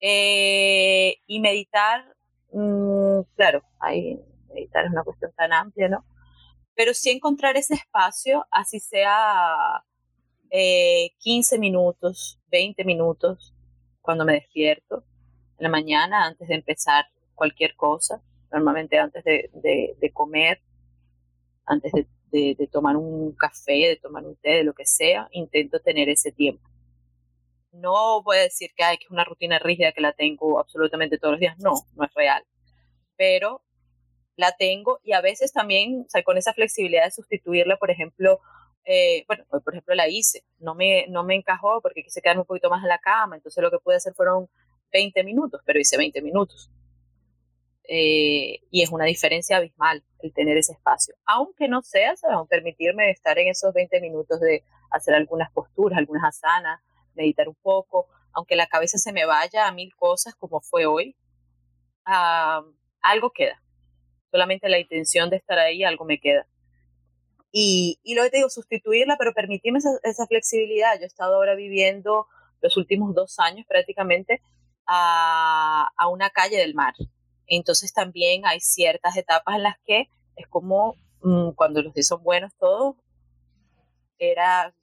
Eh, 0.00 1.16
y 1.26 1.40
meditar, 1.40 2.04
mm, 2.52 3.20
claro, 3.36 3.62
meditar 4.52 4.84
es 4.84 4.90
una 4.90 5.04
cuestión 5.04 5.32
tan 5.36 5.52
amplia, 5.52 5.88
¿no? 5.88 6.04
Pero 6.74 6.92
sí 6.92 7.10
encontrar 7.10 7.56
ese 7.56 7.74
espacio, 7.74 8.46
así 8.50 8.80
sea 8.80 9.82
15 10.50 11.56
eh, 11.56 11.58
minutos, 11.58 12.38
20 12.50 12.84
minutos, 12.84 13.54
cuando 14.02 14.24
me 14.24 14.34
despierto, 14.34 15.04
en 15.58 15.64
la 15.64 15.68
mañana, 15.68 16.26
antes 16.26 16.48
de 16.48 16.54
empezar 16.54 17.06
cualquier 17.34 17.74
cosa, 17.76 18.20
normalmente 18.52 18.98
antes 18.98 19.24
de, 19.24 20.10
comer, 20.12 20.60
antes 21.64 21.92
de, 22.30 22.68
tomar 22.70 22.96
un 22.96 23.32
café, 23.32 23.88
de 23.88 23.96
tomar 23.96 24.24
un 24.24 24.36
té, 24.36 24.50
de 24.50 24.64
lo 24.64 24.74
que 24.74 24.86
sea, 24.86 25.28
intento 25.32 25.80
tener 25.80 26.08
ese 26.08 26.32
tiempo. 26.32 26.68
No 27.80 28.22
voy 28.22 28.38
a 28.38 28.42
decir 28.42 28.70
que, 28.76 28.84
hay 28.84 28.98
que 28.98 29.04
es 29.04 29.10
una 29.10 29.24
rutina 29.24 29.58
rígida 29.58 29.92
que 29.92 30.00
la 30.00 30.12
tengo 30.12 30.58
absolutamente 30.58 31.18
todos 31.18 31.32
los 31.32 31.40
días, 31.40 31.58
no, 31.58 31.72
no 31.94 32.04
es 32.04 32.14
real. 32.14 32.44
Pero 33.16 33.62
la 34.36 34.52
tengo 34.52 35.00
y 35.02 35.12
a 35.12 35.20
veces 35.20 35.52
también, 35.52 36.04
o 36.06 36.10
sea, 36.10 36.22
con 36.22 36.38
esa 36.38 36.52
flexibilidad 36.52 37.04
de 37.04 37.10
sustituirla, 37.10 37.76
por 37.76 37.90
ejemplo, 37.90 38.40
eh, 38.84 39.24
bueno, 39.26 39.44
por 39.48 39.74
ejemplo 39.74 39.94
la 39.94 40.08
hice, 40.08 40.44
no 40.58 40.74
me, 40.74 41.06
no 41.08 41.24
me 41.24 41.34
encajó 41.34 41.80
porque 41.80 42.02
quise 42.02 42.20
quedarme 42.20 42.42
un 42.42 42.46
poquito 42.46 42.70
más 42.70 42.82
en 42.82 42.88
la 42.88 42.98
cama, 42.98 43.36
entonces 43.36 43.62
lo 43.62 43.70
que 43.70 43.78
pude 43.78 43.96
hacer 43.96 44.14
fueron 44.14 44.48
20 44.92 45.24
minutos, 45.24 45.60
pero 45.64 45.80
hice 45.80 45.96
20 45.96 46.22
minutos. 46.22 46.70
Eh, 47.88 48.60
y 48.70 48.82
es 48.82 48.90
una 48.90 49.04
diferencia 49.04 49.58
abismal 49.58 50.02
el 50.20 50.32
tener 50.32 50.56
ese 50.56 50.72
espacio. 50.72 51.14
Aunque 51.24 51.68
no 51.68 51.82
sea, 51.82 52.16
¿sabes? 52.16 52.36
permitirme 52.48 53.10
estar 53.10 53.38
en 53.38 53.48
esos 53.48 53.72
20 53.72 54.00
minutos 54.00 54.40
de 54.40 54.64
hacer 54.90 55.14
algunas 55.14 55.52
posturas, 55.52 55.98
algunas 55.98 56.24
asanas, 56.24 56.80
meditar 57.16 57.48
un 57.48 57.56
poco, 57.56 58.06
aunque 58.32 58.56
la 58.56 58.66
cabeza 58.66 58.98
se 58.98 59.12
me 59.12 59.24
vaya 59.26 59.66
a 59.66 59.72
mil 59.72 59.94
cosas 59.96 60.34
como 60.34 60.60
fue 60.60 60.86
hoy, 60.86 61.16
ah, 62.04 62.62
algo 63.02 63.30
queda 63.30 63.60
solamente 64.36 64.68
la 64.68 64.78
intención 64.78 65.30
de 65.30 65.36
estar 65.36 65.58
ahí, 65.58 65.82
algo 65.82 66.04
me 66.04 66.20
queda. 66.20 66.46
Y, 67.52 67.98
y 68.02 68.14
lo 68.14 68.22
que 68.22 68.30
te 68.30 68.36
digo, 68.38 68.50
sustituirla, 68.50 69.16
pero 69.16 69.32
permitirme 69.32 69.78
esa, 69.78 70.26
flexibilidad. 70.26 70.96
Yo 70.96 71.04
he 71.04 71.06
estado 71.06 71.36
ahora 71.36 71.54
viviendo 71.54 72.26
los 72.60 72.76
últimos 72.76 73.14
dos 73.14 73.38
años 73.38 73.64
prácticamente 73.66 74.42
a, 74.86 75.88
a 75.96 76.08
una 76.08 76.28
calle 76.28 76.58
del 76.58 76.74
mar. 76.74 76.94
Entonces 77.46 77.94
también 77.94 78.44
hay 78.44 78.60
ciertas 78.60 79.16
etapas 79.16 79.56
en 79.56 79.62
las 79.62 79.78
que 79.86 80.10
es 80.36 80.46
como 80.48 80.96
mm, 81.22 81.52
cuando 81.52 81.80
los 81.80 81.94
días 81.94 82.08
son 82.08 82.22
buenos 82.22 82.52
todos, 82.58 82.96
era 84.18 84.74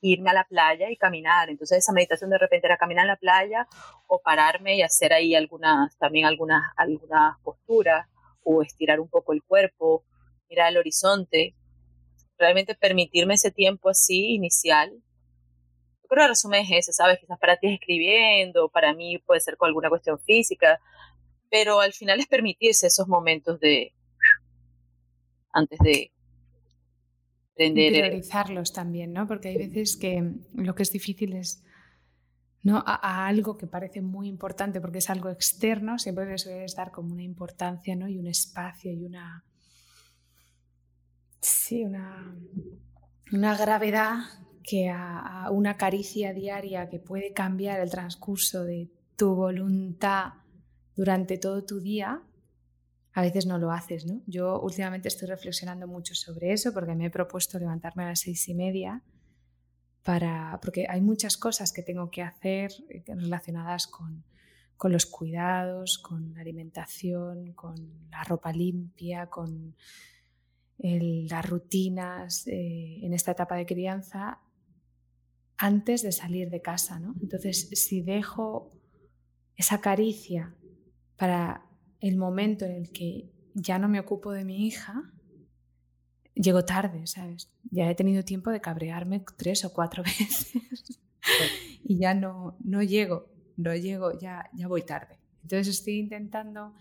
irme 0.00 0.30
a 0.30 0.34
la 0.34 0.44
playa 0.44 0.90
y 0.90 0.96
caminar. 0.96 1.50
Entonces 1.50 1.78
esa 1.78 1.92
meditación 1.92 2.30
de 2.30 2.38
repente 2.38 2.66
era 2.66 2.76
caminar 2.76 3.04
en 3.04 3.08
la 3.08 3.16
playa 3.16 3.66
o 4.06 4.20
pararme 4.20 4.76
y 4.76 4.82
hacer 4.82 5.12
ahí 5.12 5.34
algunas, 5.34 5.96
también 5.98 6.26
algunas, 6.26 6.62
algunas 6.76 7.38
posturas 7.42 8.06
o 8.42 8.62
estirar 8.62 9.00
un 9.00 9.08
poco 9.08 9.32
el 9.32 9.42
cuerpo, 9.42 10.04
mirar 10.48 10.70
el 10.70 10.78
horizonte, 10.78 11.54
realmente 12.38 12.74
permitirme 12.74 13.34
ese 13.34 13.50
tiempo 13.50 13.90
así 13.90 14.34
inicial. 14.34 14.90
Yo 14.90 16.08
creo 16.08 16.20
que 16.20 16.24
el 16.24 16.28
resumen 16.30 16.62
es 16.62 16.70
ese, 16.70 16.92
¿sabes? 16.92 17.18
Quizás 17.18 17.38
para 17.38 17.56
ti 17.56 17.66
es 17.66 17.74
escribiendo, 17.74 18.68
para 18.68 18.94
mí 18.94 19.18
puede 19.18 19.40
ser 19.40 19.56
con 19.56 19.68
alguna 19.68 19.90
cuestión 19.90 20.18
física, 20.20 20.80
pero 21.50 21.80
al 21.80 21.92
final 21.92 22.20
es 22.20 22.26
permitirse 22.26 22.86
esos 22.86 23.08
momentos 23.08 23.58
de 23.60 23.92
antes 25.52 25.78
de 25.80 26.12
priorizarlos 27.58 28.72
también, 28.72 29.12
¿no? 29.12 29.26
Porque 29.26 29.48
hay 29.48 29.58
veces 29.58 29.96
que 29.96 30.32
lo 30.54 30.74
que 30.74 30.82
es 30.82 30.92
difícil 30.92 31.34
es 31.34 31.62
¿no? 32.62 32.82
A, 32.86 33.26
algo 33.26 33.56
que 33.56 33.66
parece 33.66 34.00
muy 34.00 34.28
importante 34.28 34.80
porque 34.80 34.98
es 34.98 35.10
algo 35.10 35.30
externo, 35.30 35.98
siempre 35.98 36.26
le 36.26 36.38
sueles 36.38 36.74
dar 36.74 36.90
como 36.90 37.12
una 37.12 37.22
importancia 37.22 37.94
¿no? 37.96 38.08
y 38.08 38.18
un 38.18 38.26
espacio 38.26 38.92
y 38.92 39.04
una, 39.04 39.44
sí, 41.40 41.84
una, 41.84 42.36
una 43.32 43.56
gravedad 43.56 44.18
que 44.62 44.90
a, 44.90 45.48
una 45.50 45.76
caricia 45.76 46.32
diaria 46.32 46.88
que 46.88 46.98
puede 46.98 47.32
cambiar 47.32 47.80
el 47.80 47.90
transcurso 47.90 48.64
de 48.64 48.90
tu 49.16 49.34
voluntad 49.34 50.34
durante 50.94 51.38
todo 51.38 51.64
tu 51.64 51.80
día, 51.80 52.22
a 53.18 53.20
veces 53.20 53.46
no 53.46 53.58
lo 53.58 53.72
haces. 53.72 54.06
¿no? 54.06 54.22
Yo 54.26 54.60
últimamente 54.60 55.08
estoy 55.08 55.26
reflexionando 55.26 55.88
mucho 55.88 56.14
sobre 56.14 56.52
eso 56.52 56.72
porque 56.72 56.94
me 56.94 57.06
he 57.06 57.10
propuesto 57.10 57.58
levantarme 57.58 58.04
a 58.04 58.10
las 58.10 58.20
seis 58.20 58.48
y 58.48 58.54
media 58.54 59.02
porque 60.62 60.86
hay 60.88 61.00
muchas 61.00 61.36
cosas 61.36 61.72
que 61.72 61.82
tengo 61.82 62.10
que 62.10 62.22
hacer 62.22 62.70
eh, 62.88 63.02
relacionadas 63.08 63.88
con, 63.88 64.24
los 64.84 65.04
cuidados, 65.04 65.98
con 65.98 66.32
la 66.32 66.40
alimentación, 66.40 67.52
con 67.54 68.08
la 68.08 68.22
ropa 68.22 68.52
limpia, 68.52 69.26
con 69.26 69.74
las 70.78 71.44
rutinas 71.44 72.46
eh, 72.46 73.00
en 73.02 73.12
esta 73.12 73.32
etapa 73.32 73.56
de 73.56 73.66
crianza 73.66 74.38
antes 75.56 76.02
de 76.02 76.12
salir 76.12 76.50
de 76.50 76.62
casa. 76.62 77.02
Entonces, 77.20 77.68
si 77.72 78.00
dejo 78.00 78.70
esa 79.56 79.80
caricia 79.80 80.54
para 81.16 81.67
el 82.00 82.16
momento 82.16 82.64
en 82.64 82.72
el 82.72 82.90
que 82.90 83.30
ya 83.54 83.78
no 83.78 83.88
me 83.88 84.00
ocupo 84.00 84.32
de 84.32 84.44
mi 84.44 84.66
hija, 84.66 85.12
llego 86.34 86.64
tarde, 86.64 87.06
¿sabes? 87.06 87.50
Ya 87.70 87.90
he 87.90 87.94
tenido 87.94 88.22
tiempo 88.22 88.50
de 88.50 88.60
cabrearme 88.60 89.24
tres 89.36 89.64
o 89.64 89.72
cuatro 89.72 90.02
veces 90.04 90.52
y 91.84 91.98
ya 91.98 92.14
no, 92.14 92.56
no 92.64 92.82
llego, 92.82 93.28
no 93.56 93.74
llego, 93.74 94.18
ya, 94.18 94.48
ya 94.54 94.68
voy 94.68 94.82
tarde. 94.82 95.18
Entonces 95.42 95.68
estoy 95.68 95.98
intentando, 95.98 96.74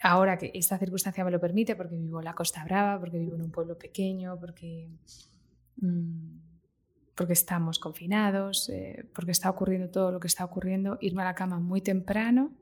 ahora 0.00 0.38
que 0.38 0.50
esta 0.54 0.78
circunstancia 0.78 1.24
me 1.24 1.30
lo 1.30 1.40
permite, 1.40 1.76
porque 1.76 1.96
vivo 1.96 2.18
en 2.18 2.24
la 2.24 2.34
Costa 2.34 2.64
Brava, 2.64 2.98
porque 3.00 3.18
vivo 3.18 3.36
en 3.36 3.42
un 3.42 3.50
pueblo 3.50 3.78
pequeño, 3.78 4.38
porque, 4.38 4.90
mm, 5.76 6.38
porque 7.14 7.32
estamos 7.32 7.78
confinados, 7.78 8.68
eh, 8.68 9.08
porque 9.14 9.32
está 9.32 9.50
ocurriendo 9.50 9.90
todo 9.90 10.12
lo 10.12 10.20
que 10.20 10.26
está 10.26 10.44
ocurriendo, 10.44 10.98
irme 11.00 11.22
a 11.22 11.26
la 11.26 11.34
cama 11.34 11.58
muy 11.58 11.80
temprano, 11.80 12.52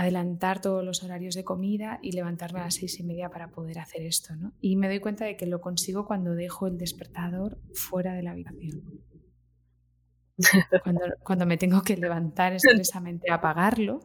adelantar 0.00 0.62
todos 0.62 0.82
los 0.82 1.02
horarios 1.02 1.34
de 1.34 1.44
comida 1.44 1.98
y 2.00 2.12
levantarme 2.12 2.60
a 2.60 2.64
las 2.64 2.76
seis 2.76 2.98
y 2.98 3.02
media 3.02 3.28
para 3.28 3.50
poder 3.50 3.78
hacer 3.78 4.00
esto. 4.00 4.34
¿no? 4.34 4.54
Y 4.58 4.76
me 4.76 4.88
doy 4.88 4.98
cuenta 4.98 5.26
de 5.26 5.36
que 5.36 5.44
lo 5.44 5.60
consigo 5.60 6.06
cuando 6.06 6.34
dejo 6.34 6.66
el 6.66 6.78
despertador 6.78 7.58
fuera 7.74 8.14
de 8.14 8.22
la 8.22 8.30
habitación. 8.30 8.82
Cuando, 10.82 11.02
cuando 11.22 11.44
me 11.44 11.58
tengo 11.58 11.82
que 11.82 11.98
levantar 11.98 12.54
expresamente 12.54 13.30
a 13.30 13.34
apagarlo, 13.34 14.00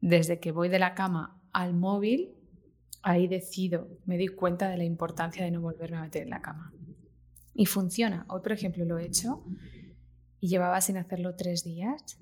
desde 0.00 0.40
que 0.40 0.50
voy 0.50 0.70
de 0.70 0.78
la 0.78 0.94
cama 0.94 1.42
al 1.52 1.74
móvil, 1.74 2.34
ahí 3.02 3.28
decido, 3.28 3.86
me 4.06 4.16
doy 4.16 4.28
cuenta 4.28 4.70
de 4.70 4.78
la 4.78 4.84
importancia 4.84 5.44
de 5.44 5.50
no 5.50 5.60
volverme 5.60 5.98
a 5.98 6.02
meter 6.02 6.22
en 6.22 6.30
la 6.30 6.40
cama. 6.40 6.72
Y 7.52 7.66
funciona. 7.66 8.24
Hoy, 8.30 8.40
por 8.40 8.52
ejemplo, 8.52 8.86
lo 8.86 8.98
he 8.98 9.04
hecho 9.04 9.44
y 10.40 10.48
llevaba 10.48 10.80
sin 10.80 10.96
hacerlo 10.96 11.36
tres 11.36 11.64
días. 11.64 12.18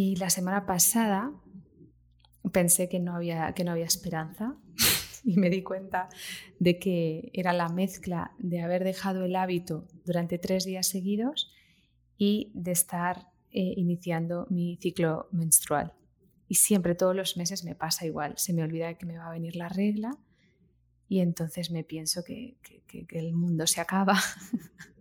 Y 0.00 0.14
la 0.14 0.30
semana 0.30 0.64
pasada 0.64 1.32
pensé 2.52 2.88
que 2.88 3.00
no 3.00 3.16
había, 3.16 3.52
que 3.52 3.64
no 3.64 3.72
había 3.72 3.84
esperanza 3.84 4.54
y 5.24 5.36
me 5.38 5.50
di 5.50 5.64
cuenta 5.64 6.08
de 6.60 6.78
que 6.78 7.32
era 7.32 7.52
la 7.52 7.68
mezcla 7.68 8.30
de 8.38 8.60
haber 8.60 8.84
dejado 8.84 9.24
el 9.24 9.34
hábito 9.34 9.88
durante 10.04 10.38
tres 10.38 10.64
días 10.64 10.86
seguidos 10.86 11.52
y 12.16 12.52
de 12.54 12.70
estar 12.70 13.32
eh, 13.50 13.74
iniciando 13.76 14.46
mi 14.50 14.78
ciclo 14.80 15.26
menstrual. 15.32 15.94
Y 16.46 16.54
siempre, 16.54 16.94
todos 16.94 17.16
los 17.16 17.36
meses 17.36 17.64
me 17.64 17.74
pasa 17.74 18.06
igual. 18.06 18.34
Se 18.36 18.52
me 18.52 18.62
olvida 18.62 18.94
que 18.94 19.04
me 19.04 19.18
va 19.18 19.26
a 19.26 19.32
venir 19.32 19.56
la 19.56 19.68
regla 19.68 20.16
y 21.08 21.18
entonces 21.18 21.72
me 21.72 21.82
pienso 21.82 22.22
que, 22.22 22.56
el 23.08 23.32
mundo 23.32 23.66
se 23.66 23.80
acaba, 23.80 24.16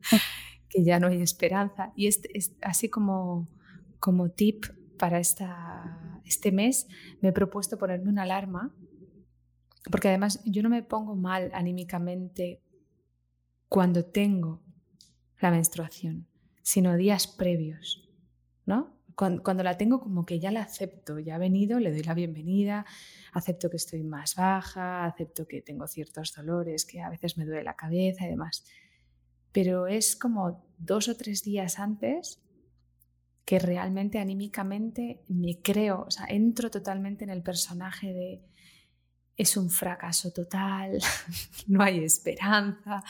que 0.70 0.84
ya 0.84 1.00
no 1.00 1.06
hay 1.06 1.22
esperanza. 1.22 1.94
Y 1.96 2.08
es, 2.08 2.20
así 2.64 2.90
como, 2.90 3.48
como 4.00 4.32
tip 4.32 4.66
para 4.98 5.20
este 5.20 6.52
mes, 6.52 6.88
me 7.22 7.30
he 7.30 7.34
propuesto 7.34 7.78
ponerme 7.78 8.10
una 8.10 8.24
alarma, 8.24 8.76
porque 9.90 10.10
además 10.10 10.42
yo 10.46 10.64
no 10.64 10.70
me 10.70 10.84
pongo 10.84 11.16
mal 11.16 11.52
anímicamente 11.54 12.62
cuando 13.70 14.06
tengo 14.06 14.62
la 15.40 15.52
menstruación, 15.52 16.28
sino 16.62 16.98
días 16.98 17.28
previos, 17.28 18.10
¿no? 18.66 18.98
cuando, 19.18 19.64
la 19.64 19.78
tengo 19.78 20.00
como 20.00 20.28
que 20.28 20.40
ya 20.40 20.52
la 20.52 20.62
acepto, 20.62 21.18
ya 21.18 21.36
ha 21.36 21.40
venido, 21.40 21.80
le 21.80 21.92
doy 21.92 22.04
la 22.04 22.14
bienvenida, 22.14 22.86
acepto 23.34 23.68
que 23.68 23.78
estoy 23.78 24.04
más 24.04 24.36
baja, 24.36 25.06
acepto 25.06 25.48
que 25.48 25.64
tengo 25.64 25.88
ciertos 25.88 26.36
dolores, 26.36 26.86
que 26.86 27.02
a 27.02 27.10
veces 27.10 27.36
me 27.36 27.44
duele 27.44 27.64
la 27.64 27.76
cabeza 27.76 28.26
y 28.26 28.30
demás. 28.30 28.64
Pero 29.52 29.88
es 29.88 30.16
como 30.16 30.64
dos 30.78 31.10
o 31.10 31.18
tres 31.18 31.42
días 31.42 31.80
antes 31.80 32.47
que 33.48 33.60
realmente 33.60 34.20
anímicamente 34.20 35.24
me 35.30 35.62
creo, 35.62 36.02
o 36.02 36.12
sea, 36.12 36.26
entro 36.28 36.70
totalmente 36.70 37.24
en 37.24 37.30
el 37.30 37.42
personaje 37.42 38.12
de 38.12 38.42
es 39.38 39.56
un 39.56 39.70
fracaso 39.70 40.34
total, 40.34 41.00
no 41.68 41.82
hay 41.82 42.04
esperanza, 42.04 43.06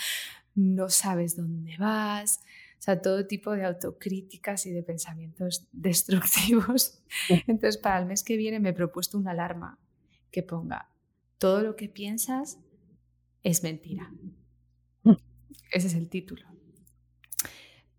no 0.53 0.89
sabes 0.89 1.35
dónde 1.35 1.75
vas, 1.79 2.41
o 2.77 2.81
sea, 2.83 3.01
todo 3.01 3.25
tipo 3.25 3.53
de 3.53 3.65
autocríticas 3.65 4.67
y 4.67 4.71
de 4.71 4.83
pensamientos 4.83 5.67
destructivos. 5.71 6.99
Entonces, 7.47 7.77
para 7.77 7.97
el 7.97 8.05
mes 8.05 8.23
que 8.23 8.37
viene 8.37 8.59
me 8.59 8.69
he 8.69 8.73
propuesto 8.73 9.17
una 9.17 9.31
alarma 9.31 9.79
que 10.29 10.43
ponga, 10.43 10.91
todo 11.39 11.63
lo 11.63 11.75
que 11.75 11.89
piensas 11.89 12.59
es 13.41 13.63
mentira. 13.63 14.13
Ese 15.71 15.87
es 15.87 15.95
el 15.95 16.09
título. 16.09 16.56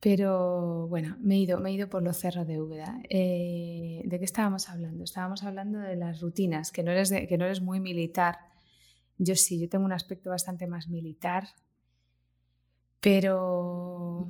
Pero 0.01 0.87
bueno, 0.87 1.17
me 1.21 1.35
he 1.35 1.39
ido, 1.39 1.59
me 1.59 1.71
he 1.71 1.73
ido 1.73 1.89
por 1.89 2.03
los 2.03 2.17
cerros 2.17 2.47
de 2.47 2.61
Úbeda. 2.61 3.01
Eh, 3.09 4.03
¿De 4.05 4.19
qué 4.19 4.25
estábamos 4.25 4.69
hablando? 4.69 5.03
Estábamos 5.03 5.43
hablando 5.43 5.81
de 5.81 5.97
las 5.97 6.21
rutinas, 6.21 6.71
que 6.71 6.83
no, 6.83 6.93
eres 6.93 7.11
que 7.11 7.37
no 7.37 7.45
eres 7.47 7.61
muy 7.61 7.81
militar. 7.81 8.39
Yo 9.19 9.35
sí, 9.35 9.61
yo 9.61 9.69
tengo 9.69 9.85
un 9.85 9.93
aspecto 9.93 10.31
bastante 10.31 10.69
más 10.69 10.89
militar, 10.89 11.49
pero 13.01 14.29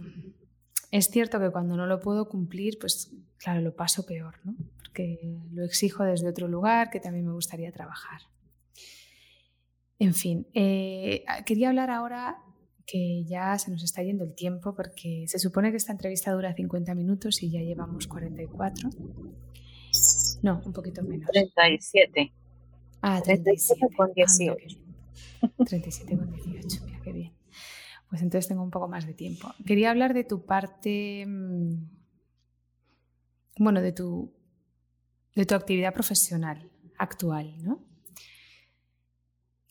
es 0.90 1.08
cierto 1.08 1.38
que 1.38 1.50
cuando 1.50 1.76
no 1.76 1.86
lo 1.86 2.00
puedo 2.00 2.28
cumplir, 2.30 2.78
pues 2.78 3.12
claro, 3.36 3.60
lo 3.60 3.76
paso 3.76 4.06
peor, 4.06 4.36
¿no? 4.44 4.54
Porque 4.78 5.36
lo 5.52 5.64
exijo 5.64 6.04
desde 6.04 6.28
otro 6.28 6.48
lugar 6.48 6.88
que 6.88 7.00
también 7.00 7.26
me 7.26 7.32
gustaría 7.32 7.72
trabajar. 7.72 8.22
En 9.98 10.14
fin, 10.14 10.46
eh, 10.54 11.24
quería 11.44 11.68
hablar 11.68 11.90
ahora 11.90 12.38
que 12.90 13.24
ya 13.24 13.58
se 13.58 13.70
nos 13.70 13.82
está 13.84 14.02
yendo 14.02 14.24
el 14.24 14.34
tiempo 14.34 14.74
porque 14.74 15.24
se 15.28 15.38
supone 15.38 15.70
que 15.70 15.76
esta 15.76 15.92
entrevista 15.92 16.32
dura 16.32 16.54
50 16.54 16.94
minutos 16.94 17.42
y 17.42 17.50
ya 17.50 17.60
llevamos 17.60 18.06
44. 18.06 18.88
No, 20.42 20.62
un 20.64 20.72
poquito 20.72 21.02
menos. 21.02 21.28
37. 21.30 22.32
Ah, 23.02 23.20
37. 23.22 23.94
con 23.94 24.12
18. 24.14 24.78
37 25.66 26.16
con 26.16 26.32
18, 26.32 26.84
mira 26.86 27.00
qué 27.02 27.12
bien 27.12 27.38
pues 28.08 28.22
entonces 28.22 28.48
tengo 28.48 28.62
un 28.62 28.70
poco 28.70 28.88
más 28.88 29.06
de 29.06 29.14
tiempo. 29.14 29.52
Quería 29.66 29.90
hablar 29.90 30.14
de 30.14 30.24
tu 30.24 30.44
parte, 30.44 31.24
mm, 31.26 31.74
bueno, 33.58 33.82
de 33.82 33.92
tu, 33.92 34.32
de 35.34 35.46
tu 35.46 35.54
actividad 35.54 35.92
profesional 35.92 36.70
actual, 36.96 37.62
¿no? 37.62 37.84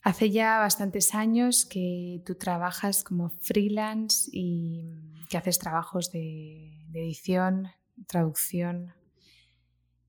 Hace 0.07 0.31
ya 0.31 0.59
bastantes 0.59 1.13
años 1.13 1.65
que 1.65 2.21
tú 2.25 2.35
trabajas 2.35 3.03
como 3.03 3.27
freelance 3.41 4.29
y 4.31 5.25
que 5.29 5.35
haces 5.35 5.59
trabajos 5.59 6.13
de, 6.13 6.85
de 6.91 7.01
edición, 7.01 7.67
traducción 8.07 8.93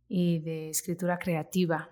y 0.06 0.38
de 0.38 0.70
escritura 0.70 1.18
creativa. 1.18 1.90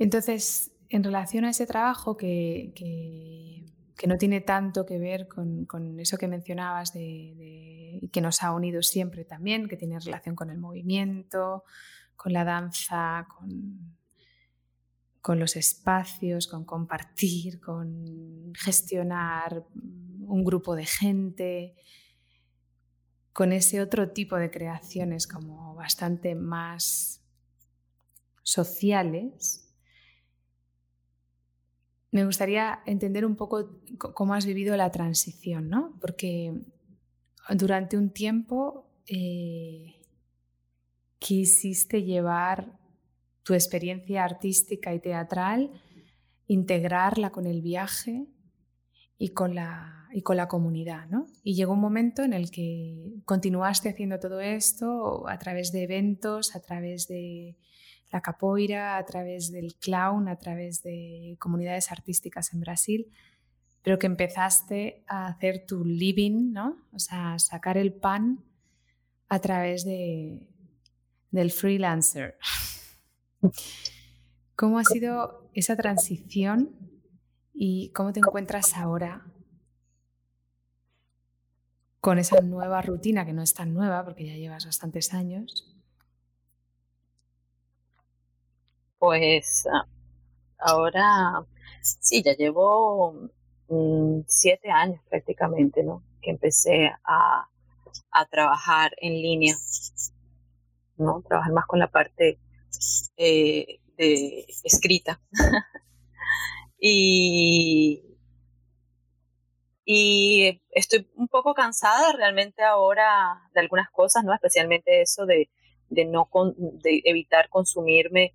Entonces, 0.00 0.72
en 0.88 1.04
relación 1.04 1.44
a 1.44 1.50
ese 1.50 1.68
trabajo 1.68 2.16
que, 2.16 2.72
que 2.74 4.08
no 4.08 4.16
tiene 4.16 4.40
tanto 4.40 4.84
que 4.84 4.98
ver 4.98 5.28
con, 5.28 6.00
eso 6.00 6.18
que 6.18 6.26
mencionabas 6.26 6.92
de, 6.92 8.00
y 8.02 8.08
que 8.08 8.20
nos 8.20 8.42
ha 8.42 8.52
unido 8.52 8.82
siempre 8.82 9.24
también, 9.24 9.68
que 9.68 9.76
tiene 9.76 10.00
relación 10.00 10.34
con 10.34 10.50
el 10.50 10.58
movimiento, 10.58 11.62
con 12.16 12.32
la 12.32 12.42
danza, 12.42 13.28
con, 13.28 14.01
con 15.22 15.38
los 15.38 15.56
espacios, 15.56 16.46
con 16.46 16.64
compartir, 16.64 17.60
con 17.60 18.52
gestionar 18.54 19.64
un 19.74 20.44
grupo 20.44 20.76
de 20.76 20.84
gente, 20.84 21.74
con 23.32 23.52
ese 23.52 23.80
otro 23.80 24.10
tipo 24.10 24.36
de 24.36 24.50
creaciones 24.50 25.26
como 25.26 25.74
bastante 25.74 26.34
más 26.34 27.22
sociales 28.42 29.62
me 32.12 32.26
gustaría 32.26 32.80
entender 32.84 33.24
un 33.24 33.36
poco 33.36 33.80
cómo 33.98 34.34
has 34.34 34.44
vivido 34.44 34.76
la 34.76 34.90
transición, 34.90 35.70
¿no? 35.70 35.96
Porque 35.98 36.52
durante 37.48 37.96
un 37.96 38.10
tiempo 38.10 38.86
eh, 39.06 39.94
quisiste 41.18 42.02
llevar 42.02 42.78
tu 43.42 43.54
experiencia 43.54 44.24
artística 44.24 44.94
y 44.94 45.00
teatral, 45.00 45.70
integrarla 46.46 47.30
con 47.30 47.46
el 47.46 47.62
viaje 47.62 48.26
y 49.18 49.30
con 49.30 49.54
la, 49.54 50.08
y 50.12 50.22
con 50.22 50.36
la 50.36 50.48
comunidad, 50.48 51.06
¿no? 51.08 51.26
Y 51.42 51.54
llegó 51.54 51.72
un 51.72 51.80
momento 51.80 52.22
en 52.22 52.32
el 52.32 52.50
que 52.50 53.14
continuaste 53.24 53.88
haciendo 53.88 54.18
todo 54.18 54.40
esto 54.40 55.28
a 55.28 55.38
través 55.38 55.72
de 55.72 55.84
eventos, 55.84 56.54
a 56.54 56.60
través 56.60 57.08
de 57.08 57.56
la 58.10 58.20
capoeira, 58.20 58.98
a 58.98 59.04
través 59.04 59.50
del 59.50 59.74
clown, 59.76 60.28
a 60.28 60.36
través 60.36 60.82
de 60.82 61.36
comunidades 61.38 61.90
artísticas 61.90 62.52
en 62.52 62.60
Brasil, 62.60 63.10
pero 63.82 63.98
que 63.98 64.06
empezaste 64.06 65.02
a 65.08 65.28
hacer 65.28 65.64
tu 65.66 65.84
living, 65.84 66.52
¿no? 66.52 66.76
O 66.92 66.98
sea, 66.98 67.38
sacar 67.38 67.78
el 67.78 67.92
pan 67.92 68.44
a 69.28 69.40
través 69.40 69.84
de, 69.84 70.46
del 71.30 71.50
freelancer. 71.50 72.36
¿Cómo 74.56 74.78
ha 74.78 74.84
sido 74.84 75.50
esa 75.54 75.76
transición 75.76 76.70
y 77.52 77.90
cómo 77.90 78.12
te 78.12 78.20
encuentras 78.20 78.76
ahora 78.76 79.26
con 82.00 82.18
esa 82.18 82.40
nueva 82.40 82.82
rutina, 82.82 83.24
que 83.24 83.32
no 83.32 83.42
es 83.42 83.54
tan 83.54 83.74
nueva 83.74 84.04
porque 84.04 84.26
ya 84.26 84.34
llevas 84.34 84.66
bastantes 84.66 85.14
años? 85.14 85.68
Pues 88.98 89.66
ah, 89.72 89.86
ahora 90.58 91.44
sí, 91.80 92.22
ya 92.22 92.34
llevo 92.34 93.30
mm, 93.68 94.20
siete 94.26 94.70
años 94.70 95.00
prácticamente, 95.08 95.82
¿no? 95.82 96.02
Que 96.20 96.30
empecé 96.30 96.92
a, 97.04 97.48
trabajar 98.30 98.92
en 98.98 99.14
línea, 99.14 99.56
¿no? 100.96 101.22
Trabajar 101.22 101.52
más 101.52 101.66
con 101.66 101.78
la 101.78 101.90
parte 101.90 102.38
eh, 103.24 104.46
escrita. 104.64 105.20
y 106.78 108.02
estoy 110.70 111.08
un 111.14 111.28
poco 111.28 111.54
cansada 111.54 112.12
realmente 112.12 112.62
ahora 112.62 113.48
de 113.54 113.60
algunas 113.60 113.90
cosas, 113.90 114.24
¿no? 114.24 114.34
Especialmente 114.34 115.02
eso 115.02 115.26
de, 115.26 115.48
no 115.90 116.28
de 116.82 117.02
evitar 117.04 117.48
consumirme 117.48 118.34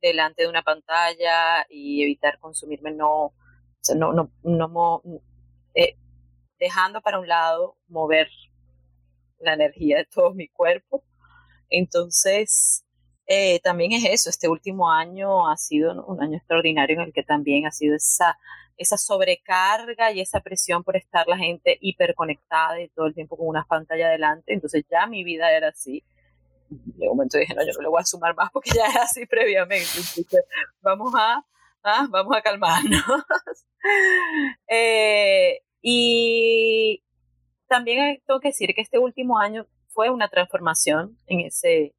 delante 0.00 0.42
de 0.42 0.48
una 0.48 0.62
pantalla 0.62 1.66
y 1.68 2.02
evitar 2.02 2.38
consumirme 2.38 2.92
no 2.92 3.34
eh, 5.74 5.96
dejando 6.60 7.00
para 7.00 7.18
un 7.18 7.26
lado 7.26 7.76
mover 7.88 8.28
la 9.40 9.54
energía 9.54 9.98
de 9.98 10.04
todo 10.04 10.34
mi 10.34 10.48
cuerpo. 10.48 11.02
Entonces, 11.70 12.84
eh, 13.30 13.60
también 13.60 13.92
es 13.92 14.04
eso, 14.06 14.30
este 14.30 14.48
último 14.48 14.90
año 14.90 15.50
ha 15.50 15.56
sido 15.58 16.02
un 16.06 16.22
año 16.22 16.38
extraordinario 16.38 16.96
en 16.96 17.08
el 17.08 17.12
que 17.12 17.22
también 17.22 17.66
ha 17.66 17.70
sido 17.70 17.94
esa, 17.94 18.38
esa 18.78 18.96
sobrecarga 18.96 20.10
y 20.12 20.20
esa 20.20 20.40
presión 20.40 20.82
por 20.82 20.96
estar 20.96 21.28
la 21.28 21.36
gente 21.36 21.76
hiperconectada 21.82 22.80
y 22.80 22.88
todo 22.88 23.04
el 23.04 23.14
tiempo 23.14 23.36
con 23.36 23.46
una 23.46 23.64
pantalla 23.64 24.06
adelante. 24.06 24.54
Entonces 24.54 24.86
ya 24.90 25.06
mi 25.06 25.24
vida 25.24 25.52
era 25.52 25.68
así. 25.68 26.02
De 26.70 27.06
momento 27.06 27.36
dije, 27.36 27.54
no, 27.54 27.62
yo 27.66 27.72
no 27.74 27.82
le 27.82 27.88
voy 27.88 28.00
a 28.00 28.06
sumar 28.06 28.34
más 28.34 28.50
porque 28.50 28.70
ya 28.74 28.86
era 28.86 29.02
así 29.02 29.26
previamente. 29.26 29.90
Entonces, 29.98 30.44
vamos 30.80 31.12
a, 31.14 31.44
ah, 31.82 32.06
vamos 32.08 32.34
a 32.34 32.40
calmarnos. 32.40 33.02
eh, 34.68 35.60
y 35.82 37.02
también 37.66 38.22
tengo 38.26 38.40
que 38.40 38.48
decir 38.48 38.74
que 38.74 38.80
este 38.80 38.98
último 38.98 39.38
año 39.38 39.66
fue 39.88 40.08
una 40.08 40.28
transformación 40.28 41.18
en 41.26 41.40
ese, 41.40 41.94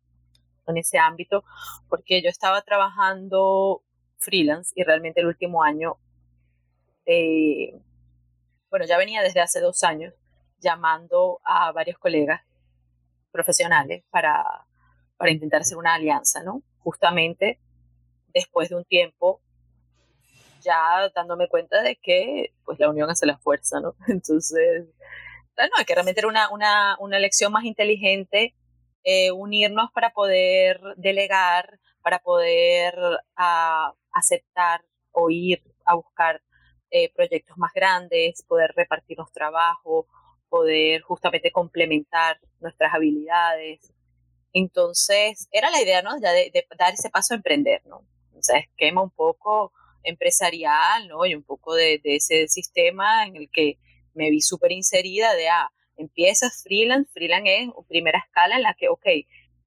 en 0.71 0.77
ese 0.77 0.97
ámbito, 0.97 1.43
porque 1.87 2.21
yo 2.21 2.29
estaba 2.29 2.61
trabajando 2.61 3.83
freelance 4.17 4.73
y 4.75 4.83
realmente 4.83 5.21
el 5.21 5.27
último 5.27 5.63
año, 5.63 5.97
eh, 7.05 7.79
bueno, 8.69 8.85
ya 8.85 8.97
venía 8.97 9.21
desde 9.21 9.41
hace 9.41 9.59
dos 9.61 9.83
años 9.83 10.13
llamando 10.59 11.39
a 11.43 11.71
varios 11.71 11.97
colegas 11.97 12.41
profesionales 13.31 14.03
para, 14.09 14.43
para 15.17 15.31
intentar 15.31 15.61
hacer 15.61 15.77
una 15.77 15.93
alianza, 15.93 16.43
¿no? 16.43 16.61
Justamente 16.79 17.59
después 18.33 18.69
de 18.69 18.75
un 18.75 18.85
tiempo 18.85 19.41
ya 20.61 21.09
dándome 21.15 21.47
cuenta 21.47 21.81
de 21.81 21.95
que 21.95 22.53
pues 22.65 22.79
la 22.79 22.89
unión 22.89 23.09
hace 23.09 23.25
la 23.25 23.37
fuerza, 23.37 23.79
¿no? 23.79 23.95
Entonces, 24.07 24.85
no, 25.57 25.85
que 25.85 25.93
realmente 25.93 26.21
era 26.21 26.27
una, 26.27 26.49
una, 26.49 26.95
una 26.99 27.17
elección 27.17 27.51
más 27.51 27.63
inteligente, 27.63 28.55
eh, 29.03 29.31
unirnos 29.31 29.91
para 29.91 30.11
poder 30.11 30.79
delegar, 30.97 31.79
para 32.01 32.19
poder 32.19 32.97
uh, 32.97 33.95
aceptar 34.11 34.83
o 35.11 35.29
ir 35.29 35.61
a 35.85 35.95
buscar 35.95 36.41
eh, 36.91 37.11
proyectos 37.13 37.57
más 37.57 37.71
grandes, 37.73 38.43
poder 38.43 38.71
repartirnos 38.75 39.31
trabajo, 39.31 40.07
poder 40.49 41.01
justamente 41.01 41.51
complementar 41.51 42.39
nuestras 42.59 42.93
habilidades. 42.93 43.93
Entonces, 44.53 45.47
era 45.51 45.69
la 45.69 45.81
idea, 45.81 46.01
¿no? 46.01 46.19
Ya 46.21 46.31
de, 46.31 46.49
de 46.51 46.65
dar 46.77 46.93
ese 46.93 47.09
paso 47.09 47.33
a 47.33 47.37
emprender, 47.37 47.85
¿no? 47.85 47.97
O 48.35 48.41
sea, 48.41 48.57
esquema 48.59 49.03
un 49.03 49.11
poco 49.11 49.73
empresarial, 50.03 51.07
¿no? 51.07 51.25
Y 51.25 51.35
un 51.35 51.43
poco 51.43 51.75
de, 51.75 52.01
ese 52.03 52.47
sistema 52.47 53.25
en 53.25 53.35
el 53.35 53.49
que 53.51 53.77
me 54.13 54.29
vi 54.29 54.41
súper 54.41 54.71
inserida 54.71 55.33
de, 55.35 55.49
ah, 55.49 55.71
empiezas 55.99 56.63
freelance, 56.63 57.11
freelance 57.13 57.63
es 57.63 57.69
primera 57.87 58.19
escala 58.19 58.55
en 58.55 58.63
la 58.63 58.73
que, 58.73 58.89
ok, 58.89 59.05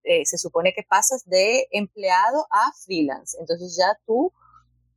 eh, 0.05 0.25
se 0.25 0.39
supone 0.39 0.73
que 0.73 0.83
pasas 0.83 1.25
de 1.27 1.69
empleado 1.71 2.47
a 2.51 2.73
freelance. 2.85 3.37
Entonces 3.41 3.77
ya 3.79 3.97
tú 4.07 4.33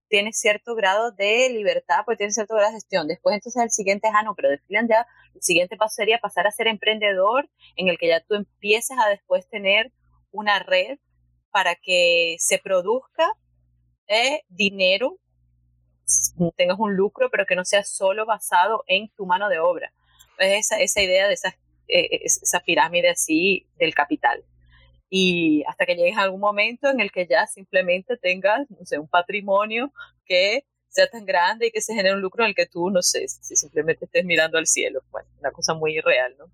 tienes 0.08 0.40
cierto 0.40 0.76
grado 0.76 1.12
de 1.12 1.50
libertad, 1.50 2.04
pues 2.06 2.18
tienes 2.18 2.36
cierto 2.36 2.56
grado 2.56 2.70
de 2.70 2.78
gestión. 2.78 3.08
Después 3.08 3.36
entonces 3.36 3.62
el 3.62 3.72
siguiente 3.72 4.08
es, 4.08 4.14
ah, 4.16 4.34
pero 4.36 4.50
de 4.50 4.58
freelance 4.60 4.94
ya, 4.94 5.08
el 5.34 5.42
siguiente 5.42 5.78
paso 5.78 5.96
sería 5.96 6.20
pasar 6.20 6.48
a 6.48 6.52
ser 6.52 6.68
emprendedor, 6.68 7.50
en 7.76 7.90
el 7.90 7.98
que 7.98 8.08
ya 8.08 8.22
tú 8.22 8.36
empieces 8.36 8.98
a 8.98 9.10
después 9.10 9.48
tener 9.50 9.92
una 10.32 10.60
red 10.60 10.98
para 11.52 11.76
que 11.76 12.36
se 12.40 12.58
produzca 12.60 13.32
eh, 14.08 14.42
dinero 14.50 15.20
tengas 16.56 16.80
un 16.80 16.96
lucro, 16.96 17.30
pero 17.32 17.46
que 17.46 17.56
no 17.56 17.66
sea 17.66 17.84
solo 17.84 18.26
basado 18.26 18.84
en 18.88 19.10
tu 19.10 19.26
mano 19.26 19.50
de 19.50 19.60
obra. 19.60 19.92
Es 20.40 20.66
esa, 20.66 20.80
esa 20.80 21.02
idea 21.02 21.28
de 21.28 21.34
esa, 21.34 21.58
eh, 21.88 22.22
esa 22.24 22.60
pirámide 22.62 23.10
así 23.10 23.68
del 23.78 23.94
capital. 23.94 24.44
Y 25.10 25.64
hasta 25.68 25.86
que 25.86 25.96
llegues 25.96 26.18
a 26.18 26.24
algún 26.24 26.42
momento 26.42 26.90
en 26.90 27.00
el 27.00 27.12
que 27.12 27.28
ya 27.28 27.48
simplemente 27.48 28.18
tengas, 28.18 28.70
no 28.70 28.86
sé, 28.86 28.98
un 28.98 29.08
patrimonio 29.08 29.94
que 30.26 30.66
sea 30.90 31.08
tan 31.08 31.26
grande 31.26 31.68
y 31.68 31.72
que 31.72 31.82
se 31.82 31.94
genere 31.94 32.16
un 32.16 32.22
lucro 32.22 32.44
en 32.44 32.50
el 32.50 32.56
que 32.56 32.66
tú, 32.66 32.90
no 32.90 33.02
sé, 33.02 33.28
si 33.28 33.56
simplemente 33.56 34.06
estés 34.06 34.26
mirando 34.26 34.58
al 34.58 34.66
cielo. 34.66 35.02
Bueno, 35.12 35.28
una 35.40 35.52
cosa 35.52 35.74
muy 35.74 35.98
irreal, 35.98 36.36
¿no? 36.40 36.46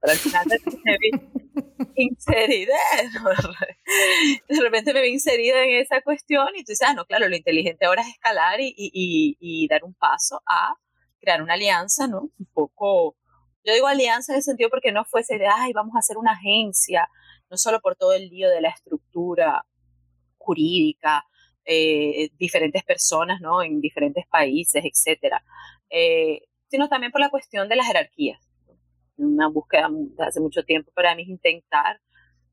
Pero 0.00 0.12
al 0.12 0.18
final 0.18 0.46
inserida, 1.96 2.76
de 4.48 4.60
repente 4.60 4.94
me 4.94 5.02
vi 5.02 5.08
inserida 5.08 5.62
en 5.62 5.80
esa 5.80 6.00
cuestión 6.00 6.48
y 6.54 6.64
tú 6.64 6.72
dices, 6.72 6.88
ah, 6.88 6.94
no, 6.94 7.04
claro, 7.04 7.28
lo 7.28 7.36
inteligente 7.36 7.84
ahora 7.84 8.02
es 8.02 8.08
escalar 8.08 8.60
y, 8.60 8.74
y, 8.76 9.36
y 9.38 9.68
dar 9.68 9.84
un 9.84 9.92
paso 9.92 10.42
a 10.46 10.74
crear 11.20 11.42
una 11.42 11.54
alianza, 11.54 12.06
¿no? 12.06 12.30
Un 12.38 12.46
poco, 12.54 13.16
yo 13.64 13.74
digo 13.74 13.86
alianza 13.86 14.32
en 14.32 14.38
el 14.38 14.42
sentido 14.42 14.70
porque 14.70 14.92
no 14.92 15.04
fuese 15.04 15.38
de, 15.38 15.46
ay, 15.46 15.72
vamos 15.72 15.94
a 15.96 16.00
hacer 16.00 16.16
una 16.16 16.32
agencia, 16.32 17.08
no 17.50 17.56
solo 17.56 17.80
por 17.80 17.96
todo 17.96 18.12
el 18.12 18.28
lío 18.28 18.48
de 18.50 18.60
la 18.60 18.70
estructura 18.70 19.66
jurídica, 20.38 21.24
eh, 21.64 22.30
diferentes 22.38 22.82
personas, 22.84 23.40
¿no? 23.40 23.62
En 23.62 23.80
diferentes 23.80 24.26
países, 24.26 24.84
etcétera, 24.84 25.44
eh, 25.90 26.42
sino 26.68 26.88
también 26.88 27.12
por 27.12 27.20
la 27.20 27.30
cuestión 27.30 27.68
de 27.68 27.76
las 27.76 27.86
jerarquías 27.86 28.40
una 29.20 29.48
búsqueda 29.48 29.88
de 29.90 30.24
hace 30.24 30.40
mucho 30.40 30.64
tiempo 30.64 30.90
para 30.94 31.14
mí 31.14 31.22
es 31.22 31.28
intentar 31.28 32.00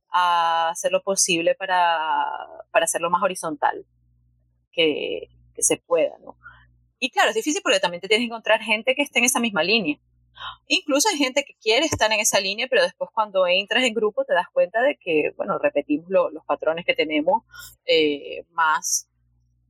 hacer 0.09 0.91
lo 0.91 1.03
posible 1.03 1.55
para, 1.55 2.25
para 2.71 2.85
hacerlo 2.85 3.09
más 3.09 3.21
horizontal 3.21 3.85
que, 4.71 5.29
que 5.53 5.61
se 5.61 5.77
pueda, 5.77 6.17
¿no? 6.19 6.37
Y 6.99 7.11
claro, 7.11 7.29
es 7.29 7.35
difícil 7.35 7.61
porque 7.61 7.79
también 7.79 8.01
te 8.01 8.07
tienes 8.07 8.23
que 8.23 8.27
encontrar 8.27 8.61
gente 8.61 8.95
que 8.95 9.03
esté 9.03 9.19
en 9.19 9.25
esa 9.25 9.39
misma 9.39 9.63
línea. 9.63 9.99
Incluso 10.67 11.09
hay 11.09 11.17
gente 11.17 11.43
que 11.43 11.55
quiere 11.61 11.85
estar 11.85 12.11
en 12.11 12.19
esa 12.19 12.39
línea, 12.39 12.67
pero 12.69 12.83
después 12.83 13.09
cuando 13.13 13.47
entras 13.47 13.83
en 13.83 13.93
grupo 13.93 14.25
te 14.25 14.33
das 14.33 14.47
cuenta 14.51 14.81
de 14.81 14.97
que, 14.97 15.31
bueno, 15.35 15.57
repetimos 15.59 16.09
los 16.09 16.45
patrones 16.45 16.85
que 16.85 16.93
tenemos 16.95 17.43
eh, 17.85 18.43
más, 18.51 19.09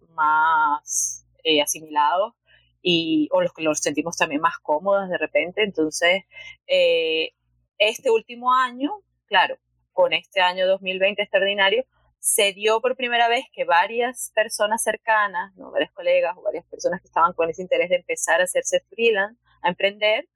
más 0.09 1.25
eh, 1.43 1.61
asimilados 1.61 2.33
y, 2.81 3.29
o 3.31 3.41
los 3.41 3.53
que 3.53 3.63
los 3.63 3.79
sentimos 3.79 4.17
también 4.17 4.41
más 4.41 4.57
cómodas 4.59 5.09
de 5.09 5.17
repente. 5.17 5.63
Entonces, 5.63 6.23
eh, 6.67 7.31
este 7.77 8.09
último 8.11 8.53
año, 8.53 8.91
claro, 9.25 9.57
con 9.91 10.13
este 10.13 10.41
año 10.41 10.67
2020 10.67 11.21
extraordinario, 11.21 11.85
se 12.19 12.53
dio 12.53 12.81
por 12.81 12.95
primera 12.95 13.29
vez 13.29 13.45
que 13.53 13.63
varias 13.63 14.31
personas 14.35 14.83
cercanas, 14.83 15.55
¿no? 15.55 15.71
varias 15.71 15.91
colegas 15.91 16.35
o 16.37 16.41
varias 16.41 16.65
personas 16.65 17.01
que 17.01 17.07
estaban 17.07 17.33
con 17.33 17.49
ese 17.49 17.61
interés 17.61 17.89
de 17.89 17.97
empezar 17.97 18.41
a 18.41 18.45
hacerse 18.45 18.81
freelance, 18.89 19.39
a 19.61 19.69
emprender, 19.69 20.27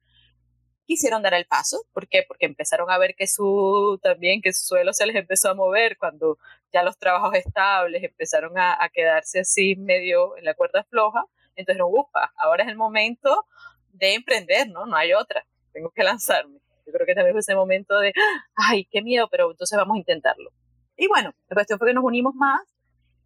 quisieron 0.86 1.22
dar 1.22 1.34
el 1.34 1.46
paso. 1.46 1.84
¿Por 1.92 2.08
qué? 2.08 2.24
Porque 2.26 2.46
empezaron 2.46 2.90
a 2.90 2.98
ver 2.98 3.14
que 3.14 3.26
su 3.26 3.98
también 4.02 4.42
que 4.42 4.52
su 4.52 4.64
suelo 4.66 4.92
se 4.92 5.06
les 5.06 5.16
empezó 5.16 5.50
a 5.50 5.54
mover 5.54 5.96
cuando 5.98 6.38
ya 6.72 6.82
los 6.82 6.98
trabajos 6.98 7.34
estables 7.34 8.02
empezaron 8.02 8.58
a, 8.58 8.82
a 8.82 8.88
quedarse 8.88 9.40
así 9.40 9.76
medio 9.76 10.36
en 10.36 10.44
la 10.44 10.54
cuerda 10.54 10.84
floja 10.84 11.26
entonces, 11.56 11.78
no, 11.78 11.88
upa, 11.88 12.32
ahora 12.36 12.64
es 12.64 12.68
el 12.68 12.76
momento 12.76 13.46
de 13.92 14.14
emprender, 14.14 14.68
¿no? 14.68 14.86
No 14.86 14.96
hay 14.96 15.12
otra, 15.12 15.46
tengo 15.72 15.90
que 15.90 16.02
lanzarme. 16.02 16.58
Yo 16.86 16.92
creo 16.92 17.06
que 17.06 17.14
también 17.14 17.34
fue 17.34 17.40
ese 17.40 17.54
momento 17.54 17.98
de, 17.98 18.12
ay, 18.54 18.86
qué 18.86 19.02
miedo, 19.02 19.28
pero 19.30 19.50
entonces 19.50 19.76
vamos 19.76 19.96
a 19.96 19.98
intentarlo. 19.98 20.50
Y 20.96 21.08
bueno, 21.08 21.32
la 21.48 21.54
cuestión 21.54 21.78
fue 21.78 21.88
que 21.88 21.94
nos 21.94 22.04
unimos 22.04 22.34
más 22.34 22.60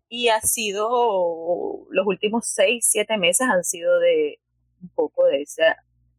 y 0.08 0.28
ha 0.28 0.40
sido, 0.40 1.86
los 1.90 2.06
últimos 2.06 2.46
seis, 2.46 2.86
siete 2.88 3.16
meses 3.16 3.48
han 3.48 3.64
sido 3.64 3.98
de 3.98 4.40
un 4.82 4.88
poco 4.90 5.24
de 5.26 5.42
ese 5.42 5.62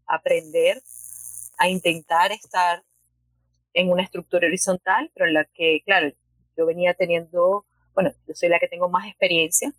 aprender 0.08 0.82
a 1.58 1.70
intentar 1.70 2.32
estar 2.32 2.84
en 3.74 3.92
una 3.92 4.04
estructura 4.04 4.48
horizontal, 4.48 5.12
pero 5.14 5.28
en 5.28 5.34
la 5.34 5.46
que, 5.46 5.82
claro, 5.86 6.12
yo 6.56 6.66
venía 6.66 6.94
teniendo, 6.94 7.66
bueno, 7.94 8.12
yo 8.28 8.34
soy 8.34 8.50
la 8.50 8.60
que 8.60 8.68
tengo 8.68 8.90
más 8.90 9.08
experiencia, 9.08 9.74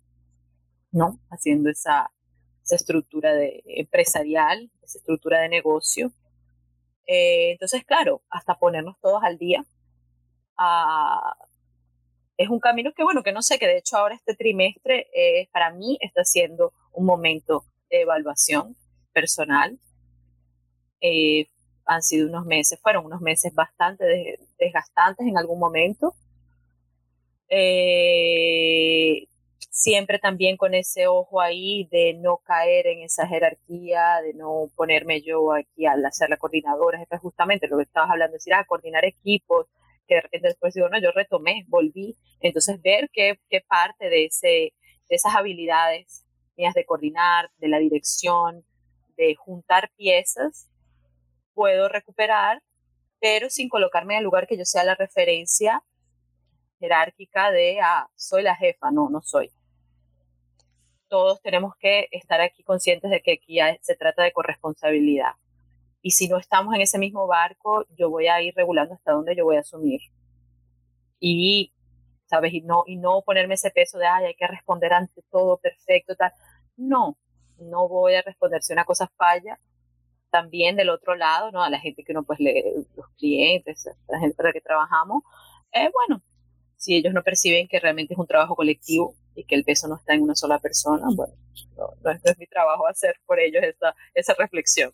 ¿no? 0.91 1.19
Haciendo 1.29 1.69
esa, 1.69 2.11
esa 2.63 2.75
estructura 2.75 3.33
de, 3.33 3.63
empresarial, 3.65 4.71
esa 4.81 4.99
estructura 4.99 5.41
de 5.41 5.49
negocio. 5.49 6.11
Eh, 7.07 7.51
entonces, 7.51 7.83
claro, 7.83 8.21
hasta 8.29 8.57
ponernos 8.57 8.95
todos 9.01 9.21
al 9.23 9.37
día. 9.37 9.65
Ah, 10.57 11.35
es 12.37 12.47
un 12.49 12.59
camino 12.59 12.93
que, 12.93 13.03
bueno, 13.03 13.21
que 13.21 13.33
no 13.33 13.41
sé, 13.41 13.59
que 13.59 13.67
de 13.67 13.77
hecho 13.77 13.97
ahora 13.97 14.15
este 14.15 14.33
trimestre 14.33 15.07
eh, 15.13 15.49
para 15.51 15.71
mí 15.71 15.97
está 15.99 16.23
siendo 16.23 16.73
un 16.93 17.05
momento 17.05 17.65
de 17.89 18.01
evaluación 18.01 18.77
personal. 19.11 19.77
Eh, 21.01 21.49
han 21.89 22.03
sido 22.03 22.27
unos 22.27 22.45
meses, 22.45 22.79
fueron 22.81 23.05
unos 23.05 23.19
meses 23.21 23.53
bastante 23.53 24.39
desgastantes 24.59 25.27
en 25.27 25.37
algún 25.37 25.59
momento. 25.59 26.13
siempre 29.71 30.19
también 30.19 30.57
con 30.57 30.75
ese 30.75 31.07
ojo 31.07 31.41
ahí 31.41 31.87
de 31.91 32.13
no 32.13 32.37
caer 32.37 32.87
en 32.87 33.01
esa 33.01 33.27
jerarquía, 33.27 34.21
de 34.21 34.33
no 34.33 34.69
ponerme 34.75 35.21
yo 35.21 35.53
aquí 35.53 35.85
al 35.85 36.05
hacer 36.05 36.29
la 36.29 36.37
coordinadora, 36.37 37.01
es 37.09 37.19
justamente 37.19 37.67
lo 37.67 37.77
que 37.77 37.83
estabas 37.83 38.11
hablando, 38.11 38.33
decir, 38.33 38.53
ah, 38.53 38.65
coordinar 38.65 39.05
equipos, 39.05 39.67
que 40.07 40.15
de 40.15 40.21
repente 40.21 40.49
después 40.49 40.73
digo, 40.75 40.89
no, 40.89 40.99
yo 41.01 41.11
retomé, 41.11 41.65
volví, 41.69 42.17
entonces 42.41 42.81
ver 42.81 43.09
qué, 43.13 43.39
qué 43.49 43.61
parte 43.61 44.09
de, 44.09 44.25
ese, 44.25 44.47
de 45.09 45.15
esas 45.15 45.35
habilidades 45.35 46.25
mías 46.57 46.73
de 46.75 46.85
coordinar, 46.85 47.49
de 47.57 47.69
la 47.69 47.79
dirección, 47.79 48.63
de 49.17 49.35
juntar 49.35 49.89
piezas, 49.97 50.68
puedo 51.59 51.89
recuperar, 51.89 52.61
pero 53.19 53.49
sin 53.49 53.67
colocarme 53.67 54.13
en 54.13 54.19
el 54.19 54.23
lugar 54.23 54.47
que 54.47 54.57
yo 54.57 54.63
sea 54.63 54.85
la 54.85 54.95
referencia 54.95 55.83
jerárquica 56.79 57.51
de, 57.51 57.81
ah, 57.81 58.07
soy 58.15 58.43
la 58.43 58.55
jefa, 58.55 58.91
no, 58.91 59.09
no 59.09 59.21
soy 59.21 59.51
todos 61.09 61.41
tenemos 61.41 61.75
que 61.75 62.07
estar 62.11 62.39
aquí 62.39 62.63
conscientes 62.63 63.11
de 63.11 63.21
que 63.21 63.33
aquí 63.33 63.57
se 63.81 63.95
trata 63.95 64.23
de 64.23 64.31
corresponsabilidad. 64.31 65.33
Y 66.01 66.11
si 66.11 66.29
no 66.29 66.37
estamos 66.37 66.73
en 66.75 66.81
ese 66.81 66.97
mismo 66.97 67.27
barco, 67.27 67.85
yo 67.97 68.09
voy 68.09 68.27
a 68.27 68.41
ir 68.41 68.53
regulando 68.55 68.93
hasta 68.93 69.11
dónde 69.11 69.35
yo 69.35 69.43
voy 69.43 69.57
a 69.57 69.61
asumir. 69.61 69.99
Y, 71.19 71.73
¿sabes? 72.27 72.53
Y 72.53 72.61
no, 72.61 72.83
y 72.85 72.95
no 72.95 73.21
ponerme 73.23 73.55
ese 73.55 73.71
peso 73.71 73.97
de, 73.97 74.05
ay, 74.05 74.25
hay 74.27 74.35
que 74.35 74.47
responder 74.47 74.93
ante 74.93 75.21
todo 75.29 75.57
perfecto, 75.57 76.15
tal. 76.15 76.31
No, 76.77 77.17
no 77.57 77.89
voy 77.89 78.15
a 78.15 78.21
responder. 78.21 78.61
Si 78.61 78.71
una 78.71 78.85
cosa 78.85 79.11
falla, 79.17 79.59
también 80.29 80.75
del 80.75 80.89
otro 80.89 81.15
lado, 81.15 81.51
¿no? 81.51 81.63
A 81.63 81.69
la 81.69 81.79
gente 81.79 82.03
que 82.03 82.11
uno 82.11 82.23
pues 82.23 82.39
los 82.39 83.07
clientes, 83.17 83.87
la 84.07 84.19
gente 84.19 84.35
para 84.35 84.49
la 84.49 84.53
que 84.53 84.61
trabajamos, 84.61 85.23
eh, 85.71 85.89
bueno, 85.93 86.21
si 86.77 86.95
ellos 86.95 87.13
no 87.13 87.23
perciben 87.23 87.67
que 87.67 87.79
realmente 87.79 88.13
es 88.13 88.19
un 88.19 88.27
trabajo 88.27 88.55
colectivo, 88.55 89.15
y 89.39 89.45
que 89.45 89.55
el 89.55 89.63
peso 89.63 89.87
no 89.87 89.95
está 89.95 90.13
en 90.13 90.21
una 90.21 90.35
sola 90.35 90.59
persona, 90.59 91.07
bueno, 91.15 91.33
no, 91.77 92.11
es, 92.11 92.37
mi 92.37 92.47
trabajo 92.47 92.87
hacer 92.87 93.15
por 93.25 93.39
ellos 93.39 93.63
esa, 93.63 93.95
esa 94.13 94.33
reflexión. 94.33 94.91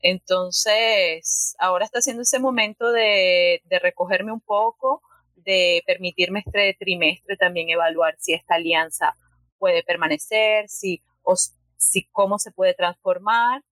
Entonces, 0.00 1.56
ahora 1.58 1.84
está 1.84 2.00
siendo 2.00 2.22
ese 2.22 2.38
momento 2.38 2.92
de, 2.92 3.62
de 3.64 3.78
recogerme 3.80 4.30
un 4.30 4.40
poco, 4.40 5.02
de 5.34 5.82
permitirme 5.84 6.44
este 6.46 6.76
trimestre 6.78 7.36
también 7.36 7.70
evaluar 7.70 8.14
si 8.18 8.34
esta 8.34 8.54
alianza 8.54 9.16
puede 9.58 9.82
permanecer, 9.82 10.68
si, 10.68 11.02
o, 11.22 11.34
si 11.76 12.04
cómo 12.12 12.38
se 12.38 12.52
puede 12.52 12.74
transformar. 12.74 13.62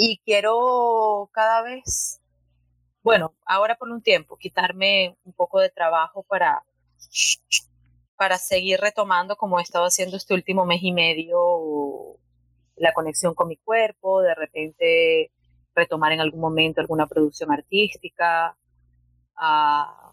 Y 0.00 0.18
quiero 0.24 1.28
cada 1.32 1.60
vez, 1.62 2.20
bueno, 3.02 3.34
ahora 3.44 3.74
por 3.74 3.88
un 3.88 4.00
tiempo, 4.00 4.36
quitarme 4.36 5.16
un 5.24 5.32
poco 5.32 5.58
de 5.58 5.70
trabajo 5.70 6.22
para 6.22 6.62
para 8.16 8.38
seguir 8.38 8.80
retomando 8.80 9.36
como 9.36 9.58
he 9.58 9.62
estado 9.62 9.86
haciendo 9.86 10.16
este 10.16 10.34
último 10.34 10.64
mes 10.66 10.80
y 10.82 10.92
medio 10.92 12.16
la 12.76 12.92
conexión 12.92 13.34
con 13.34 13.48
mi 13.48 13.56
cuerpo, 13.56 14.22
de 14.22 14.34
repente 14.36 15.32
retomar 15.74 16.12
en 16.12 16.20
algún 16.20 16.40
momento 16.40 16.80
alguna 16.80 17.08
producción 17.08 17.50
artística. 17.50 18.56
Uh, 19.36 20.12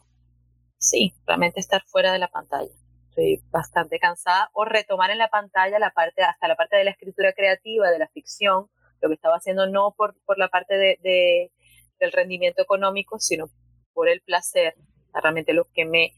sí, 0.80 1.14
realmente 1.28 1.60
estar 1.60 1.84
fuera 1.86 2.12
de 2.12 2.20
la 2.20 2.28
pantalla. 2.28 2.72
Estoy 3.10 3.44
bastante 3.52 4.00
cansada. 4.00 4.50
O 4.54 4.66
retomar 4.66 5.12
en 5.12 5.20
la 5.20 5.30
pantalla 5.30 5.78
la 5.78 5.92
parte, 5.92 6.24
hasta 6.24 6.48
la 6.48 6.56
parte 6.56 6.76
de 6.76 6.86
la 6.86 6.92
escritura 6.92 7.34
creativa, 7.34 7.90
de 7.92 8.00
la 8.00 8.08
ficción, 8.08 8.68
lo 9.02 9.10
que 9.10 9.16
estaba 9.16 9.38
haciendo 9.38 9.68
no 9.68 9.94
por, 9.96 10.16
por 10.26 10.38
la 10.38 10.48
parte 10.48 10.76
de, 10.78 11.00
de, 11.02 11.52
del 12.00 12.12
rendimiento 12.12 12.62
económico, 12.62 13.20
sino 13.20 13.50
por 13.94 14.10
el 14.10 14.22
placer. 14.22 14.76
Realmente 15.14 15.54
lo 15.54 15.66
que 15.74 15.86
me 15.86 16.14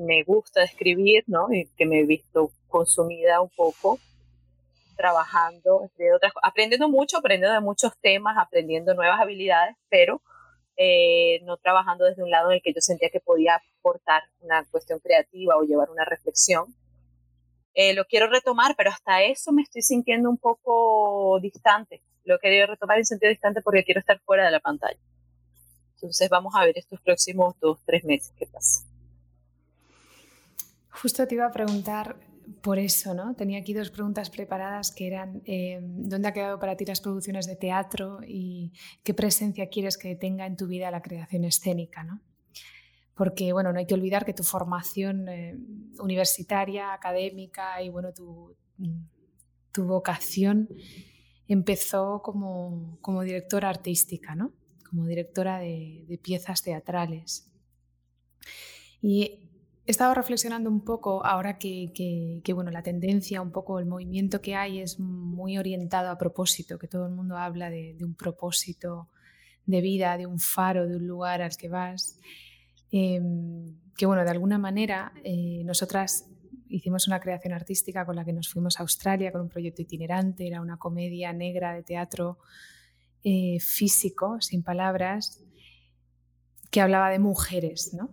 me 0.00 0.22
gusta 0.24 0.62
escribir, 0.62 1.24
¿no? 1.26 1.52
Y 1.52 1.66
que 1.76 1.86
me 1.86 2.00
he 2.00 2.06
visto 2.06 2.50
consumida 2.68 3.40
un 3.40 3.50
poco 3.50 3.98
trabajando, 4.96 5.90
aprendiendo 6.42 6.88
mucho, 6.88 7.18
aprendiendo 7.18 7.54
de 7.54 7.60
muchos 7.60 7.92
temas, 8.00 8.36
aprendiendo 8.38 8.94
nuevas 8.94 9.20
habilidades, 9.20 9.76
pero 9.88 10.20
eh, 10.76 11.40
no 11.44 11.56
trabajando 11.56 12.04
desde 12.04 12.22
un 12.22 12.30
lado 12.30 12.50
en 12.50 12.56
el 12.56 12.62
que 12.62 12.74
yo 12.74 12.80
sentía 12.80 13.08
que 13.10 13.20
podía 13.20 13.62
aportar 13.78 14.24
una 14.40 14.64
cuestión 14.70 14.98
creativa 14.98 15.56
o 15.56 15.62
llevar 15.62 15.90
una 15.90 16.04
reflexión. 16.04 16.74
Eh, 17.74 17.94
lo 17.94 18.04
quiero 18.04 18.28
retomar, 18.28 18.74
pero 18.76 18.90
hasta 18.90 19.22
eso 19.22 19.52
me 19.52 19.62
estoy 19.62 19.82
sintiendo 19.82 20.28
un 20.28 20.38
poco 20.38 21.38
distante. 21.40 22.02
Lo 22.24 22.38
querido 22.38 22.66
retomar 22.66 22.98
en 22.98 23.04
sentido 23.04 23.30
distante 23.30 23.62
porque 23.62 23.84
quiero 23.84 24.00
estar 24.00 24.20
fuera 24.20 24.44
de 24.44 24.50
la 24.50 24.60
pantalla. 24.60 24.98
Entonces 25.94 26.28
vamos 26.28 26.54
a 26.56 26.64
ver 26.64 26.76
estos 26.76 27.00
próximos 27.00 27.54
dos, 27.60 27.78
tres 27.84 28.04
meses 28.04 28.32
qué 28.36 28.46
pasa. 28.46 28.84
Justo 30.90 31.26
te 31.26 31.34
iba 31.34 31.46
a 31.46 31.52
preguntar 31.52 32.16
por 32.62 32.78
eso, 32.78 33.14
¿no? 33.14 33.34
Tenía 33.34 33.60
aquí 33.60 33.74
dos 33.74 33.90
preguntas 33.90 34.28
preparadas 34.28 34.90
que 34.90 35.06
eran 35.06 35.42
eh, 35.46 35.78
¿dónde 35.82 36.28
ha 36.28 36.32
quedado 36.32 36.58
para 36.58 36.76
ti 36.76 36.84
las 36.84 37.00
producciones 37.00 37.46
de 37.46 37.56
teatro 37.56 38.20
y 38.26 38.72
qué 39.02 39.14
presencia 39.14 39.68
quieres 39.68 39.96
que 39.96 40.16
tenga 40.16 40.46
en 40.46 40.56
tu 40.56 40.66
vida 40.66 40.90
la 40.90 41.00
creación 41.00 41.44
escénica, 41.44 42.02
¿no? 42.02 42.20
Porque, 43.20 43.52
bueno, 43.52 43.70
no 43.70 43.78
hay 43.78 43.84
que 43.84 43.92
olvidar 43.92 44.24
que 44.24 44.32
tu 44.32 44.42
formación 44.42 45.28
eh, 45.28 45.54
universitaria, 45.98 46.94
académica 46.94 47.82
y, 47.82 47.90
bueno, 47.90 48.14
tu, 48.14 48.56
tu 49.72 49.84
vocación 49.84 50.70
empezó 51.46 52.22
como, 52.22 52.96
como, 53.02 53.20
directora 53.20 53.68
artística, 53.68 54.34
¿no? 54.34 54.54
Como 54.88 55.04
directora 55.04 55.58
de, 55.58 56.18
piezas 56.22 56.62
teatrales. 56.62 57.52
Y 59.02 59.50
He 59.84 59.90
estado 59.90 60.14
reflexionando 60.14 60.70
un 60.70 60.82
poco 60.82 61.26
ahora 61.26 61.58
que, 61.58 62.42
bueno, 62.54 62.70
la 62.70 62.82
tendencia, 62.82 63.42
un 63.42 63.52
poco 63.52 63.78
el 63.80 63.84
movimiento 63.84 64.40
que 64.40 64.54
hay 64.54 64.80
es 64.80 64.98
muy 64.98 65.58
orientado 65.58 66.08
a 66.08 66.16
propósito, 66.16 66.78
que 66.78 66.88
todo 66.88 67.04
el 67.06 67.12
mundo 67.12 67.36
habla 67.36 67.68
de, 67.68 67.98
un 68.00 68.14
propósito 68.14 69.10
de 69.66 69.82
vida, 69.82 70.16
de 70.16 70.24
un 70.24 70.38
faro, 70.38 70.88
de 70.88 70.96
un 70.96 71.06
lugar 71.06 71.42
al 71.42 71.54
que 71.58 71.68
vas. 71.68 72.18
Em, 72.92 73.76
que 73.96 74.06
bueno, 74.06 74.24
de 74.24 74.30
alguna 74.30 74.58
manera 74.58 75.12
eh, 75.24 75.62
nosotras 75.64 76.26
hicimos 76.68 77.06
una 77.06 77.20
creación 77.20 77.52
artística 77.52 78.06
con 78.06 78.16
la 78.16 78.24
que 78.24 78.32
nos 78.32 78.48
fuimos 78.48 78.78
a 78.78 78.82
Australia 78.82 79.32
con 79.32 79.42
un 79.42 79.48
proyecto 79.48 79.82
itinerante, 79.82 80.46
era 80.46 80.60
una 80.60 80.76
comedia 80.78 81.32
negra 81.32 81.74
de 81.74 81.82
teatro 81.82 82.38
eh, 83.22 83.58
físico, 83.60 84.40
sin 84.40 84.62
palabras, 84.62 85.44
que 86.70 86.80
hablaba 86.80 87.10
de 87.10 87.18
mujeres, 87.18 87.92
¿no? 87.92 88.10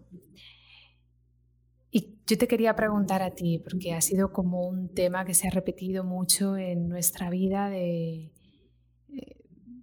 Y 1.91 2.17
yo 2.25 2.37
te 2.37 2.47
quería 2.47 2.75
preguntar 2.75 3.21
a 3.21 3.31
ti, 3.31 3.59
porque 3.59 3.93
ha 3.93 4.01
sido 4.01 4.33
como 4.33 4.67
un 4.67 4.93
tema 4.93 5.23
que 5.23 5.33
se 5.33 5.47
ha 5.47 5.51
repetido 5.51 6.03
mucho 6.03 6.57
en 6.57 6.89
nuestra 6.89 7.29
vida, 7.29 7.69
de, 7.69 8.31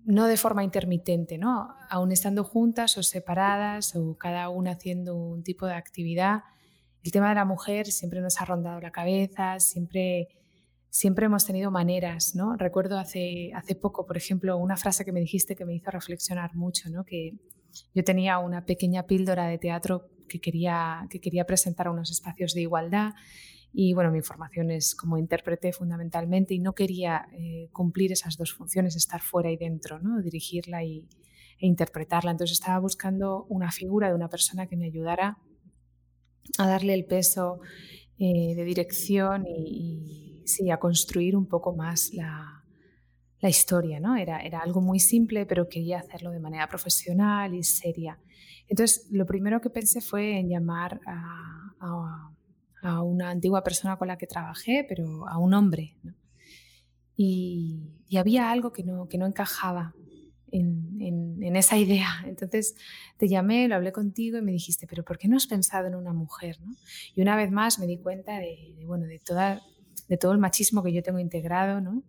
no 0.05 0.27
de 0.27 0.37
forma 0.37 0.65
intermitente, 0.65 1.39
¿no? 1.39 1.75
aún 1.89 2.13
estando 2.13 2.45
juntas 2.45 2.97
o 2.99 3.03
separadas 3.03 3.97
o 3.97 4.17
cada 4.19 4.49
una 4.51 4.73
haciendo 4.73 5.17
un 5.17 5.43
tipo 5.43 5.67
de 5.67 5.75
actividad. 5.75 6.43
El 7.03 7.13
tema 7.13 7.31
de 7.31 7.35
la 7.37 7.45
mujer 7.45 7.87
siempre 7.87 8.21
nos 8.21 8.41
ha 8.41 8.45
rondado 8.45 8.81
la 8.81 8.91
cabeza, 8.91 9.59
siempre, 9.61 10.29
siempre 10.91 11.27
hemos 11.27 11.47
tenido 11.47 11.71
maneras. 11.71 12.35
¿no? 12.35 12.57
Recuerdo 12.57 12.99
hace, 12.99 13.51
hace 13.55 13.75
poco, 13.75 14.07
por 14.07 14.17
ejemplo, 14.17 14.57
una 14.59 14.77
frase 14.77 15.05
que 15.05 15.13
me 15.13 15.21
dijiste 15.21 15.57
que 15.57 15.65
me 15.65 15.75
hizo 15.75 15.91
reflexionar 15.91 16.55
mucho, 16.55 16.91
¿no? 16.91 17.05
que 17.05 17.39
yo 17.95 18.05
tenía 18.05 18.39
una 18.39 18.65
pequeña 18.65 19.07
píldora 19.07 19.47
de 19.47 19.59
teatro 19.59 20.11
que 20.29 20.41
quería, 20.41 21.07
que 21.11 21.21
quería 21.21 21.45
presentar 21.47 21.89
unos 21.89 22.11
espacios 22.11 22.55
de 22.55 22.63
igualdad 22.63 23.13
y 23.77 23.93
bueno, 23.93 24.12
mi 24.12 24.22
formación 24.22 24.70
es 24.70 24.95
como 24.95 25.18
intérprete 25.18 25.72
fundamentalmente 25.72 26.55
y 26.55 26.61
no 26.61 26.75
quería 26.75 27.27
eh, 27.33 27.68
cumplir 27.72 28.12
esas 28.12 28.37
dos 28.37 28.53
funciones, 28.53 28.95
estar 28.95 29.20
fuera 29.20 29.51
y 29.51 29.57
dentro, 29.57 29.99
¿no? 29.99 30.22
dirigirla 30.22 30.85
y, 30.85 31.09
e 31.59 31.66
interpretarla. 31.66 32.31
Entonces 32.31 32.59
estaba 32.59 32.79
buscando 32.79 33.47
una 33.49 33.72
figura 33.72 34.09
de 34.09 34.14
una 34.14 34.29
persona 34.29 34.68
que 34.68 34.77
me 34.77 34.87
ayudara 34.87 35.39
a 36.57 36.68
darle 36.68 36.95
el 36.95 37.05
peso 37.05 37.59
eh, 38.16 38.55
de 38.55 38.64
dirección 38.64 39.45
y, 39.49 40.43
sí, 40.47 40.70
a 40.70 40.79
construir 40.79 41.37
un 41.37 41.49
poco 41.49 41.75
más 41.75 42.14
la, 42.14 42.64
la 43.41 43.49
historia. 43.49 43.99
¿no? 43.99 44.14
Era, 44.14 44.39
era 44.39 44.61
algo 44.61 44.83
muy 44.83 45.01
simple, 45.01 45.47
pero 45.47 45.68
quería 45.68 45.99
hacerlo 45.99 46.31
de 46.31 46.39
manera 46.39 46.68
profesional 46.68 47.53
y 47.55 47.64
seria. 47.64 48.20
Entonces, 48.68 49.09
lo 49.11 49.27
primero 49.27 49.61
que 49.61 49.68
pensé 49.68 50.01
fue 50.01 50.39
en 50.39 50.49
llamar 50.49 51.01
a, 51.07 52.31
una 53.15 53.31
antigua 53.31 53.62
persona 53.62 53.97
con 53.97 54.09
la 54.09 54.19
que 54.19 54.27
trabajé, 54.27 54.85
pero 54.89 55.29
a 55.29 55.39
un 55.39 55.55
hombre. 55.55 55.97
Y, 57.17 57.91
había 58.17 58.53
algo 58.53 58.73
que 58.73 58.85
no, 58.85 59.09
que 59.09 59.19
no 59.19 59.27
encajaba 59.27 59.93
en, 60.53 61.57
esa 61.57 61.77
idea. 61.77 62.09
Entonces 62.27 62.77
te 63.17 63.29
llamé, 63.29 63.67
lo 63.69 63.75
hablé 63.75 63.93
contigo 63.93 64.39
y 64.39 64.43
me 64.43 64.53
dijiste, 64.53 64.87
pero 64.87 65.05
¿por 65.05 65.19
qué 65.19 65.29
no 65.29 65.37
has 65.37 65.47
pensado 65.47 65.87
en 65.87 65.95
una 65.95 66.12
mujer? 66.12 66.59
Y 67.15 67.23
una 67.23 67.37
vez 67.37 67.51
más 67.51 67.79
me 67.79 67.87
di 67.87 67.99
cuenta 67.99 68.39
de, 68.39 68.77
bueno, 68.87 69.07
de, 69.07 69.19
toda, 69.19 69.62
de 70.09 70.17
todo 70.17 70.33
el 70.33 70.39
machismo 70.39 70.83
que 70.83 70.93
yo 70.93 71.03
tengo 71.03 71.19
integrado 71.19 71.81
¿no? 71.81 72.03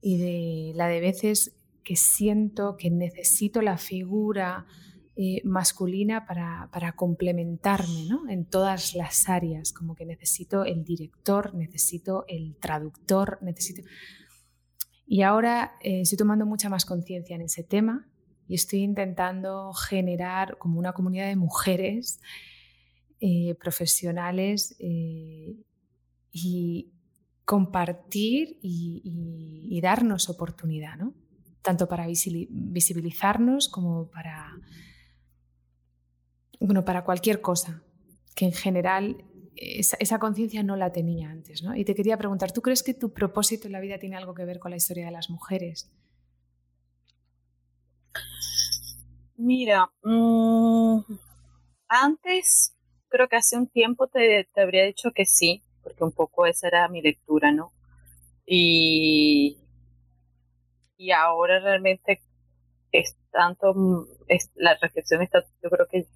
y 0.00 0.18
de 0.18 0.72
la 0.74 0.88
de 0.88 1.00
veces 1.00 1.54
que 1.84 1.96
siento 1.96 2.76
que 2.76 2.90
necesito 2.90 3.62
la 3.62 3.78
figura 3.78 4.66
eh, 5.14 5.42
masculina 5.44 6.24
para, 6.26 6.70
para 6.72 6.92
complementarme 6.92 8.06
¿no? 8.08 8.28
en 8.30 8.46
todas 8.46 8.94
las 8.94 9.28
áreas, 9.28 9.72
como 9.72 9.94
que 9.94 10.06
necesito 10.06 10.64
el 10.64 10.84
director, 10.84 11.54
necesito 11.54 12.24
el 12.28 12.56
traductor, 12.56 13.38
necesito... 13.42 13.82
Y 15.06 15.20
ahora 15.22 15.74
eh, 15.82 16.00
estoy 16.00 16.16
tomando 16.16 16.46
mucha 16.46 16.70
más 16.70 16.86
conciencia 16.86 17.36
en 17.36 17.42
ese 17.42 17.62
tema 17.62 18.08
y 18.48 18.54
estoy 18.54 18.80
intentando 18.80 19.72
generar 19.74 20.56
como 20.56 20.78
una 20.78 20.94
comunidad 20.94 21.26
de 21.26 21.36
mujeres 21.36 22.20
eh, 23.20 23.54
profesionales 23.60 24.74
y 26.32 26.92
compartir 27.44 28.58
y, 28.62 29.78
darnos 29.82 30.30
oportunidad, 30.30 30.96
¿no? 30.96 31.12
tanto 31.60 31.86
para 31.86 32.06
visibilizarnos 32.06 33.68
como 33.68 34.08
para 34.08 34.56
bueno, 36.66 36.84
para 36.84 37.04
cualquier 37.04 37.40
cosa, 37.40 37.82
que 38.34 38.46
en 38.46 38.52
general 38.52 39.24
esa, 39.56 40.18
conciencia 40.18 40.62
no 40.62 40.76
la 40.76 40.92
tenía 40.92 41.30
antes. 41.30 41.62
¿no? 41.62 41.74
Y 41.76 41.84
te 41.84 41.94
quería 41.94 42.16
preguntar, 42.16 42.52
¿tú 42.52 42.62
crees 42.62 42.82
que 42.82 42.94
tu 42.94 43.12
propósito 43.12 43.66
en 43.66 43.72
la 43.72 43.80
vida 43.80 43.98
tiene 43.98 44.16
algo 44.16 44.34
que 44.34 44.44
ver 44.44 44.58
con 44.58 44.70
la 44.70 44.76
historia 44.76 45.06
de 45.06 45.12
las 45.12 45.30
mujeres? 45.30 45.90
Mira, 49.36 49.90
mm, 50.02 51.00
antes, 51.88 52.76
creo 53.08 53.28
que 53.28 53.36
hace 53.36 53.56
un 53.56 53.66
tiempo 53.66 54.06
te, 54.06 54.48
te, 54.52 54.60
habría 54.60 54.84
dicho 54.84 55.10
que 55.14 55.26
sí, 55.26 55.64
porque 55.82 56.04
un 56.04 56.12
poco 56.12 56.46
esa 56.46 56.68
era 56.68 56.88
mi 56.88 57.02
lectura, 57.02 57.50
¿no? 57.50 57.72
Y, 58.46 59.58
y 60.96 61.10
ahora 61.10 61.60
realmente 61.60 62.20
es 62.92 63.16
tanto, 63.32 63.74
mm, 63.74 64.06
es, 64.28 64.50
la 64.54 64.76
reflexión 64.80 65.22
está, 65.22 65.44
yo 65.62 65.70
creo 65.70 65.86
que 65.88 66.06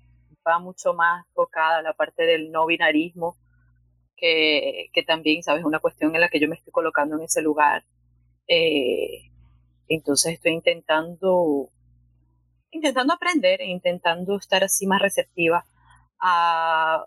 va 0.47 0.59
mucho 0.59 0.95
más 0.95 1.27
enfocada 1.27 1.79
a 1.79 1.83
la 1.83 1.93
parte 1.93 2.25
del 2.25 2.51
no 2.51 2.67
binarismo, 2.67 3.37
que, 4.17 4.89
que 4.93 5.03
también, 5.03 5.43
¿sabes? 5.43 5.65
Una 5.65 5.79
cuestión 5.81 6.15
en 6.15 6.21
la 6.21 6.29
que 6.29 6.41
yo 6.41 6.49
me 6.49 6.55
estoy 6.55 6.73
colocando 6.73 7.17
en 7.17 7.23
ese 7.23 7.43
lugar. 7.43 7.85
Eh, 8.49 9.31
entonces 9.89 10.35
estoy 10.35 10.53
intentando, 10.53 11.71
intentando 12.71 13.13
aprender 13.13 13.61
e 13.61 13.67
intentando 13.67 14.37
estar 14.37 14.65
así 14.65 14.87
más 14.87 15.01
receptiva 15.01 15.65
a... 16.21 17.07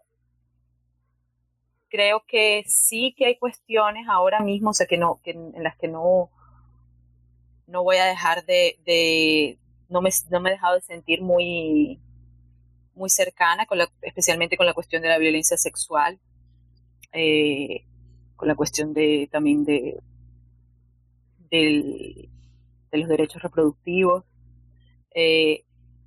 Creo 1.91 2.23
que 2.27 2.63
sí 2.67 3.15
que 3.17 3.25
hay 3.25 3.37
cuestiones 3.39 4.07
ahora 4.07 4.41
mismo, 4.41 4.69
o 4.69 4.73
sea, 4.73 4.85
que 4.85 4.97
no, 4.97 5.19
que 5.23 5.31
en 5.31 5.63
las 5.63 5.75
que 5.75 5.87
no, 5.87 6.29
no 7.65 7.83
voy 7.83 7.97
a 7.97 8.05
dejar 8.05 8.45
de, 8.45 8.79
de 8.85 9.57
no, 9.89 10.01
me, 10.01 10.11
no 10.29 10.39
me 10.39 10.49
he 10.49 10.53
dejado 10.53 10.75
de 10.75 10.81
sentir 10.81 11.23
muy, 11.23 11.99
muy 12.99 13.09
cercana, 13.09 13.65
con 13.65 13.79
la, 13.79 13.89
especialmente 14.01 14.57
con 14.57 14.67
la 14.67 14.73
cuestión 14.73 15.01
de 15.01 15.07
la 15.07 15.17
violencia 15.17 15.57
sexual, 15.57 16.19
eh, 17.13 17.85
con 18.35 18.47
la 18.47 18.55
cuestión 18.55 18.93
de 18.93 19.27
también 19.31 19.63
de, 19.63 19.97
de 21.49 22.29
los 22.91 23.07
derechos 23.07 23.41
reproductivos. 23.41 24.25
Eh, 25.15 25.63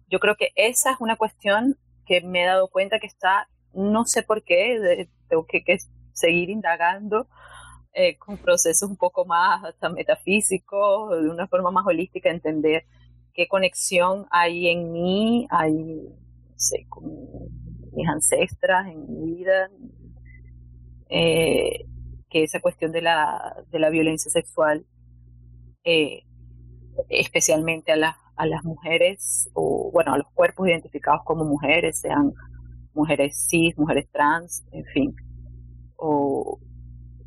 yo 0.08 0.20
creo 0.20 0.36
que 0.36 0.52
esa 0.54 0.92
es 0.92 0.96
una 1.00 1.16
cuestión 1.16 1.76
que 2.06 2.20
me 2.20 2.42
he 2.42 2.46
dado 2.46 2.68
cuenta 2.68 2.98
que 2.98 3.06
está, 3.06 3.48
no 3.72 4.04
sé 4.04 4.22
por 4.22 4.44
qué, 4.44 5.08
tengo 5.28 5.46
que, 5.46 5.78
seguir 6.12 6.50
indagando 6.50 7.26
eh, 7.94 8.18
con 8.18 8.36
procesos 8.36 8.90
un 8.90 8.98
poco 8.98 9.24
más 9.24 9.64
hasta 9.64 9.88
metafísicos, 9.88 11.22
de 11.22 11.30
una 11.30 11.48
forma 11.48 11.70
más 11.70 11.86
holística, 11.86 12.28
entender 12.30 12.84
qué 13.32 13.48
conexión 13.48 14.26
hay 14.30 14.68
en 14.68 14.92
mí, 14.92 15.46
hay 15.50 16.14
con 16.88 17.04
mis 17.92 18.08
ancestras, 18.08 18.86
en 18.88 19.06
mi 19.06 19.34
vida, 19.36 19.70
eh, 21.08 21.86
que 22.30 22.44
esa 22.44 22.60
cuestión 22.60 22.92
de 22.92 23.02
la, 23.02 23.64
de 23.70 23.78
la 23.78 23.90
violencia 23.90 24.30
sexual, 24.30 24.86
eh, 25.84 26.22
especialmente 27.08 27.92
a, 27.92 28.16
a 28.36 28.46
las 28.46 28.64
mujeres, 28.64 29.50
o 29.54 29.90
bueno, 29.92 30.14
a 30.14 30.18
los 30.18 30.28
cuerpos 30.32 30.68
identificados 30.68 31.22
como 31.24 31.44
mujeres, 31.44 32.00
sean 32.00 32.32
mujeres 32.94 33.46
cis, 33.48 33.76
mujeres 33.76 34.08
trans, 34.10 34.64
en 34.72 34.84
fin, 34.86 35.16
o, 35.96 36.58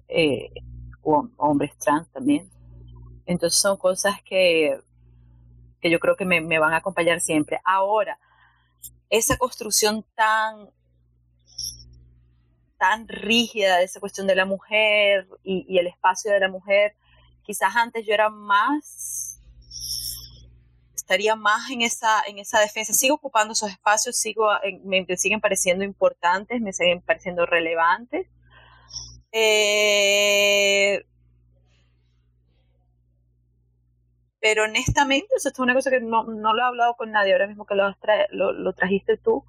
eh, 0.07 0.49
hombres 1.03 1.77
trans 1.77 2.09
también. 2.11 2.49
Entonces 3.25 3.59
son 3.59 3.77
cosas 3.77 4.15
que, 4.23 4.79
que 5.79 5.89
yo 5.89 5.99
creo 5.99 6.15
que 6.15 6.25
me, 6.25 6.41
me 6.41 6.59
van 6.59 6.73
a 6.73 6.77
acompañar 6.77 7.21
siempre. 7.21 7.59
Ahora, 7.63 8.17
esa 9.10 9.38
construcción 9.38 10.06
tan, 10.16 10.70
tan 12.78 13.08
rígida 13.08 13.78
de 13.78 13.86
esa 13.86 13.99
cuestión 13.99 14.28
de 14.28 14.36
la 14.36 14.45
mujer 14.45 15.28
y, 15.43 15.78
el 15.78 15.88
espacio 15.88 16.32
de 16.32 16.39
la 16.39 16.49
mujer, 16.49 16.95
quizás 17.43 17.76
antes 17.76 18.06
yo 18.06 18.14
era 18.14 18.30
más, 18.30 19.39
estaría 20.95 21.36
más 21.36 21.70
en 21.70 21.82
esa, 21.82 22.24
en 22.28 22.39
esa 22.39 22.60
defensa. 22.60 22.93
Sigo 22.93 23.16
ocupando 23.16 23.53
esos 23.53 23.70
espacios, 23.70 24.18
sigo, 24.18 24.49
me, 24.84 25.06
siguen 25.18 25.41
pareciendo 25.41 25.84
importantes, 25.84 26.62
me 26.62 26.74
siguen 26.74 27.01
pareciendo 27.01 27.45
relevantes. 27.45 28.28
Eh, 29.32 31.06
pero 34.45 34.65
honestamente, 34.65 35.25
esto 35.35 35.49
es 35.49 35.57
una 35.57 35.73
cosa 35.73 35.89
que 35.89 35.99
no, 35.99 36.23
lo 36.23 36.59
he 36.59 36.61
hablado 36.61 36.93
con 36.93 37.09
nadie, 37.09 37.33
ahora 37.33 37.47
mismo 37.47 37.65
que 37.65 37.73
lo, 37.73 37.95
lo, 38.29 38.73
trajiste 38.73 39.17
tú, 39.17 39.43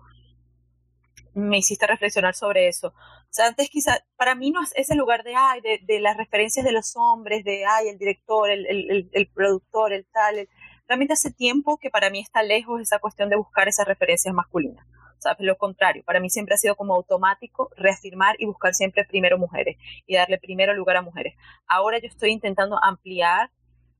me 1.34 1.58
hiciste 1.58 1.86
reflexionar 1.86 2.34
sobre 2.34 2.68
eso. 2.68 2.94
O 2.96 3.28
sea, 3.28 3.48
antes 3.48 3.68
quizá, 3.68 4.02
para 4.16 4.34
mí 4.34 4.50
no 4.50 4.62
es 4.62 4.72
ese 4.74 4.94
lugar 4.94 5.22
de, 5.22 5.34
ay, 5.36 5.60
de, 5.60 6.00
las 6.00 6.16
referencias 6.16 6.64
de 6.64 6.72
los 6.72 6.96
hombres, 6.96 7.44
de, 7.44 7.66
ay, 7.66 7.88
el 7.88 7.98
director, 7.98 8.48
el, 8.48 8.64
el, 8.64 9.10
el, 9.12 9.26
productor, 9.28 9.92
el 9.92 10.06
tal, 10.06 10.48
realmente 10.88 11.12
hace 11.12 11.30
tiempo 11.30 11.76
que 11.76 11.90
para 11.90 12.08
mí 12.08 12.20
está 12.20 12.42
lejos 12.42 12.80
esa 12.80 12.98
cuestión 12.98 13.28
de 13.28 13.36
buscar 13.36 13.68
esas 13.68 13.86
referencias 13.86 14.34
masculinas. 14.34 14.86
O 15.18 15.20
sea, 15.20 15.36
lo 15.40 15.58
contrario, 15.58 16.04
para 16.06 16.20
mí 16.20 16.30
siempre 16.30 16.54
ha 16.54 16.58
sido 16.58 16.74
como 16.74 16.94
automático 16.94 17.68
reafirmar 17.76 18.36
y 18.38 18.46
buscar 18.46 18.72
siempre 18.72 19.04
primero 19.04 19.36
mujeres 19.36 19.76
y 20.06 20.14
darle 20.14 20.38
primero 20.38 20.72
lugar 20.72 20.96
a 20.96 21.02
mujeres. 21.02 21.34
Ahora 21.66 21.98
yo 21.98 22.08
estoy 22.08 22.30
intentando 22.30 22.82
ampliar 22.82 23.50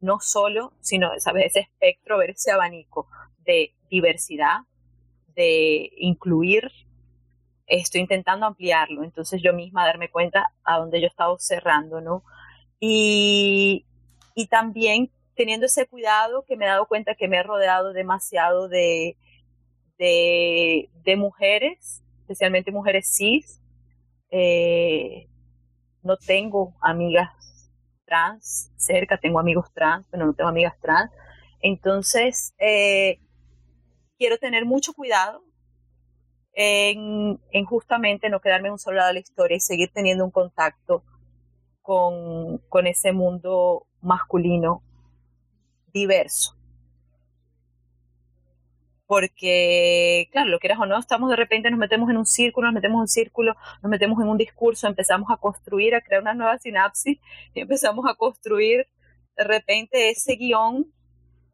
no 0.00 0.20
solo, 0.20 0.72
sino 0.80 1.10
¿sabes? 1.18 1.46
ese 1.46 1.60
espectro, 1.60 2.18
ver 2.18 2.30
ese 2.30 2.50
abanico 2.50 3.08
de 3.44 3.74
diversidad, 3.90 4.60
de 5.34 5.90
incluir, 5.98 6.70
estoy 7.66 8.00
intentando 8.00 8.46
ampliarlo, 8.46 9.04
entonces 9.04 9.42
yo 9.42 9.52
misma 9.52 9.86
darme 9.86 10.10
cuenta 10.10 10.52
a 10.64 10.78
dónde 10.78 11.00
yo 11.00 11.06
he 11.06 11.08
estado 11.08 11.38
cerrando, 11.38 12.00
¿no? 12.00 12.22
Y, 12.80 13.86
y 14.34 14.46
también 14.46 15.10
teniendo 15.34 15.66
ese 15.66 15.86
cuidado 15.86 16.44
que 16.46 16.56
me 16.56 16.64
he 16.64 16.68
dado 16.68 16.86
cuenta 16.86 17.14
que 17.14 17.28
me 17.28 17.38
he 17.38 17.42
rodeado 17.42 17.92
demasiado 17.92 18.68
de, 18.68 19.16
de, 19.98 20.90
de 21.04 21.16
mujeres, 21.16 22.02
especialmente 22.20 22.72
mujeres 22.72 23.14
cis. 23.14 23.60
Eh, 24.30 25.28
no 26.02 26.16
tengo 26.16 26.74
amigas 26.80 27.30
trans 28.06 28.72
cerca, 28.76 29.18
tengo 29.18 29.38
amigos 29.38 29.70
trans, 29.74 30.06
pero 30.10 30.24
no 30.24 30.32
tengo 30.32 30.48
amigas 30.48 30.74
trans. 30.80 31.10
Entonces, 31.60 32.54
eh, 32.58 33.20
quiero 34.18 34.38
tener 34.38 34.64
mucho 34.64 34.94
cuidado 34.94 35.42
en, 36.52 37.38
justamente 37.66 38.30
no 38.30 38.40
quedarme 38.40 38.68
en 38.68 38.72
un 38.72 38.78
solo 38.78 38.96
lado 38.96 39.08
de 39.08 39.14
la 39.14 39.20
historia 39.20 39.56
y 39.56 39.60
seguir 39.60 39.90
teniendo 39.92 40.24
un 40.24 40.30
contacto 40.30 41.04
con, 41.82 42.58
con 42.68 42.86
ese 42.86 43.12
mundo 43.12 43.86
masculino 44.00 44.82
diverso 45.92 46.55
porque, 49.06 50.28
claro, 50.32 50.50
lo 50.50 50.58
quieras 50.58 50.78
o 50.80 50.86
no, 50.86 50.98
estamos 50.98 51.30
de 51.30 51.36
repente, 51.36 51.70
nos 51.70 51.78
metemos 51.78 52.10
en 52.10 52.16
un 52.16 52.26
círculo, 52.26 52.66
nos 52.66 52.74
metemos 52.74 52.96
en 52.96 53.00
un 53.02 53.08
círculo, 53.08 53.54
nos 53.82 53.90
metemos 53.90 54.20
en 54.20 54.28
un 54.28 54.36
discurso, 54.36 54.86
empezamos 54.86 55.30
a 55.30 55.36
construir, 55.36 55.94
a 55.94 56.00
crear 56.00 56.22
una 56.22 56.34
nueva 56.34 56.58
sinapsis 56.58 57.18
y 57.54 57.60
empezamos 57.60 58.04
a 58.08 58.14
construir 58.14 58.86
de 59.36 59.44
repente 59.44 60.10
ese 60.10 60.34
guion 60.36 60.86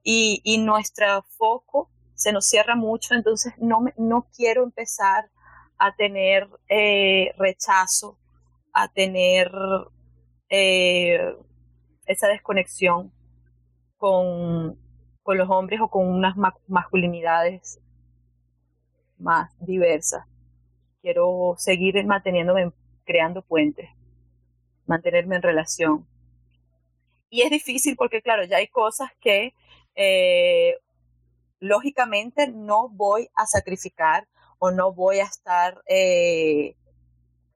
y, 0.03 0.41
y 0.45 0.59
nuestro 0.59 1.25
foco 1.37 1.91
se 2.15 2.33
nos 2.33 2.47
cierra 2.47 2.77
mucho, 2.77 3.15
entonces 3.15 3.53
no, 3.59 3.85
no 3.97 4.29
quiero 4.35 4.63
empezar 4.63 5.31
a 5.79 5.95
tener 5.97 6.49
eh, 6.69 7.35
rechazo, 7.37 8.17
a 8.73 8.87
tener 8.89 9.51
eh, 10.49 11.35
esa 12.07 12.29
desconexión 12.29 13.13
con, 13.97 14.79
con 15.23 15.39
los 15.39 15.49
hombres 15.49 15.81
o 15.81 15.89
con 15.89 16.09
unas 16.09 16.35
masculinidades 16.66 17.81
más 19.18 19.51
diversas. 19.61 20.27
Quiero 21.01 21.55
seguir 21.59 22.05
manteniéndome, 22.05 22.73
creando 23.05 23.43
puentes, 23.43 23.89
mantenerme 24.87 25.37
en 25.37 25.43
relación. 25.43 26.07
Y 27.31 27.43
es 27.43 27.51
difícil 27.51 27.97
porque, 27.97 28.20
claro, 28.20 28.45
ya 28.45 28.59
hay 28.59 28.68
cosas 28.68 29.11
que 29.20 29.55
eh, 29.95 30.77
lógicamente 31.61 32.49
no 32.49 32.89
voy 32.89 33.29
a 33.35 33.47
sacrificar 33.47 34.29
o 34.59 34.70
no 34.70 34.93
voy 34.93 35.18
a 35.18 35.25
estar 35.25 35.83
eh, 35.89 36.77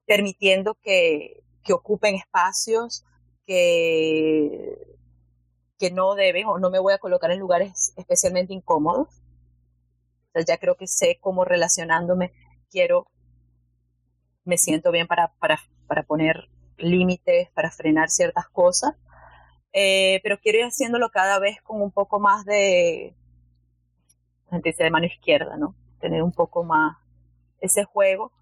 permitiendo 0.07 0.75
que, 0.75 1.43
que, 1.63 1.73
ocupen 1.73 2.15
espacios 2.15 3.05
que, 3.47 4.96
que 5.79 5.91
no 5.91 6.15
deben 6.15 6.47
o 6.47 6.59
no 6.59 6.71
me 6.71 6.79
voy 6.79 6.93
a 6.93 6.99
colocar 6.99 7.31
en 7.31 7.41
lugares 7.41 7.93
especialmente 7.97 8.55
incómodos. 8.55 9.09
ya 10.47 10.59
creo 10.59 10.77
que 10.77 10.87
sé 10.87 11.19
cómo 11.21 11.45
relacionándome 11.45 12.33
quiero, 12.71 13.09
me 14.45 14.59
siento 14.59 14.91
bien 14.91 15.07
para, 15.07 15.33
para, 15.39 15.61
para 15.87 16.03
poner 16.03 16.49
límites, 16.77 17.51
para 17.51 17.71
frenar 17.71 18.11
ciertas 18.11 18.49
cosas. 18.49 18.95
Eh, 19.73 20.21
pero 20.23 20.39
quiero 20.39 20.59
ir 20.59 20.65
haciéndolo 20.65 21.11
cada 21.11 21.39
vez 21.39 21.61
con 21.63 21.83
un 21.83 21.91
poco 21.91 22.19
más 22.19 22.45
de, 22.45 23.15
gente 24.51 24.75
de 24.79 24.91
mano 24.91 25.07
izquierda, 25.07 25.57
¿no? 25.57 25.75
Tener 26.01 26.23
un 26.23 26.33
poco 26.33 26.65
más 26.65 26.97
ese 27.61 27.85
juego, 27.85 28.33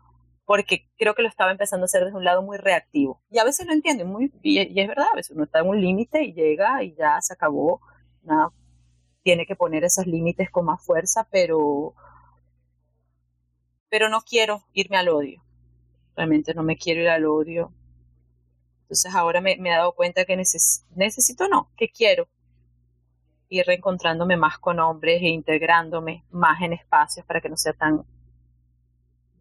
porque 0.44 0.88
creo 0.98 1.14
que 1.14 1.22
lo 1.22 1.28
estaba 1.28 1.50
empezando 1.50 1.84
a 1.84 1.86
hacer 1.86 2.04
desde 2.04 2.16
un 2.16 2.24
lado 2.24 2.42
muy 2.42 2.58
reactivo. 2.58 3.22
Y 3.30 3.38
a 3.38 3.44
veces 3.44 3.66
lo 3.66 3.72
entiendo, 3.72 4.04
muy, 4.04 4.32
y, 4.42 4.58
es 4.58 4.88
verdad, 4.88 5.06
a 5.12 5.16
veces 5.16 5.34
uno 5.34 5.44
está 5.44 5.60
en 5.60 5.68
un 5.68 5.80
límite 5.80 6.22
y 6.22 6.34
llega 6.34 6.82
y 6.82 6.94
ya 6.94 7.20
se 7.20 7.32
acabó, 7.32 7.80
nada, 8.22 8.50
tiene 9.22 9.46
que 9.46 9.56
poner 9.56 9.84
esos 9.84 10.06
límites 10.06 10.50
con 10.50 10.66
más 10.66 10.84
fuerza, 10.84 11.26
pero, 11.30 11.94
pero 13.88 14.08
no 14.08 14.20
quiero 14.20 14.64
irme 14.74 14.98
al 14.98 15.08
odio. 15.08 15.42
Realmente 16.14 16.54
no 16.54 16.62
me 16.62 16.76
quiero 16.76 17.00
ir 17.00 17.08
al 17.08 17.24
odio. 17.24 17.72
Entonces 18.82 19.14
ahora 19.14 19.40
me, 19.40 19.52
he 19.52 19.70
dado 19.70 19.92
cuenta 19.92 20.26
que 20.26 20.36
necesito, 20.36 21.48
no, 21.48 21.70
que 21.76 21.88
quiero 21.88 22.28
ir 23.48 23.64
reencontrándome 23.64 24.36
más 24.36 24.58
con 24.58 24.78
hombres 24.78 25.22
e 25.22 25.28
integrándome 25.28 26.24
más 26.30 26.60
en 26.60 26.74
espacios 26.74 27.24
para 27.24 27.40
que 27.40 27.48
no 27.48 27.56
sea 27.56 27.72
tan, 27.72 28.04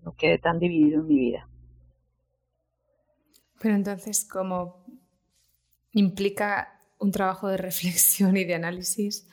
no 0.03 0.15
quede 0.15 0.37
tan 0.37 0.59
dividido 0.59 1.01
en 1.01 1.07
mi 1.07 1.17
vida. 1.17 1.47
Pero 3.59 3.75
entonces, 3.75 4.25
como 4.25 4.83
implica 5.93 6.81
un 6.99 7.11
trabajo 7.11 7.47
de 7.47 7.57
reflexión 7.57 8.35
y 8.37 8.45
de 8.45 8.55
análisis 8.55 9.27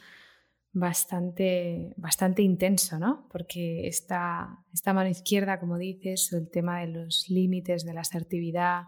bastante, 0.73 1.93
bastante 1.97 2.43
intenso, 2.43 2.99
¿no? 2.99 3.27
Porque 3.31 3.89
esta, 3.89 4.65
esta 4.73 4.93
mano 4.93 5.11
izquierda, 5.11 5.59
como 5.59 5.79
dices, 5.79 6.33
el 6.33 6.49
tema 6.49 6.81
de 6.81 6.89
los 6.89 7.29
límites, 7.29 7.85
de 7.85 7.95
la 7.95 8.03
asertividad, 8.03 8.85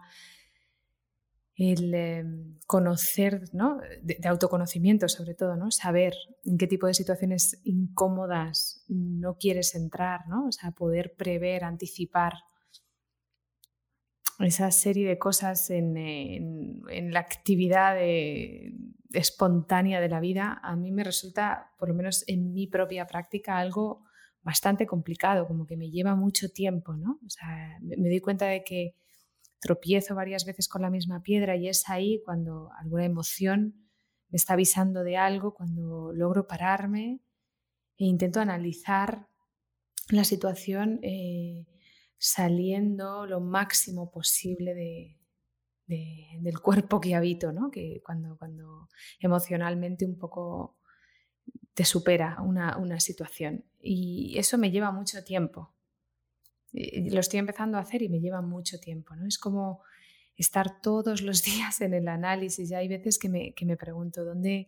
el 1.55 1.93
em, 1.93 2.59
conocer, 2.65 3.43
¿no? 3.53 3.79
De, 4.01 4.17
autoconocimiento 4.27 5.07
sobre 5.07 5.35
todo, 5.35 5.55
¿no? 5.55 5.71
Saber 5.71 6.15
en 6.45 6.57
qué 6.57 6.67
tipo 6.67 6.87
de 6.87 6.93
situaciones 6.93 7.61
incómodas 7.63 8.83
no 8.87 9.37
quieres 9.37 9.75
entrar, 9.75 10.27
¿no? 10.27 10.47
O 10.47 10.51
sea, 10.51 10.71
poder 10.71 11.13
prever, 11.15 11.63
anticipar 11.63 12.33
esa 14.39 14.71
serie 14.71 15.07
de 15.07 15.19
cosas 15.19 15.69
en, 15.69 16.81
la 17.11 17.19
actividad 17.19 17.97
espontánea 19.11 20.01
de 20.01 20.09
la 20.09 20.19
vida, 20.19 20.59
a 20.63 20.75
mí 20.75 20.91
me 20.91 21.03
resulta, 21.03 21.71
por 21.77 21.89
lo 21.89 21.93
menos 21.93 22.23
en 22.27 22.51
mi 22.51 22.65
propia 22.65 23.05
práctica, 23.05 23.59
algo 23.59 24.03
bastante 24.41 24.87
complicado, 24.87 25.47
como 25.47 25.67
que 25.67 25.77
me 25.77 25.91
lleva 25.91 26.15
mucho 26.15 26.49
tiempo, 26.49 26.95
¿no? 26.95 27.19
O 27.25 27.29
sea, 27.29 27.77
me, 27.81 27.95
me 27.97 28.09
doy 28.09 28.19
cuenta 28.19 28.47
de 28.47 28.63
que 28.63 28.95
tropiezo 29.63 30.13
varias 30.13 30.45
veces 30.45 30.67
con 30.67 30.81
la 30.81 30.89
misma 30.89 31.23
piedra 31.23 31.55
y 31.55 31.69
es 31.69 31.89
ahí 31.89 32.21
cuando 32.25 32.69
alguna 32.77 33.05
emoción 33.05 33.89
me 34.29 34.37
está 34.37 34.53
avisando 34.53 35.03
de 35.03 35.15
algo, 35.15 35.53
cuando 35.53 36.11
logro 36.11 36.47
pararme 36.47 37.21
e 37.97 38.05
intento 38.05 38.41
analizar 38.41 39.27
la 40.09 40.25
situación 40.25 40.99
eh, 41.01 41.65
saliendo 42.17 43.25
lo 43.25 43.39
máximo 43.39 44.11
posible 44.11 44.73
de, 44.73 45.17
del 46.41 46.59
cuerpo 46.59 46.99
que 46.99 47.15
habito, 47.15 47.51
¿no? 47.53 47.71
que 47.71 48.01
cuando, 48.05 48.37
cuando 48.37 48.89
emocionalmente 49.19 50.05
un 50.05 50.17
poco 50.17 50.77
te 51.73 51.85
supera 51.85 52.41
una, 52.41 52.77
una 52.77 52.99
situación. 52.99 53.65
Y 53.81 54.37
eso 54.37 54.57
me 54.57 54.71
lleva 54.71 54.91
mucho 54.91 55.23
tiempo. 55.23 55.72
Lo 56.73 57.19
estoy 57.19 57.39
empezando 57.39 57.77
a 57.77 57.81
hacer 57.81 58.01
y 58.01 58.09
me 58.09 58.19
lleva 58.19 58.41
mucho 58.41 58.79
tiempo, 58.79 59.15
¿no? 59.15 59.27
Es 59.27 59.37
como 59.37 59.81
estar 60.35 60.81
todos 60.81 61.21
los 61.21 61.43
días 61.43 61.81
en 61.81 61.93
el 61.93 62.07
análisis. 62.07 62.69
Ya 62.69 62.79
hay 62.79 62.87
veces 62.87 63.19
que 63.19 63.29
me, 63.29 63.53
que 63.53 63.65
me 63.65 63.77
pregunto 63.77 64.25
dónde, 64.25 64.67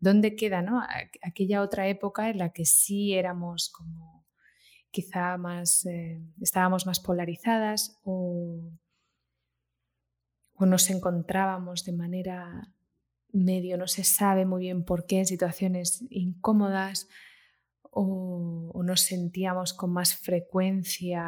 dónde 0.00 0.34
queda 0.34 0.62
¿no? 0.62 0.82
aquella 1.22 1.62
otra 1.62 1.88
época 1.88 2.30
en 2.30 2.38
la 2.38 2.52
que 2.52 2.64
sí 2.64 3.14
éramos 3.14 3.70
como 3.70 4.26
quizá 4.90 5.38
más, 5.38 5.86
eh, 5.86 6.20
estábamos 6.40 6.86
más 6.86 7.00
polarizadas 7.00 7.98
o, 8.04 8.70
o 10.54 10.66
nos 10.66 10.90
encontrábamos 10.90 11.84
de 11.84 11.92
manera 11.92 12.68
medio, 13.32 13.78
no 13.78 13.86
se 13.86 14.04
sabe 14.04 14.44
muy 14.44 14.60
bien 14.60 14.84
por 14.84 15.06
qué, 15.06 15.20
en 15.20 15.26
situaciones 15.26 16.04
incómodas 16.10 17.08
o, 17.94 18.82
nos 18.82 19.02
sentíamos 19.02 19.74
con 19.74 19.92
más 19.92 20.16
frecuencia 20.16 21.24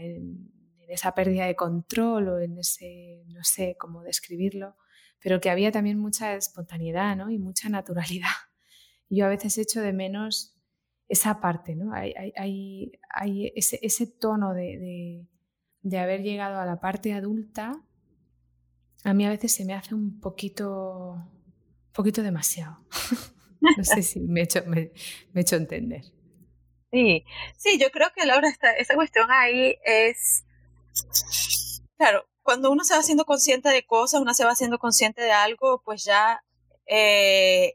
en, 0.00 0.50
esa 0.88 1.14
pérdida 1.14 1.44
de 1.44 1.54
control 1.54 2.28
o 2.28 2.40
en 2.40 2.58
ese, 2.58 3.22
no 3.26 3.44
sé 3.44 3.76
cómo 3.78 4.02
describirlo, 4.02 4.74
pero 5.20 5.38
que 5.38 5.50
había 5.50 5.70
también 5.70 5.98
mucha 5.98 6.34
espontaneidad 6.34 7.14
¿no? 7.14 7.30
y 7.30 7.38
mucha 7.38 7.68
naturalidad. 7.68 8.30
Yo 9.10 9.26
a 9.26 9.28
veces 9.28 9.58
echo 9.58 9.82
de 9.82 9.92
menos 9.92 10.58
esa 11.06 11.40
parte, 11.40 11.76
¿no? 11.76 11.92
hay, 11.92 12.14
hay, 12.36 12.92
hay 13.10 13.52
ese, 13.54 13.78
ese, 13.82 14.06
tono 14.06 14.54
de, 14.54 15.26
de, 15.82 15.98
haber 15.98 16.22
llegado 16.22 16.58
a 16.58 16.64
la 16.64 16.80
parte 16.80 17.12
adulta, 17.12 17.82
a 19.04 19.14
mí 19.14 19.26
a 19.26 19.30
veces 19.30 19.54
se 19.54 19.66
me 19.66 19.74
hace 19.74 19.94
un 19.94 20.20
poquito, 20.20 21.12
un 21.12 21.92
poquito 21.92 22.22
demasiado. 22.22 22.78
No 23.76 23.84
sé 23.84 24.02
si 24.02 24.20
me 24.20 24.40
he 24.40 24.44
hecho, 24.44 24.62
me, 24.66 24.90
hecho 25.34 25.56
entender. 25.56 26.02
Sí, 26.90 27.24
sí, 27.56 27.78
yo 27.78 27.90
creo 27.90 28.08
que 28.14 28.26
Laura, 28.26 28.48
esta, 28.48 28.72
esa 28.72 28.94
cuestión 28.94 29.30
ahí 29.30 29.76
es, 29.84 30.44
claro, 31.96 32.26
cuando 32.42 32.70
uno 32.70 32.82
se 32.84 32.94
va 32.94 33.00
haciendo 33.00 33.24
consciente 33.24 33.68
de 33.68 33.84
cosas, 33.84 34.20
uno 34.20 34.32
se 34.32 34.44
va 34.44 34.52
haciendo 34.52 34.78
consciente 34.78 35.22
de 35.22 35.32
algo, 35.32 35.82
pues 35.84 36.04
ya 36.04 36.42
eh, 36.86 37.74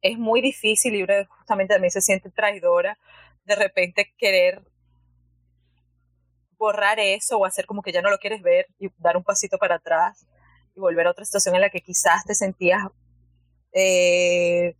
es 0.00 0.18
muy 0.18 0.40
difícil 0.40 0.94
y 0.94 1.04
justamente 1.28 1.74
también 1.74 1.90
se 1.90 2.00
siente 2.00 2.30
traidora 2.30 2.98
de 3.44 3.56
repente 3.56 4.14
querer 4.16 4.62
borrar 6.58 7.00
eso 7.00 7.38
o 7.38 7.46
hacer 7.46 7.66
como 7.66 7.82
que 7.82 7.92
ya 7.92 8.02
no 8.02 8.10
lo 8.10 8.18
quieres 8.18 8.42
ver 8.42 8.66
y 8.78 8.90
dar 8.98 9.16
un 9.16 9.24
pasito 9.24 9.58
para 9.58 9.76
atrás 9.76 10.26
y 10.76 10.80
volver 10.80 11.06
a 11.06 11.12
otra 11.12 11.24
situación 11.24 11.54
en 11.54 11.62
la 11.62 11.70
que 11.70 11.80
quizás 11.80 12.24
te 12.24 12.34
sentías 12.34 12.82
eh, 13.72 14.74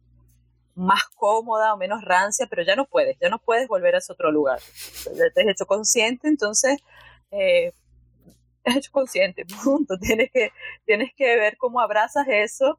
más 0.74 1.05
cómoda 1.16 1.74
o 1.74 1.76
menos 1.76 2.03
rancia, 2.03 2.47
pero 2.49 2.62
ya 2.62 2.76
no 2.76 2.86
puedes, 2.86 3.18
ya 3.20 3.28
no 3.28 3.39
puedes 3.39 3.68
volver 3.68 3.95
a 3.95 3.99
ese 3.99 4.12
otro 4.12 4.30
lugar. 4.30 4.61
Ya 5.14 5.30
te 5.34 5.43
has 5.43 5.49
hecho 5.49 5.66
consciente, 5.66 6.28
entonces 6.28 6.78
eh, 7.30 7.72
te 8.62 8.70
has 8.70 8.76
hecho 8.76 8.93
consciente, 8.93 9.45
punto. 9.64 9.99
Tienes 9.99 10.30
que, 10.32 10.53
tienes 10.84 11.12
que 11.16 11.36
ver 11.36 11.57
cómo 11.57 11.80
abrazas 11.80 12.26
eso 12.28 12.78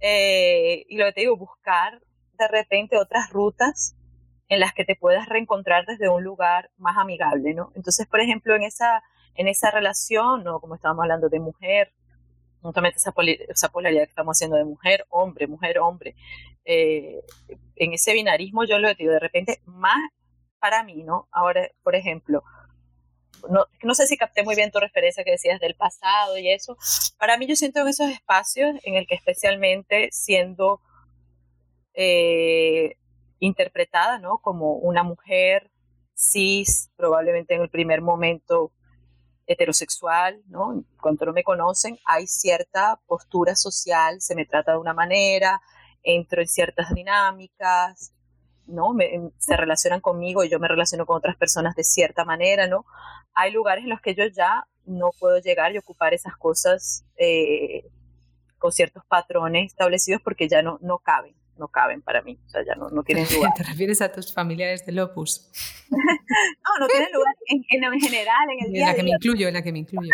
eh, 0.00 0.84
y 0.88 0.96
lo 0.98 1.06
que 1.06 1.12
te 1.12 1.20
digo, 1.22 1.36
buscar 1.36 2.00
de 2.38 2.48
repente 2.48 2.98
otras 2.98 3.30
rutas 3.30 3.94
en 4.48 4.60
las 4.60 4.72
que 4.74 4.84
te 4.84 4.96
puedas 4.96 5.28
reencontrar 5.28 5.86
desde 5.86 6.08
un 6.08 6.22
lugar 6.22 6.70
más 6.76 6.96
amigable, 6.96 7.54
¿no? 7.54 7.72
Entonces, 7.74 8.06
por 8.06 8.20
ejemplo, 8.20 8.54
en 8.54 8.62
esa, 8.62 9.02
en 9.34 9.48
esa 9.48 9.70
relación, 9.70 10.44
¿no? 10.44 10.60
como 10.60 10.74
estábamos 10.74 11.02
hablando 11.02 11.28
de 11.28 11.40
mujer, 11.40 11.92
justamente 12.66 12.98
esa, 12.98 13.14
esa, 13.48 13.68
polaridad 13.68 14.04
que 14.04 14.10
estamos 14.10 14.36
haciendo 14.36 14.56
de 14.56 14.64
mujer, 14.64 15.06
hombre, 15.08 15.46
mujer, 15.46 15.78
hombre. 15.78 16.14
Eh, 16.64 17.20
en 17.76 17.92
ese 17.92 18.12
binarismo 18.12 18.64
yo 18.64 18.78
lo 18.78 18.88
he 18.88 18.94
dicho 18.94 19.10
de 19.10 19.20
repente 19.20 19.60
más 19.64 20.10
para 20.58 20.82
mí, 20.82 21.02
¿no? 21.02 21.28
Ahora, 21.30 21.68
por 21.82 21.94
ejemplo, 21.94 22.42
no, 23.48 23.66
no 23.82 23.94
sé 23.94 24.06
si 24.06 24.16
capté 24.16 24.42
muy 24.42 24.56
bien 24.56 24.70
tu 24.70 24.80
referencia 24.80 25.24
que 25.24 25.32
decías 25.32 25.60
del 25.60 25.74
pasado 25.74 26.38
y 26.38 26.48
eso. 26.50 26.76
Para 27.18 27.38
mí 27.38 27.46
yo 27.46 27.56
siento 27.56 27.80
en 27.80 27.88
esos 27.88 28.10
espacios 28.10 28.76
en 28.84 28.94
el 28.94 29.06
que 29.06 29.14
especialmente 29.14 30.08
siendo 30.12 30.80
eh, 31.94 32.96
interpretada, 33.38 34.18
¿no? 34.18 34.38
Como 34.38 34.74
una 34.74 35.02
mujer 35.02 35.70
cis, 36.14 36.90
probablemente 36.96 37.54
en 37.54 37.62
el 37.62 37.70
primer 37.70 38.00
momento 38.00 38.72
heterosexual, 39.46 40.42
¿no? 40.48 40.84
Cuando 41.00 41.26
no 41.26 41.32
me 41.32 41.44
conocen, 41.44 41.98
hay 42.04 42.26
cierta 42.26 43.00
postura 43.06 43.54
social, 43.54 44.20
se 44.20 44.34
me 44.34 44.44
trata 44.44 44.72
de 44.72 44.78
una 44.78 44.94
manera, 44.94 45.60
entro 46.02 46.40
en 46.40 46.48
ciertas 46.48 46.92
dinámicas, 46.94 48.12
¿no? 48.66 48.94
se 49.38 49.56
relacionan 49.56 50.00
conmigo 50.00 50.42
y 50.42 50.48
yo 50.48 50.58
me 50.58 50.68
relaciono 50.68 51.06
con 51.06 51.16
otras 51.16 51.36
personas 51.36 51.76
de 51.76 51.84
cierta 51.84 52.24
manera, 52.24 52.66
¿no? 52.66 52.84
Hay 53.34 53.52
lugares 53.52 53.84
en 53.84 53.90
los 53.90 54.00
que 54.00 54.14
yo 54.14 54.26
ya 54.26 54.66
no 54.84 55.10
puedo 55.18 55.38
llegar 55.38 55.72
y 55.72 55.78
ocupar 55.78 56.14
esas 56.14 56.36
cosas 56.36 57.04
eh, 57.16 57.84
con 58.58 58.72
ciertos 58.72 59.04
patrones 59.06 59.66
establecidos 59.66 60.20
porque 60.22 60.48
ya 60.48 60.62
no, 60.62 60.78
no 60.80 60.98
caben, 60.98 61.34
no 61.58 61.68
caben 61.68 62.02
para 62.02 62.22
mí, 62.22 62.38
o 62.46 62.48
sea, 62.48 62.64
ya 62.64 62.74
no, 62.74 62.88
no 62.90 63.02
tienen 63.02 63.26
lugar. 63.34 63.52
¿Te 63.56 63.62
refieres 63.62 64.00
a 64.02 64.12
tus 64.12 64.32
familiares 64.32 64.84
del 64.84 64.98
Opus? 65.00 65.50
no, 65.90 66.78
no 66.80 66.86
tienen 66.88 67.12
lugar 67.12 67.34
en, 67.46 67.64
en, 67.70 68.00
general, 68.00 68.48
en 68.50 68.66
el 68.66 68.72
día 68.72 68.82
En 68.82 68.88
la 68.88 68.94
que 68.94 69.02
me 69.02 69.10
incluyo, 69.10 69.48
en 69.48 69.54
la 69.54 69.62
que 69.62 69.72
me 69.72 69.78
incluyo. 69.80 70.10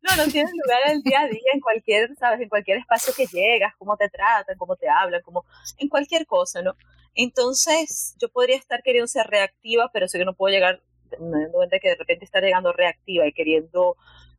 No, 0.00 0.16
no 0.16 0.32
tienen 0.32 0.52
lugar 0.64 0.80
en 0.86 0.92
el 0.96 1.02
día 1.02 1.20
a 1.20 1.26
día, 1.26 1.52
en 1.52 1.60
cualquier, 1.60 2.16
¿sabes? 2.16 2.40
En 2.40 2.48
cualquier 2.48 2.78
espacio 2.78 3.12
que 3.14 3.26
llegas, 3.26 3.74
cómo 3.78 3.96
te 3.96 4.08
tratan, 4.08 4.56
cómo 4.56 4.76
te 4.76 4.88
hablan, 4.88 5.20
como 5.22 5.44
en 5.78 5.88
cualquier 5.88 6.26
cosa, 6.26 6.62
¿no? 6.62 6.74
Entonces, 7.14 8.16
yo 8.18 8.30
podría 8.30 8.56
estar 8.56 8.82
queriendo 8.82 9.06
ser 9.06 9.26
reactiva, 9.26 9.90
pero 9.92 10.08
sé 10.08 10.18
que 10.18 10.24
no 10.24 10.34
puedo 10.34 10.54
llegar, 10.54 10.80
me 11.20 11.42
doy 11.42 11.52
cuenta 11.52 11.78
que 11.78 11.90
de 11.90 11.96
repente 11.96 12.24
estar 12.24 12.42
llegando 12.42 12.72
reactiva 12.72 13.26
y 13.26 13.32
queriendo 13.34 13.96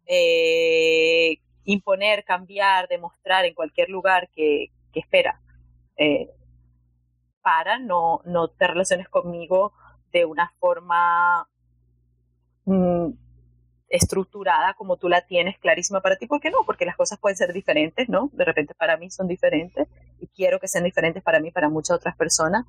eh, 0.08 1.38
imponer, 1.66 2.24
cambiar, 2.24 2.88
demostrar 2.88 3.46
en 3.46 3.54
cualquier 3.54 3.90
lugar 3.90 4.30
que, 4.34 4.72
que 4.92 5.00
espera 5.00 5.43
eh, 5.98 6.30
para 7.42 7.80
no, 7.80 8.22
no 8.26 8.48
te 8.50 8.68
relaciones 8.68 9.10
conmigo 9.10 9.74
de 10.12 10.26
una 10.26 10.54
forma 10.60 11.50
mm, 12.66 13.10
estructurada 13.90 14.74
como 14.74 14.98
tú 14.98 15.08
la 15.08 15.22
tienes 15.22 15.60
clarísima 15.60 16.02
para 16.02 16.16
ti. 16.16 16.26
¿Por 16.26 16.40
qué 16.40 16.50
no? 16.50 16.60
Porque 16.66 16.86
las 16.86 16.96
cosas 16.96 17.20
pueden 17.20 17.38
ser 17.38 17.54
diferentes, 17.54 18.10
¿no? 18.10 18.30
De 18.34 18.46
repente 18.46 18.74
para 18.74 18.98
mí 18.98 19.12
son 19.12 19.28
diferentes 19.28 19.88
y 20.20 20.28
quiero 20.28 20.60
que 20.60 20.68
sean 20.68 20.84
diferentes 20.84 21.22
para 21.22 21.40
mí, 21.40 21.52
para 21.52 21.70
muchas 21.70 21.98
otras 21.98 22.16
personas. 22.16 22.66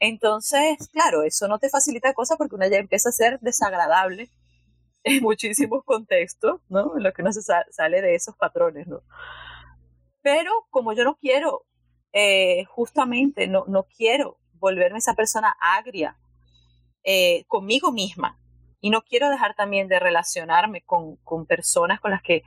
Entonces, 0.00 0.88
claro, 0.92 1.22
eso 1.22 1.48
no 1.48 1.58
te 1.58 1.68
facilita 1.68 2.12
cosas 2.14 2.38
porque 2.38 2.54
una 2.54 2.68
ya 2.68 2.78
empieza 2.78 3.10
a 3.10 3.12
ser 3.12 3.38
desagradable 3.40 4.30
en 5.04 5.22
muchísimos 5.22 5.84
contextos, 5.84 6.60
¿no? 6.68 6.96
En 6.96 7.02
lo 7.04 7.12
que 7.12 7.22
uno 7.22 7.32
se 7.32 7.42
sale 7.42 8.02
de 8.02 8.14
esos 8.14 8.36
patrones, 8.36 8.86
¿no? 8.86 9.02
Pero 10.22 10.50
como 10.70 10.92
yo 10.92 11.04
no 11.04 11.16
quiero, 11.16 11.67
eh, 12.12 12.64
justamente, 12.64 13.46
no, 13.48 13.64
no 13.66 13.84
quiero 13.84 14.38
volverme 14.54 14.98
esa 14.98 15.14
persona 15.14 15.56
agria 15.60 16.16
eh, 17.04 17.44
conmigo 17.46 17.92
misma, 17.92 18.38
y 18.80 18.90
no 18.90 19.02
quiero 19.02 19.28
dejar 19.28 19.54
también 19.54 19.88
de 19.88 19.98
relacionarme 19.98 20.82
con, 20.82 21.16
con 21.16 21.46
personas 21.46 22.00
con 22.00 22.10
las 22.12 22.22
que, 22.22 22.44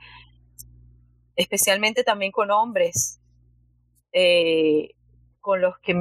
especialmente 1.36 2.04
también 2.04 2.32
con 2.32 2.50
hombres, 2.50 3.20
eh, 4.12 4.94
con 5.40 5.60
los 5.60 5.78
que 5.78 5.94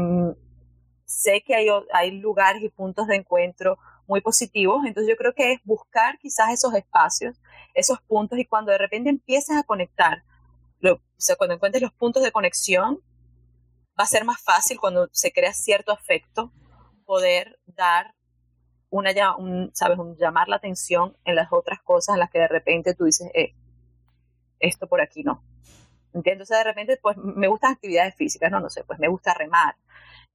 sé 1.06 1.42
que 1.42 1.56
hay, 1.56 1.68
hay 1.94 2.12
lugares 2.12 2.64
y 2.64 2.70
puntos 2.70 3.08
de 3.08 3.18
encuentro 3.18 3.78
muy 4.08 4.22
positivos. 4.22 4.86
Entonces 4.86 5.10
yo 5.10 5.18
creo 5.18 5.34
que 5.34 5.54
es 5.54 5.60
buscar 5.64 6.18
quizás 6.20 6.52
esos 6.52 6.74
espacios, 6.76 7.42
esos 7.74 8.02
puntos 8.02 8.40
y 8.40 8.46
cuando 8.46 8.72
de 8.72 8.78
repente 8.78 9.10
empiezas 9.10 9.58
a 9.58 9.64
conectar, 9.64 10.24
o 10.84 11.00
sea, 11.18 11.36
cuando 11.36 11.56
encuentres 11.56 11.82
los 11.82 11.94
puntos 11.94 12.24
de 12.24 12.32
conexión, 12.32 13.00
va 14.00 14.04
a 14.04 14.08
ser 14.08 14.26
más 14.26 14.42
fácil 14.42 14.80
cuando 14.80 15.10
se 15.12 15.32
crea 15.32 15.54
cierto 15.54 15.92
afecto 15.92 16.52
poder 17.06 17.60
dar 17.66 18.14
una, 18.90 19.36
un, 19.38 19.72
¿sabes? 19.74 19.98
Un 19.98 20.18
llamar 20.18 20.48
la 20.48 20.58
atención 20.58 21.18
en 21.24 21.36
las 21.36 21.52
otras 21.52 21.82
cosas 21.82 22.14
en 22.14 22.20
las 22.20 22.30
que 22.30 22.40
de 22.40 22.48
repente 22.48 22.94
tú 22.94 23.06
dices, 23.06 23.30
eh, 23.34 23.54
esto 24.60 24.88
por 24.88 25.02
aquí 25.02 25.24
no. 25.24 25.44
¿Entiendes? 26.14 26.48
O 26.48 26.50
sea, 26.50 26.60
de 26.60 26.66
repente, 26.66 26.98
pues 27.02 27.16
me 27.18 27.48
gustan 27.48 27.72
actividades 27.72 28.16
físicas, 28.16 28.52
no, 28.52 28.60
no 28.60 28.70
sé, 28.70 28.84
pues 28.84 29.00
me 29.00 29.08
gusta 29.08 29.34
remar. 29.34 29.76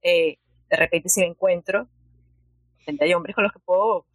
Eh, 0.01 0.39
de 0.69 0.75
repente 0.75 1.09
si 1.09 1.21
me 1.21 1.27
encuentro, 1.27 1.87
hay 2.99 3.13
hombres 3.13 3.35
con 3.35 3.43
los 3.43 3.53
que 3.53 3.59
puedo, 3.59 4.05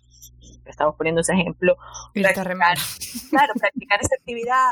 estamos 0.64 0.96
poniendo 0.96 1.20
ese 1.20 1.34
ejemplo, 1.34 1.76
practicar, 2.14 2.78
claro, 3.30 3.54
practicar 3.54 4.00
esa 4.00 4.14
actividad. 4.18 4.70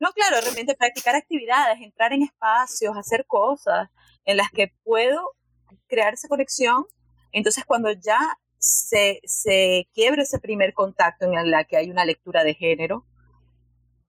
No, 0.00 0.12
claro, 0.12 0.36
de 0.36 0.42
repente 0.42 0.74
practicar 0.74 1.14
actividades, 1.14 1.80
entrar 1.80 2.12
en 2.12 2.22
espacios, 2.22 2.96
hacer 2.96 3.24
cosas 3.26 3.88
en 4.24 4.36
las 4.36 4.50
que 4.50 4.72
puedo 4.84 5.20
crear 5.88 6.14
esa 6.14 6.28
conexión. 6.28 6.86
Entonces, 7.32 7.64
cuando 7.64 7.92
ya 7.92 8.38
se, 8.58 9.20
se 9.24 9.88
quiebra 9.92 10.22
ese 10.22 10.38
primer 10.38 10.72
contacto 10.74 11.26
en 11.26 11.50
la 11.50 11.64
que 11.64 11.76
hay 11.76 11.90
una 11.90 12.04
lectura 12.04 12.44
de 12.44 12.54
género 12.54 13.06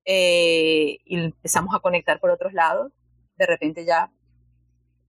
eh, 0.06 1.00
y 1.06 1.18
empezamos 1.18 1.74
a 1.74 1.80
conectar 1.80 2.20
por 2.20 2.30
otros 2.30 2.54
lados, 2.54 2.92
de 3.36 3.46
repente 3.46 3.86
ya 3.86 4.12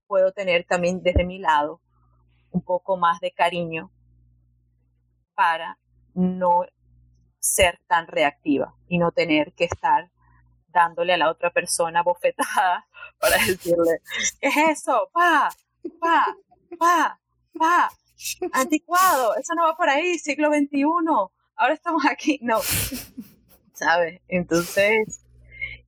puedo 0.07 0.31
tener 0.31 0.65
también 0.65 1.01
desde 1.03 1.25
mi 1.25 1.39
lado 1.39 1.81
un 2.51 2.61
poco 2.61 2.97
más 2.97 3.19
de 3.19 3.31
cariño 3.31 3.91
para 5.35 5.77
no 6.13 6.65
ser 7.39 7.79
tan 7.87 8.07
reactiva 8.07 8.75
y 8.87 8.97
no 8.97 9.11
tener 9.11 9.53
que 9.53 9.65
estar 9.65 10.09
dándole 10.75 11.13
a 11.13 11.17
la 11.17 11.31
otra 11.31 11.49
persona 11.49 12.03
bofetada 12.03 12.85
para 13.19 13.37
decirle, 13.37 14.01
¿qué 14.39 14.47
es 14.47 14.57
eso? 14.79 15.09
Pa, 15.13 15.49
pa, 15.99 16.37
pa, 16.77 17.19
pa, 17.57 17.91
anticuado, 18.51 19.35
eso 19.35 19.53
no 19.55 19.63
va 19.63 19.75
por 19.75 19.89
ahí, 19.89 20.19
siglo 20.19 20.49
XXI, 20.49 20.83
ahora 21.55 21.73
estamos 21.73 22.05
aquí, 22.05 22.39
no, 22.41 22.59
¿sabes? 23.73 24.21
Entonces, 24.27 25.21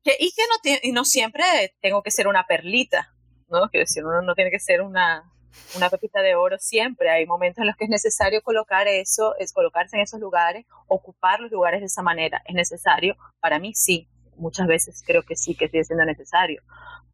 y 0.04 0.32
que 0.32 0.44
no, 0.48 0.80
y 0.82 0.92
no 0.94 1.04
siempre 1.04 1.76
tengo 1.82 2.02
que 2.02 2.12
ser 2.12 2.28
una 2.28 2.48
perlita, 2.48 3.14
¿no? 3.50 3.70
Quiero 3.70 3.84
decir, 3.86 4.06
uno 4.06 4.22
no 4.22 4.36
tiene 4.36 4.52
que 4.52 4.60
ser 4.60 4.82
una, 4.82 5.30
una 5.76 5.90
pepita 5.90 6.22
de 6.22 6.36
oro 6.36 6.58
siempre, 6.60 7.10
hay 7.10 7.26
momentos 7.26 7.60
en 7.62 7.68
los 7.68 7.76
que 7.76 7.84
es 7.84 7.90
necesario 7.90 8.42
colocar 8.42 8.88
eso, 8.88 9.36
es 9.38 9.52
colocarse 9.52 9.98
en 9.98 10.04
esos 10.04 10.22
lugares, 10.22 10.66
ocupar 10.88 11.42
los 11.42 11.52
lugares 11.52 11.82
de 11.82 11.88
esa 11.88 12.04
manera, 12.04 12.42
es 12.46 12.56
necesario, 12.56 13.18
para 13.42 13.60
mí 13.60 13.74
sí, 13.74 14.08
muchas 14.38 14.68
veces 14.68 15.04
creo 15.06 15.24
que 15.24 15.36
sí, 15.36 15.56
que 15.56 15.68
sigue 15.68 15.84
siendo 15.84 16.06
necesario, 16.06 16.62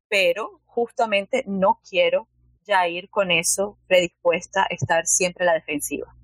pero 0.07 0.61
justamente 0.65 1.43
no 1.47 1.79
quiero 1.87 2.27
ya 2.65 2.87
ir 2.87 3.09
con 3.09 3.31
eso 3.31 3.77
predispuesta 3.87 4.63
a 4.63 4.73
estar 4.73 5.05
siempre 5.05 5.43
a 5.43 5.47
la 5.47 5.53
defensiva, 5.53 6.15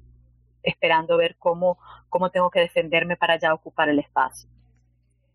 esperando 0.64 1.18
ver 1.18 1.36
cómo, 1.38 1.78
cómo 2.10 2.32
tengo 2.32 2.50
que 2.50 2.60
defenderme 2.60 3.18
para 3.18 3.38
ya 3.38 3.54
ocupar 3.54 3.90
el 3.90 4.00
espacio. 4.00 4.50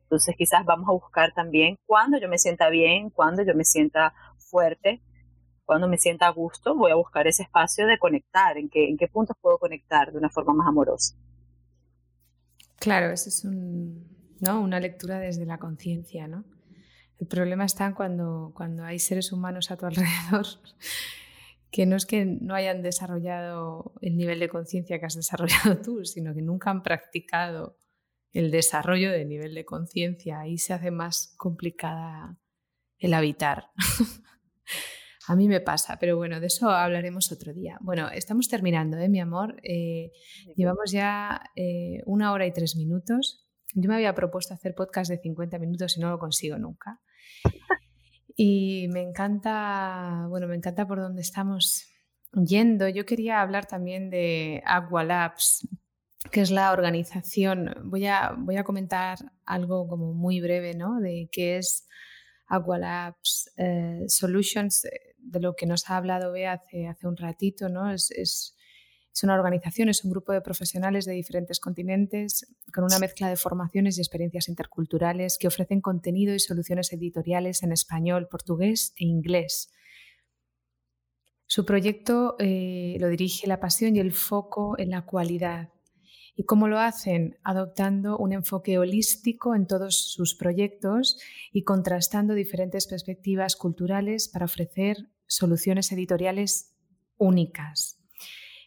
Entonces 0.04 0.36
quizás 0.36 0.64
vamos 0.64 0.88
a 0.88 0.92
buscar 0.92 1.32
también 1.34 1.78
cuando 1.86 2.18
yo 2.18 2.28
me 2.28 2.38
sienta 2.38 2.68
bien, 2.70 3.10
cuando 3.10 3.42
yo 3.42 3.54
me 3.54 3.64
sienta 3.64 4.14
fuerte, 4.38 5.02
cuando 5.64 5.88
me 5.88 5.98
sienta 5.98 6.26
a 6.26 6.30
gusto, 6.30 6.74
voy 6.74 6.90
a 6.90 6.94
buscar 6.94 7.26
ese 7.26 7.42
espacio 7.42 7.86
de 7.86 7.98
conectar, 7.98 8.58
en 8.58 8.68
qué, 8.68 8.88
en 8.88 8.96
qué 8.96 9.08
puntos 9.08 9.36
puedo 9.40 9.58
conectar 9.58 10.12
de 10.12 10.18
una 10.18 10.28
forma 10.28 10.52
más 10.52 10.68
amorosa. 10.68 11.16
Claro, 12.78 13.10
eso 13.10 13.30
es 13.30 13.44
un, 13.44 14.13
¿no? 14.44 14.60
una 14.60 14.80
lectura 14.80 15.18
desde 15.18 15.46
la 15.46 15.58
conciencia, 15.58 16.28
¿no? 16.28 16.44
El 17.18 17.26
problema 17.28 17.64
está 17.64 17.94
cuando, 17.94 18.52
cuando 18.54 18.84
hay 18.84 18.98
seres 18.98 19.32
humanos 19.32 19.70
a 19.70 19.76
tu 19.76 19.86
alrededor 19.86 20.46
que 21.74 21.86
no 21.86 21.96
es 21.96 22.06
que 22.06 22.24
no 22.24 22.54
hayan 22.54 22.82
desarrollado 22.82 23.94
el 24.00 24.16
nivel 24.16 24.38
de 24.38 24.48
conciencia 24.48 25.00
que 25.00 25.06
has 25.06 25.16
desarrollado 25.16 25.82
tú, 25.82 26.04
sino 26.04 26.32
que 26.32 26.40
nunca 26.40 26.70
han 26.70 26.84
practicado 26.84 27.80
el 28.30 28.52
desarrollo 28.52 29.10
del 29.10 29.28
nivel 29.28 29.54
de 29.54 29.64
conciencia. 29.64 30.38
Ahí 30.38 30.56
se 30.56 30.72
hace 30.72 30.92
más 30.92 31.34
complicada 31.36 32.38
el 32.98 33.12
habitar. 33.12 33.70
a 35.26 35.34
mí 35.34 35.48
me 35.48 35.60
pasa, 35.60 35.98
pero 35.98 36.16
bueno, 36.16 36.38
de 36.38 36.46
eso 36.46 36.70
hablaremos 36.70 37.32
otro 37.32 37.52
día. 37.52 37.76
Bueno, 37.80 38.08
estamos 38.08 38.48
terminando, 38.48 38.96
¿eh, 38.98 39.08
mi 39.08 39.18
amor? 39.18 39.56
Eh, 39.64 40.12
llevamos 40.54 40.92
ya 40.92 41.42
eh, 41.56 42.02
una 42.06 42.32
hora 42.32 42.46
y 42.46 42.52
tres 42.52 42.76
minutos. 42.76 43.43
Yo 43.74 43.88
me 43.88 43.96
había 43.96 44.14
propuesto 44.14 44.54
hacer 44.54 44.74
podcast 44.74 45.10
de 45.10 45.18
50 45.18 45.58
minutos 45.58 45.96
y 45.96 46.00
no 46.00 46.10
lo 46.10 46.18
consigo 46.18 46.56
nunca. 46.58 47.00
Y 48.36 48.88
me 48.88 49.02
encanta, 49.02 50.26
bueno, 50.28 50.48
me 50.48 50.56
encanta 50.56 50.86
por 50.86 51.00
dónde 51.00 51.22
estamos 51.22 51.88
yendo. 52.32 52.88
Yo 52.88 53.04
quería 53.04 53.40
hablar 53.40 53.66
también 53.66 54.10
de 54.10 54.62
Agua 54.64 55.04
Labs, 55.04 55.68
que 56.30 56.40
es 56.40 56.50
la 56.50 56.72
organización. 56.72 57.74
Voy 57.84 58.06
a, 58.06 58.34
voy 58.36 58.56
a 58.56 58.64
comentar 58.64 59.18
algo 59.44 59.86
como 59.86 60.14
muy 60.14 60.40
breve, 60.40 60.74
¿no? 60.74 61.00
De 61.00 61.28
qué 61.30 61.58
es 61.58 61.86
Agua 62.46 62.78
Labs 62.78 63.52
eh, 63.56 64.04
Solutions, 64.08 64.82
de 65.18 65.40
lo 65.40 65.54
que 65.54 65.66
nos 65.66 65.88
ha 65.90 65.96
hablado 65.96 66.32
Bea 66.32 66.54
hace, 66.54 66.86
hace 66.88 67.06
un 67.06 67.16
ratito, 67.16 67.68
¿no? 67.68 67.90
Es 67.90 68.56
es 69.14 69.22
una 69.22 69.34
organización, 69.34 69.88
es 69.88 70.04
un 70.04 70.10
grupo 70.10 70.32
de 70.32 70.40
profesionales 70.40 71.04
de 71.04 71.12
diferentes 71.12 71.60
continentes 71.60 72.52
con 72.74 72.82
una 72.82 72.98
mezcla 72.98 73.28
de 73.28 73.36
formaciones 73.36 73.96
y 73.96 74.00
experiencias 74.00 74.48
interculturales 74.48 75.38
que 75.38 75.46
ofrecen 75.46 75.80
contenido 75.80 76.34
y 76.34 76.40
soluciones 76.40 76.92
editoriales 76.92 77.62
en 77.62 77.70
español, 77.70 78.26
portugués 78.28 78.92
e 78.96 79.04
inglés. 79.04 79.70
Su 81.46 81.64
proyecto 81.64 82.34
eh, 82.40 82.96
lo 82.98 83.08
dirige 83.08 83.46
la 83.46 83.60
pasión 83.60 83.94
y 83.94 84.00
el 84.00 84.12
foco 84.12 84.76
en 84.78 84.90
la 84.90 85.02
cualidad. 85.02 85.68
¿Y 86.34 86.42
cómo 86.42 86.66
lo 86.66 86.80
hacen? 86.80 87.38
Adoptando 87.44 88.18
un 88.18 88.32
enfoque 88.32 88.78
holístico 88.78 89.54
en 89.54 89.68
todos 89.68 90.10
sus 90.10 90.34
proyectos 90.34 91.20
y 91.52 91.62
contrastando 91.62 92.34
diferentes 92.34 92.88
perspectivas 92.88 93.54
culturales 93.54 94.26
para 94.26 94.46
ofrecer 94.46 94.96
soluciones 95.28 95.92
editoriales 95.92 96.74
únicas. 97.16 98.03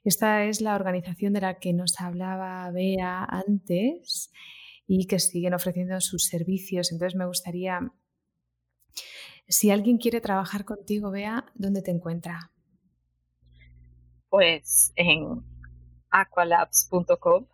Esta 0.08 0.46
es 0.46 0.62
la 0.62 0.76
organización 0.76 1.34
de 1.34 1.42
la 1.42 1.60
que 1.60 1.74
nos 1.74 2.00
hablaba 2.00 2.72
Bea 2.72 3.26
antes 3.26 4.32
y 4.88 5.06
que 5.06 5.20
siguen 5.20 5.54
ofreciendo 5.54 6.00
sus 6.00 6.28
servicios. 6.28 6.94
Entonces 6.94 7.18
me 7.18 7.26
gustaría 7.26 7.92
Si 9.50 9.70
alguien 9.70 9.98
quiere 9.98 10.22
trabajar 10.22 10.64
contigo, 10.64 11.12
vea 11.12 11.44
¿dónde 11.56 11.82
te 11.82 11.92
encuentra? 11.92 12.52
Pues 14.30 14.94
en 14.96 15.44
aqualabs.com. 16.10 17.46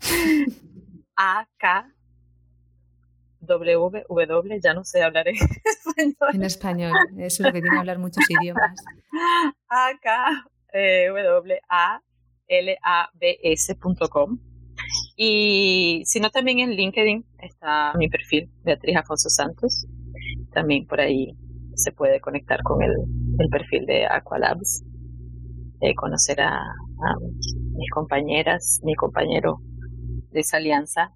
A 1.14 1.46
K 1.58 1.92
W 3.40 4.04
W, 4.08 4.60
ya 4.62 4.72
no 4.72 4.82
sé 4.82 5.02
hablar 5.02 5.28
en 5.28 5.36
español. 5.36 6.30
En 6.32 6.42
español, 6.42 6.92
eso 7.18 7.26
es 7.26 7.40
lo 7.40 7.52
que 7.52 7.60
tiene 7.60 7.68
que 7.68 7.80
hablar 7.80 7.98
muchos 7.98 8.24
idiomas. 8.30 8.82
A 9.68 9.90
K 10.00 10.46
eh, 10.76 11.08
W 11.08 11.60
A 11.68 12.00
L 12.48 12.78
A 12.82 13.08
B 13.14 13.38
S.com. 13.42 14.38
Y 15.16 16.02
si 16.04 16.20
no, 16.20 16.30
también 16.30 16.60
en 16.60 16.70
LinkedIn 16.72 17.24
está 17.38 17.92
mi 17.96 18.08
perfil, 18.08 18.50
Beatriz 18.62 18.96
Afonso 18.96 19.30
Santos. 19.30 19.86
También 20.52 20.86
por 20.86 21.00
ahí 21.00 21.34
se 21.74 21.92
puede 21.92 22.20
conectar 22.20 22.62
con 22.62 22.82
el, 22.82 22.92
el 23.38 23.48
perfil 23.48 23.86
de 23.86 24.06
Aqualabs, 24.06 24.84
eh, 25.80 25.94
conocer 25.94 26.40
a, 26.40 26.60
mis 27.74 27.90
compañeras, 27.90 28.80
mi 28.82 28.94
compañero 28.94 29.58
de 30.30 30.40
esa 30.40 30.56
alianza 30.56 31.12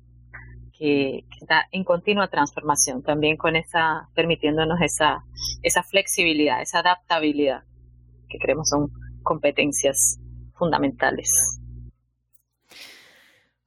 que, 0.76 1.24
está 1.40 1.64
en 1.72 1.84
continua 1.84 2.28
transformación, 2.28 3.02
también 3.02 3.38
con 3.38 3.56
esa, 3.56 4.08
permitiéndonos 4.14 4.78
esa, 4.82 5.24
esa 5.62 5.82
flexibilidad, 5.82 6.60
esa 6.60 6.80
adaptabilidad 6.80 7.64
que 8.28 8.38
creemos 8.38 8.68
son 8.68 8.90
competencias 9.22 10.18
fundamentales. 10.54 11.60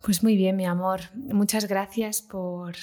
Pues 0.02 0.22
muy 0.22 0.36
bien, 0.36 0.58
mi 0.58 0.66
amor. 0.66 1.00
Muchas 1.16 1.68
gracias 1.68 2.22
por 2.22 2.76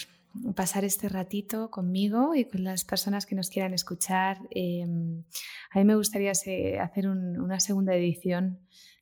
pasar 0.54 0.84
este 0.84 1.08
ratito 1.08 1.70
conmigo 1.70 2.34
y 2.34 2.44
con 2.44 2.64
las 2.64 2.84
personas 2.84 3.26
que 3.26 3.34
nos 3.34 3.50
quieran 3.50 3.74
escuchar. 3.74 4.38
Em, 4.50 5.24
a 5.70 5.78
mí 5.78 5.84
me 5.84 5.96
gustaría 5.96 6.30
hacer 6.30 7.08
una 7.08 7.60
segunda 7.60 7.94
edición 7.94 8.60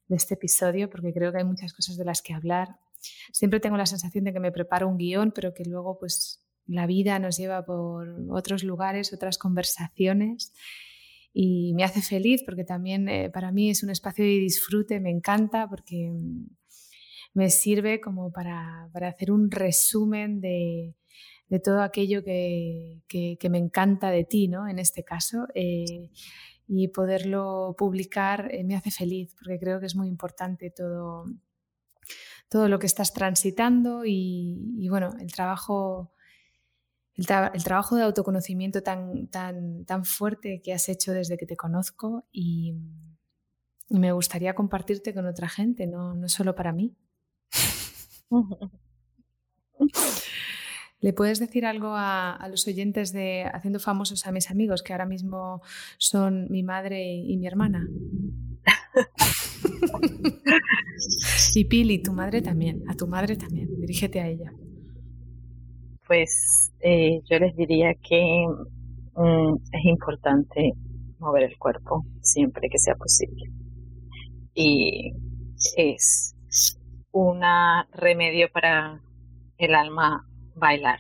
de 0.09 0.17
este 0.17 0.35
episodio 0.35 0.91
porque 0.91 1.13
creo 1.13 1.31
que 1.33 1.39
hay 1.39 1.45
muchas 1.45 1.73
cosas 1.73 1.97
de 1.97 2.05
las 2.05 2.23
que 2.23 2.35
hablar. 2.35 2.77
Siempre 3.33 3.61
tengo 3.61 3.77
la 3.77 3.87
sensación 3.87 4.25
de 4.25 4.33
que 4.33 4.41
me 4.41 4.51
preparo 4.51 4.89
un 4.89 4.97
guion, 4.97 5.31
pero 5.33 5.55
que 5.55 5.65
luego 5.65 5.99
pues 5.99 6.45
la 6.67 6.87
vida 6.87 7.19
nos 7.19 7.37
lleva 7.37 7.65
por 7.65 8.09
otros 8.31 8.65
lugares, 8.65 9.13
otras 9.13 9.39
conversaciones 9.39 10.53
y 11.33 11.75
me 11.75 11.85
hace 11.85 12.03
feliz 12.03 12.43
porque 12.45 12.65
también 12.65 13.09
eh, 13.09 13.31
para 13.31 13.53
mí 13.53 13.71
es 13.71 13.83
un 13.83 13.91
espacio 13.91 14.25
de 14.25 14.31
disfrute, 14.31 15.01
me 15.01 15.11
encanta 15.11 15.69
porque 15.69 16.11
mm, 16.11 16.47
me 17.35 17.51
sirve 17.51 18.01
como 18.01 18.33
para, 18.33 18.89
para 18.93 19.09
hacer 19.09 19.31
un 19.31 19.51
resumen 19.51 20.41
de, 20.41 20.95
de 21.49 21.61
todo 21.61 21.83
aquello 21.83 22.23
que, 22.23 23.03
que, 23.09 23.49
me 23.51 23.59
encanta 23.59 24.11
de 24.11 24.25
ti, 24.25 24.49
¿no? 24.49 24.69
En 24.69 24.79
este 24.79 25.05
caso. 25.05 25.47
Eh, 25.55 26.11
y 26.69 26.89
poderlo 26.89 27.75
publicar 27.79 28.55
eh, 28.55 28.63
me 28.63 28.77
hace 28.77 28.91
feliz 28.91 29.35
porque 29.39 29.59
creo 29.59 29.81
que 29.81 29.87
es 29.87 29.97
muy 29.97 30.07
importante 30.07 30.71
todo, 30.71 31.25
todo 32.51 32.69
lo 32.69 32.79
que 32.79 32.87
estás 32.87 33.15
transitando 33.15 34.03
y, 34.05 34.87
bueno, 34.91 35.15
el 35.19 35.33
trabajo, 35.33 36.13
el, 37.19 37.65
trabajo 37.65 37.97
de 37.97 38.05
autoconocimiento 38.05 38.83
tan, 38.83 39.27
tan, 39.27 39.85
tan 39.85 40.05
fuerte 40.05 40.61
que 40.63 40.73
has 40.73 40.89
hecho 40.89 41.13
desde 41.13 41.37
que 41.37 41.47
te 41.47 41.57
conozco 41.57 42.25
y, 42.33 42.77
me 43.91 44.13
gustaría 44.13 44.55
compartirte 44.55 45.15
con 45.15 45.27
otra 45.27 45.49
gente, 45.49 45.87
no, 45.87 46.15
no 46.15 46.29
solo 46.29 46.55
para 46.55 46.75
mí. 46.75 46.95
¿Le 51.01 51.15
puedes 51.15 51.39
decir 51.39 51.65
algo 51.65 51.95
a, 51.95 52.47
los 52.51 52.67
oyentes 52.67 53.15
de 53.15 53.47
Haciendo 53.51 53.81
Famosos 53.81 54.27
a 54.27 54.33
mis 54.33 54.51
amigos, 54.51 54.83
que 54.83 54.93
ahora 54.93 55.07
mismo 55.07 55.63
son 55.97 56.49
mi 56.51 56.63
madre 56.63 57.15
y 57.15 57.39
mi 57.39 57.47
hermana? 57.47 57.89
y 61.55 61.65
Pili, 61.65 62.03
tu 62.03 62.13
madre 62.13 62.43
también, 62.43 62.83
a 62.89 62.95
tu 62.95 63.07
madre 63.07 63.37
también, 63.37 63.75
dirígete 63.81 64.21
a 64.21 64.29
ella. 64.29 64.53
Pues 66.09 66.73
eh, 66.81 67.21
yo 67.31 67.39
les 67.39 67.55
diría 67.55 67.95
que 68.03 68.47
mm, 69.15 69.55
es 69.73 69.85
importante 69.85 70.73
mover 71.19 71.43
el 71.45 71.59
cuerpo 71.59 72.05
siempre 72.23 72.69
que 72.71 72.79
sea 72.79 72.95
posible. 72.97 73.45
Y 74.55 75.13
es 75.77 76.35
un 77.13 77.43
remedio 77.93 78.49
para 78.53 79.03
el 79.59 79.75
alma 79.75 80.27
bailar 80.57 80.99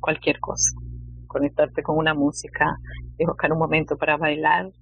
cualquier 0.00 0.40
cosa, 0.40 0.78
conectarte 1.26 1.82
con 1.82 1.98
una 1.98 2.14
música 2.14 2.78
y 3.18 3.26
buscar 3.26 3.52
un 3.52 3.58
momento 3.58 3.98
para 3.98 4.16
bailar, 4.16 4.72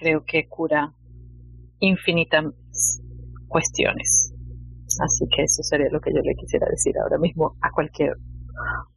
creo 0.00 0.24
que 0.24 0.48
cura 0.48 0.92
infinitas 1.78 2.46
cuestiones. 3.46 4.29
Así 4.98 5.24
que 5.34 5.42
eso 5.44 5.62
sería 5.62 5.88
lo 5.90 6.00
que 6.00 6.12
yo 6.12 6.20
le 6.20 6.34
quisiera 6.34 6.66
decir 6.68 6.94
ahora 6.98 7.18
mismo 7.18 7.56
a 7.62 7.70
cualquier 7.70 8.16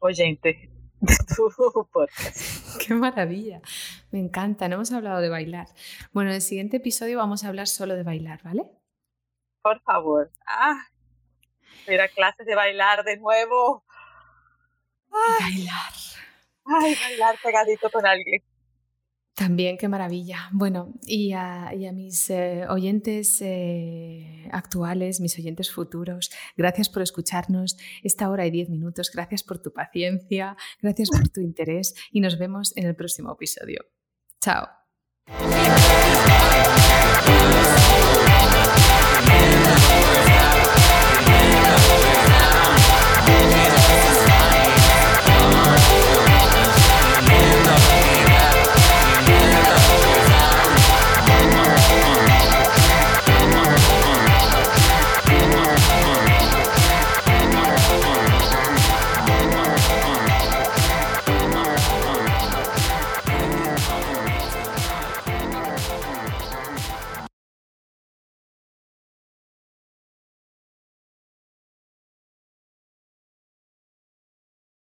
oyente 0.00 0.70
de 1.00 1.16
tu 1.36 1.50
podcast. 1.92 2.78
Qué 2.84 2.94
maravilla, 2.94 3.60
me 4.10 4.18
encanta, 4.18 4.68
no 4.68 4.76
hemos 4.76 4.92
hablado 4.92 5.20
de 5.20 5.28
bailar. 5.28 5.68
Bueno, 6.12 6.30
en 6.30 6.36
el 6.36 6.42
siguiente 6.42 6.78
episodio 6.78 7.18
vamos 7.18 7.44
a 7.44 7.48
hablar 7.48 7.68
solo 7.68 7.94
de 7.94 8.02
bailar, 8.02 8.40
¿vale? 8.42 8.70
Por 9.62 9.80
favor. 9.82 10.30
Ah, 10.46 10.78
ir 11.86 12.00
a 12.00 12.08
clases 12.08 12.46
de 12.46 12.54
bailar 12.54 13.04
de 13.04 13.16
nuevo. 13.18 13.84
bailar. 15.10 15.92
Ay, 16.66 16.96
bailar 17.00 17.36
pegadito 17.42 17.90
con 17.90 18.06
alguien. 18.06 18.42
También, 19.34 19.76
qué 19.76 19.88
maravilla. 19.88 20.48
Bueno, 20.52 20.94
y 21.02 21.32
a, 21.32 21.72
mis 21.92 22.30
eh, 22.30 22.66
oyentes 22.68 23.40
eh, 23.42 24.48
actuales, 24.52 25.20
mis 25.20 25.36
oyentes 25.38 25.72
futuros, 25.72 26.30
gracias 26.56 26.88
por 26.88 27.02
escucharnos 27.02 27.76
esta 28.04 28.30
hora 28.30 28.46
y 28.46 28.52
diez 28.52 28.68
minutos, 28.68 29.10
gracias 29.12 29.42
por 29.42 29.58
tu 29.58 29.72
paciencia, 29.72 30.56
gracias 30.80 31.10
por 31.10 31.28
tu 31.30 31.40
interés 31.40 31.94
y 32.12 32.20
nos 32.20 32.38
vemos 32.38 32.76
en 32.76 32.86
el 32.86 32.94
próximo 32.94 33.32
episodio. 33.32 33.84
Chao. 34.40 34.68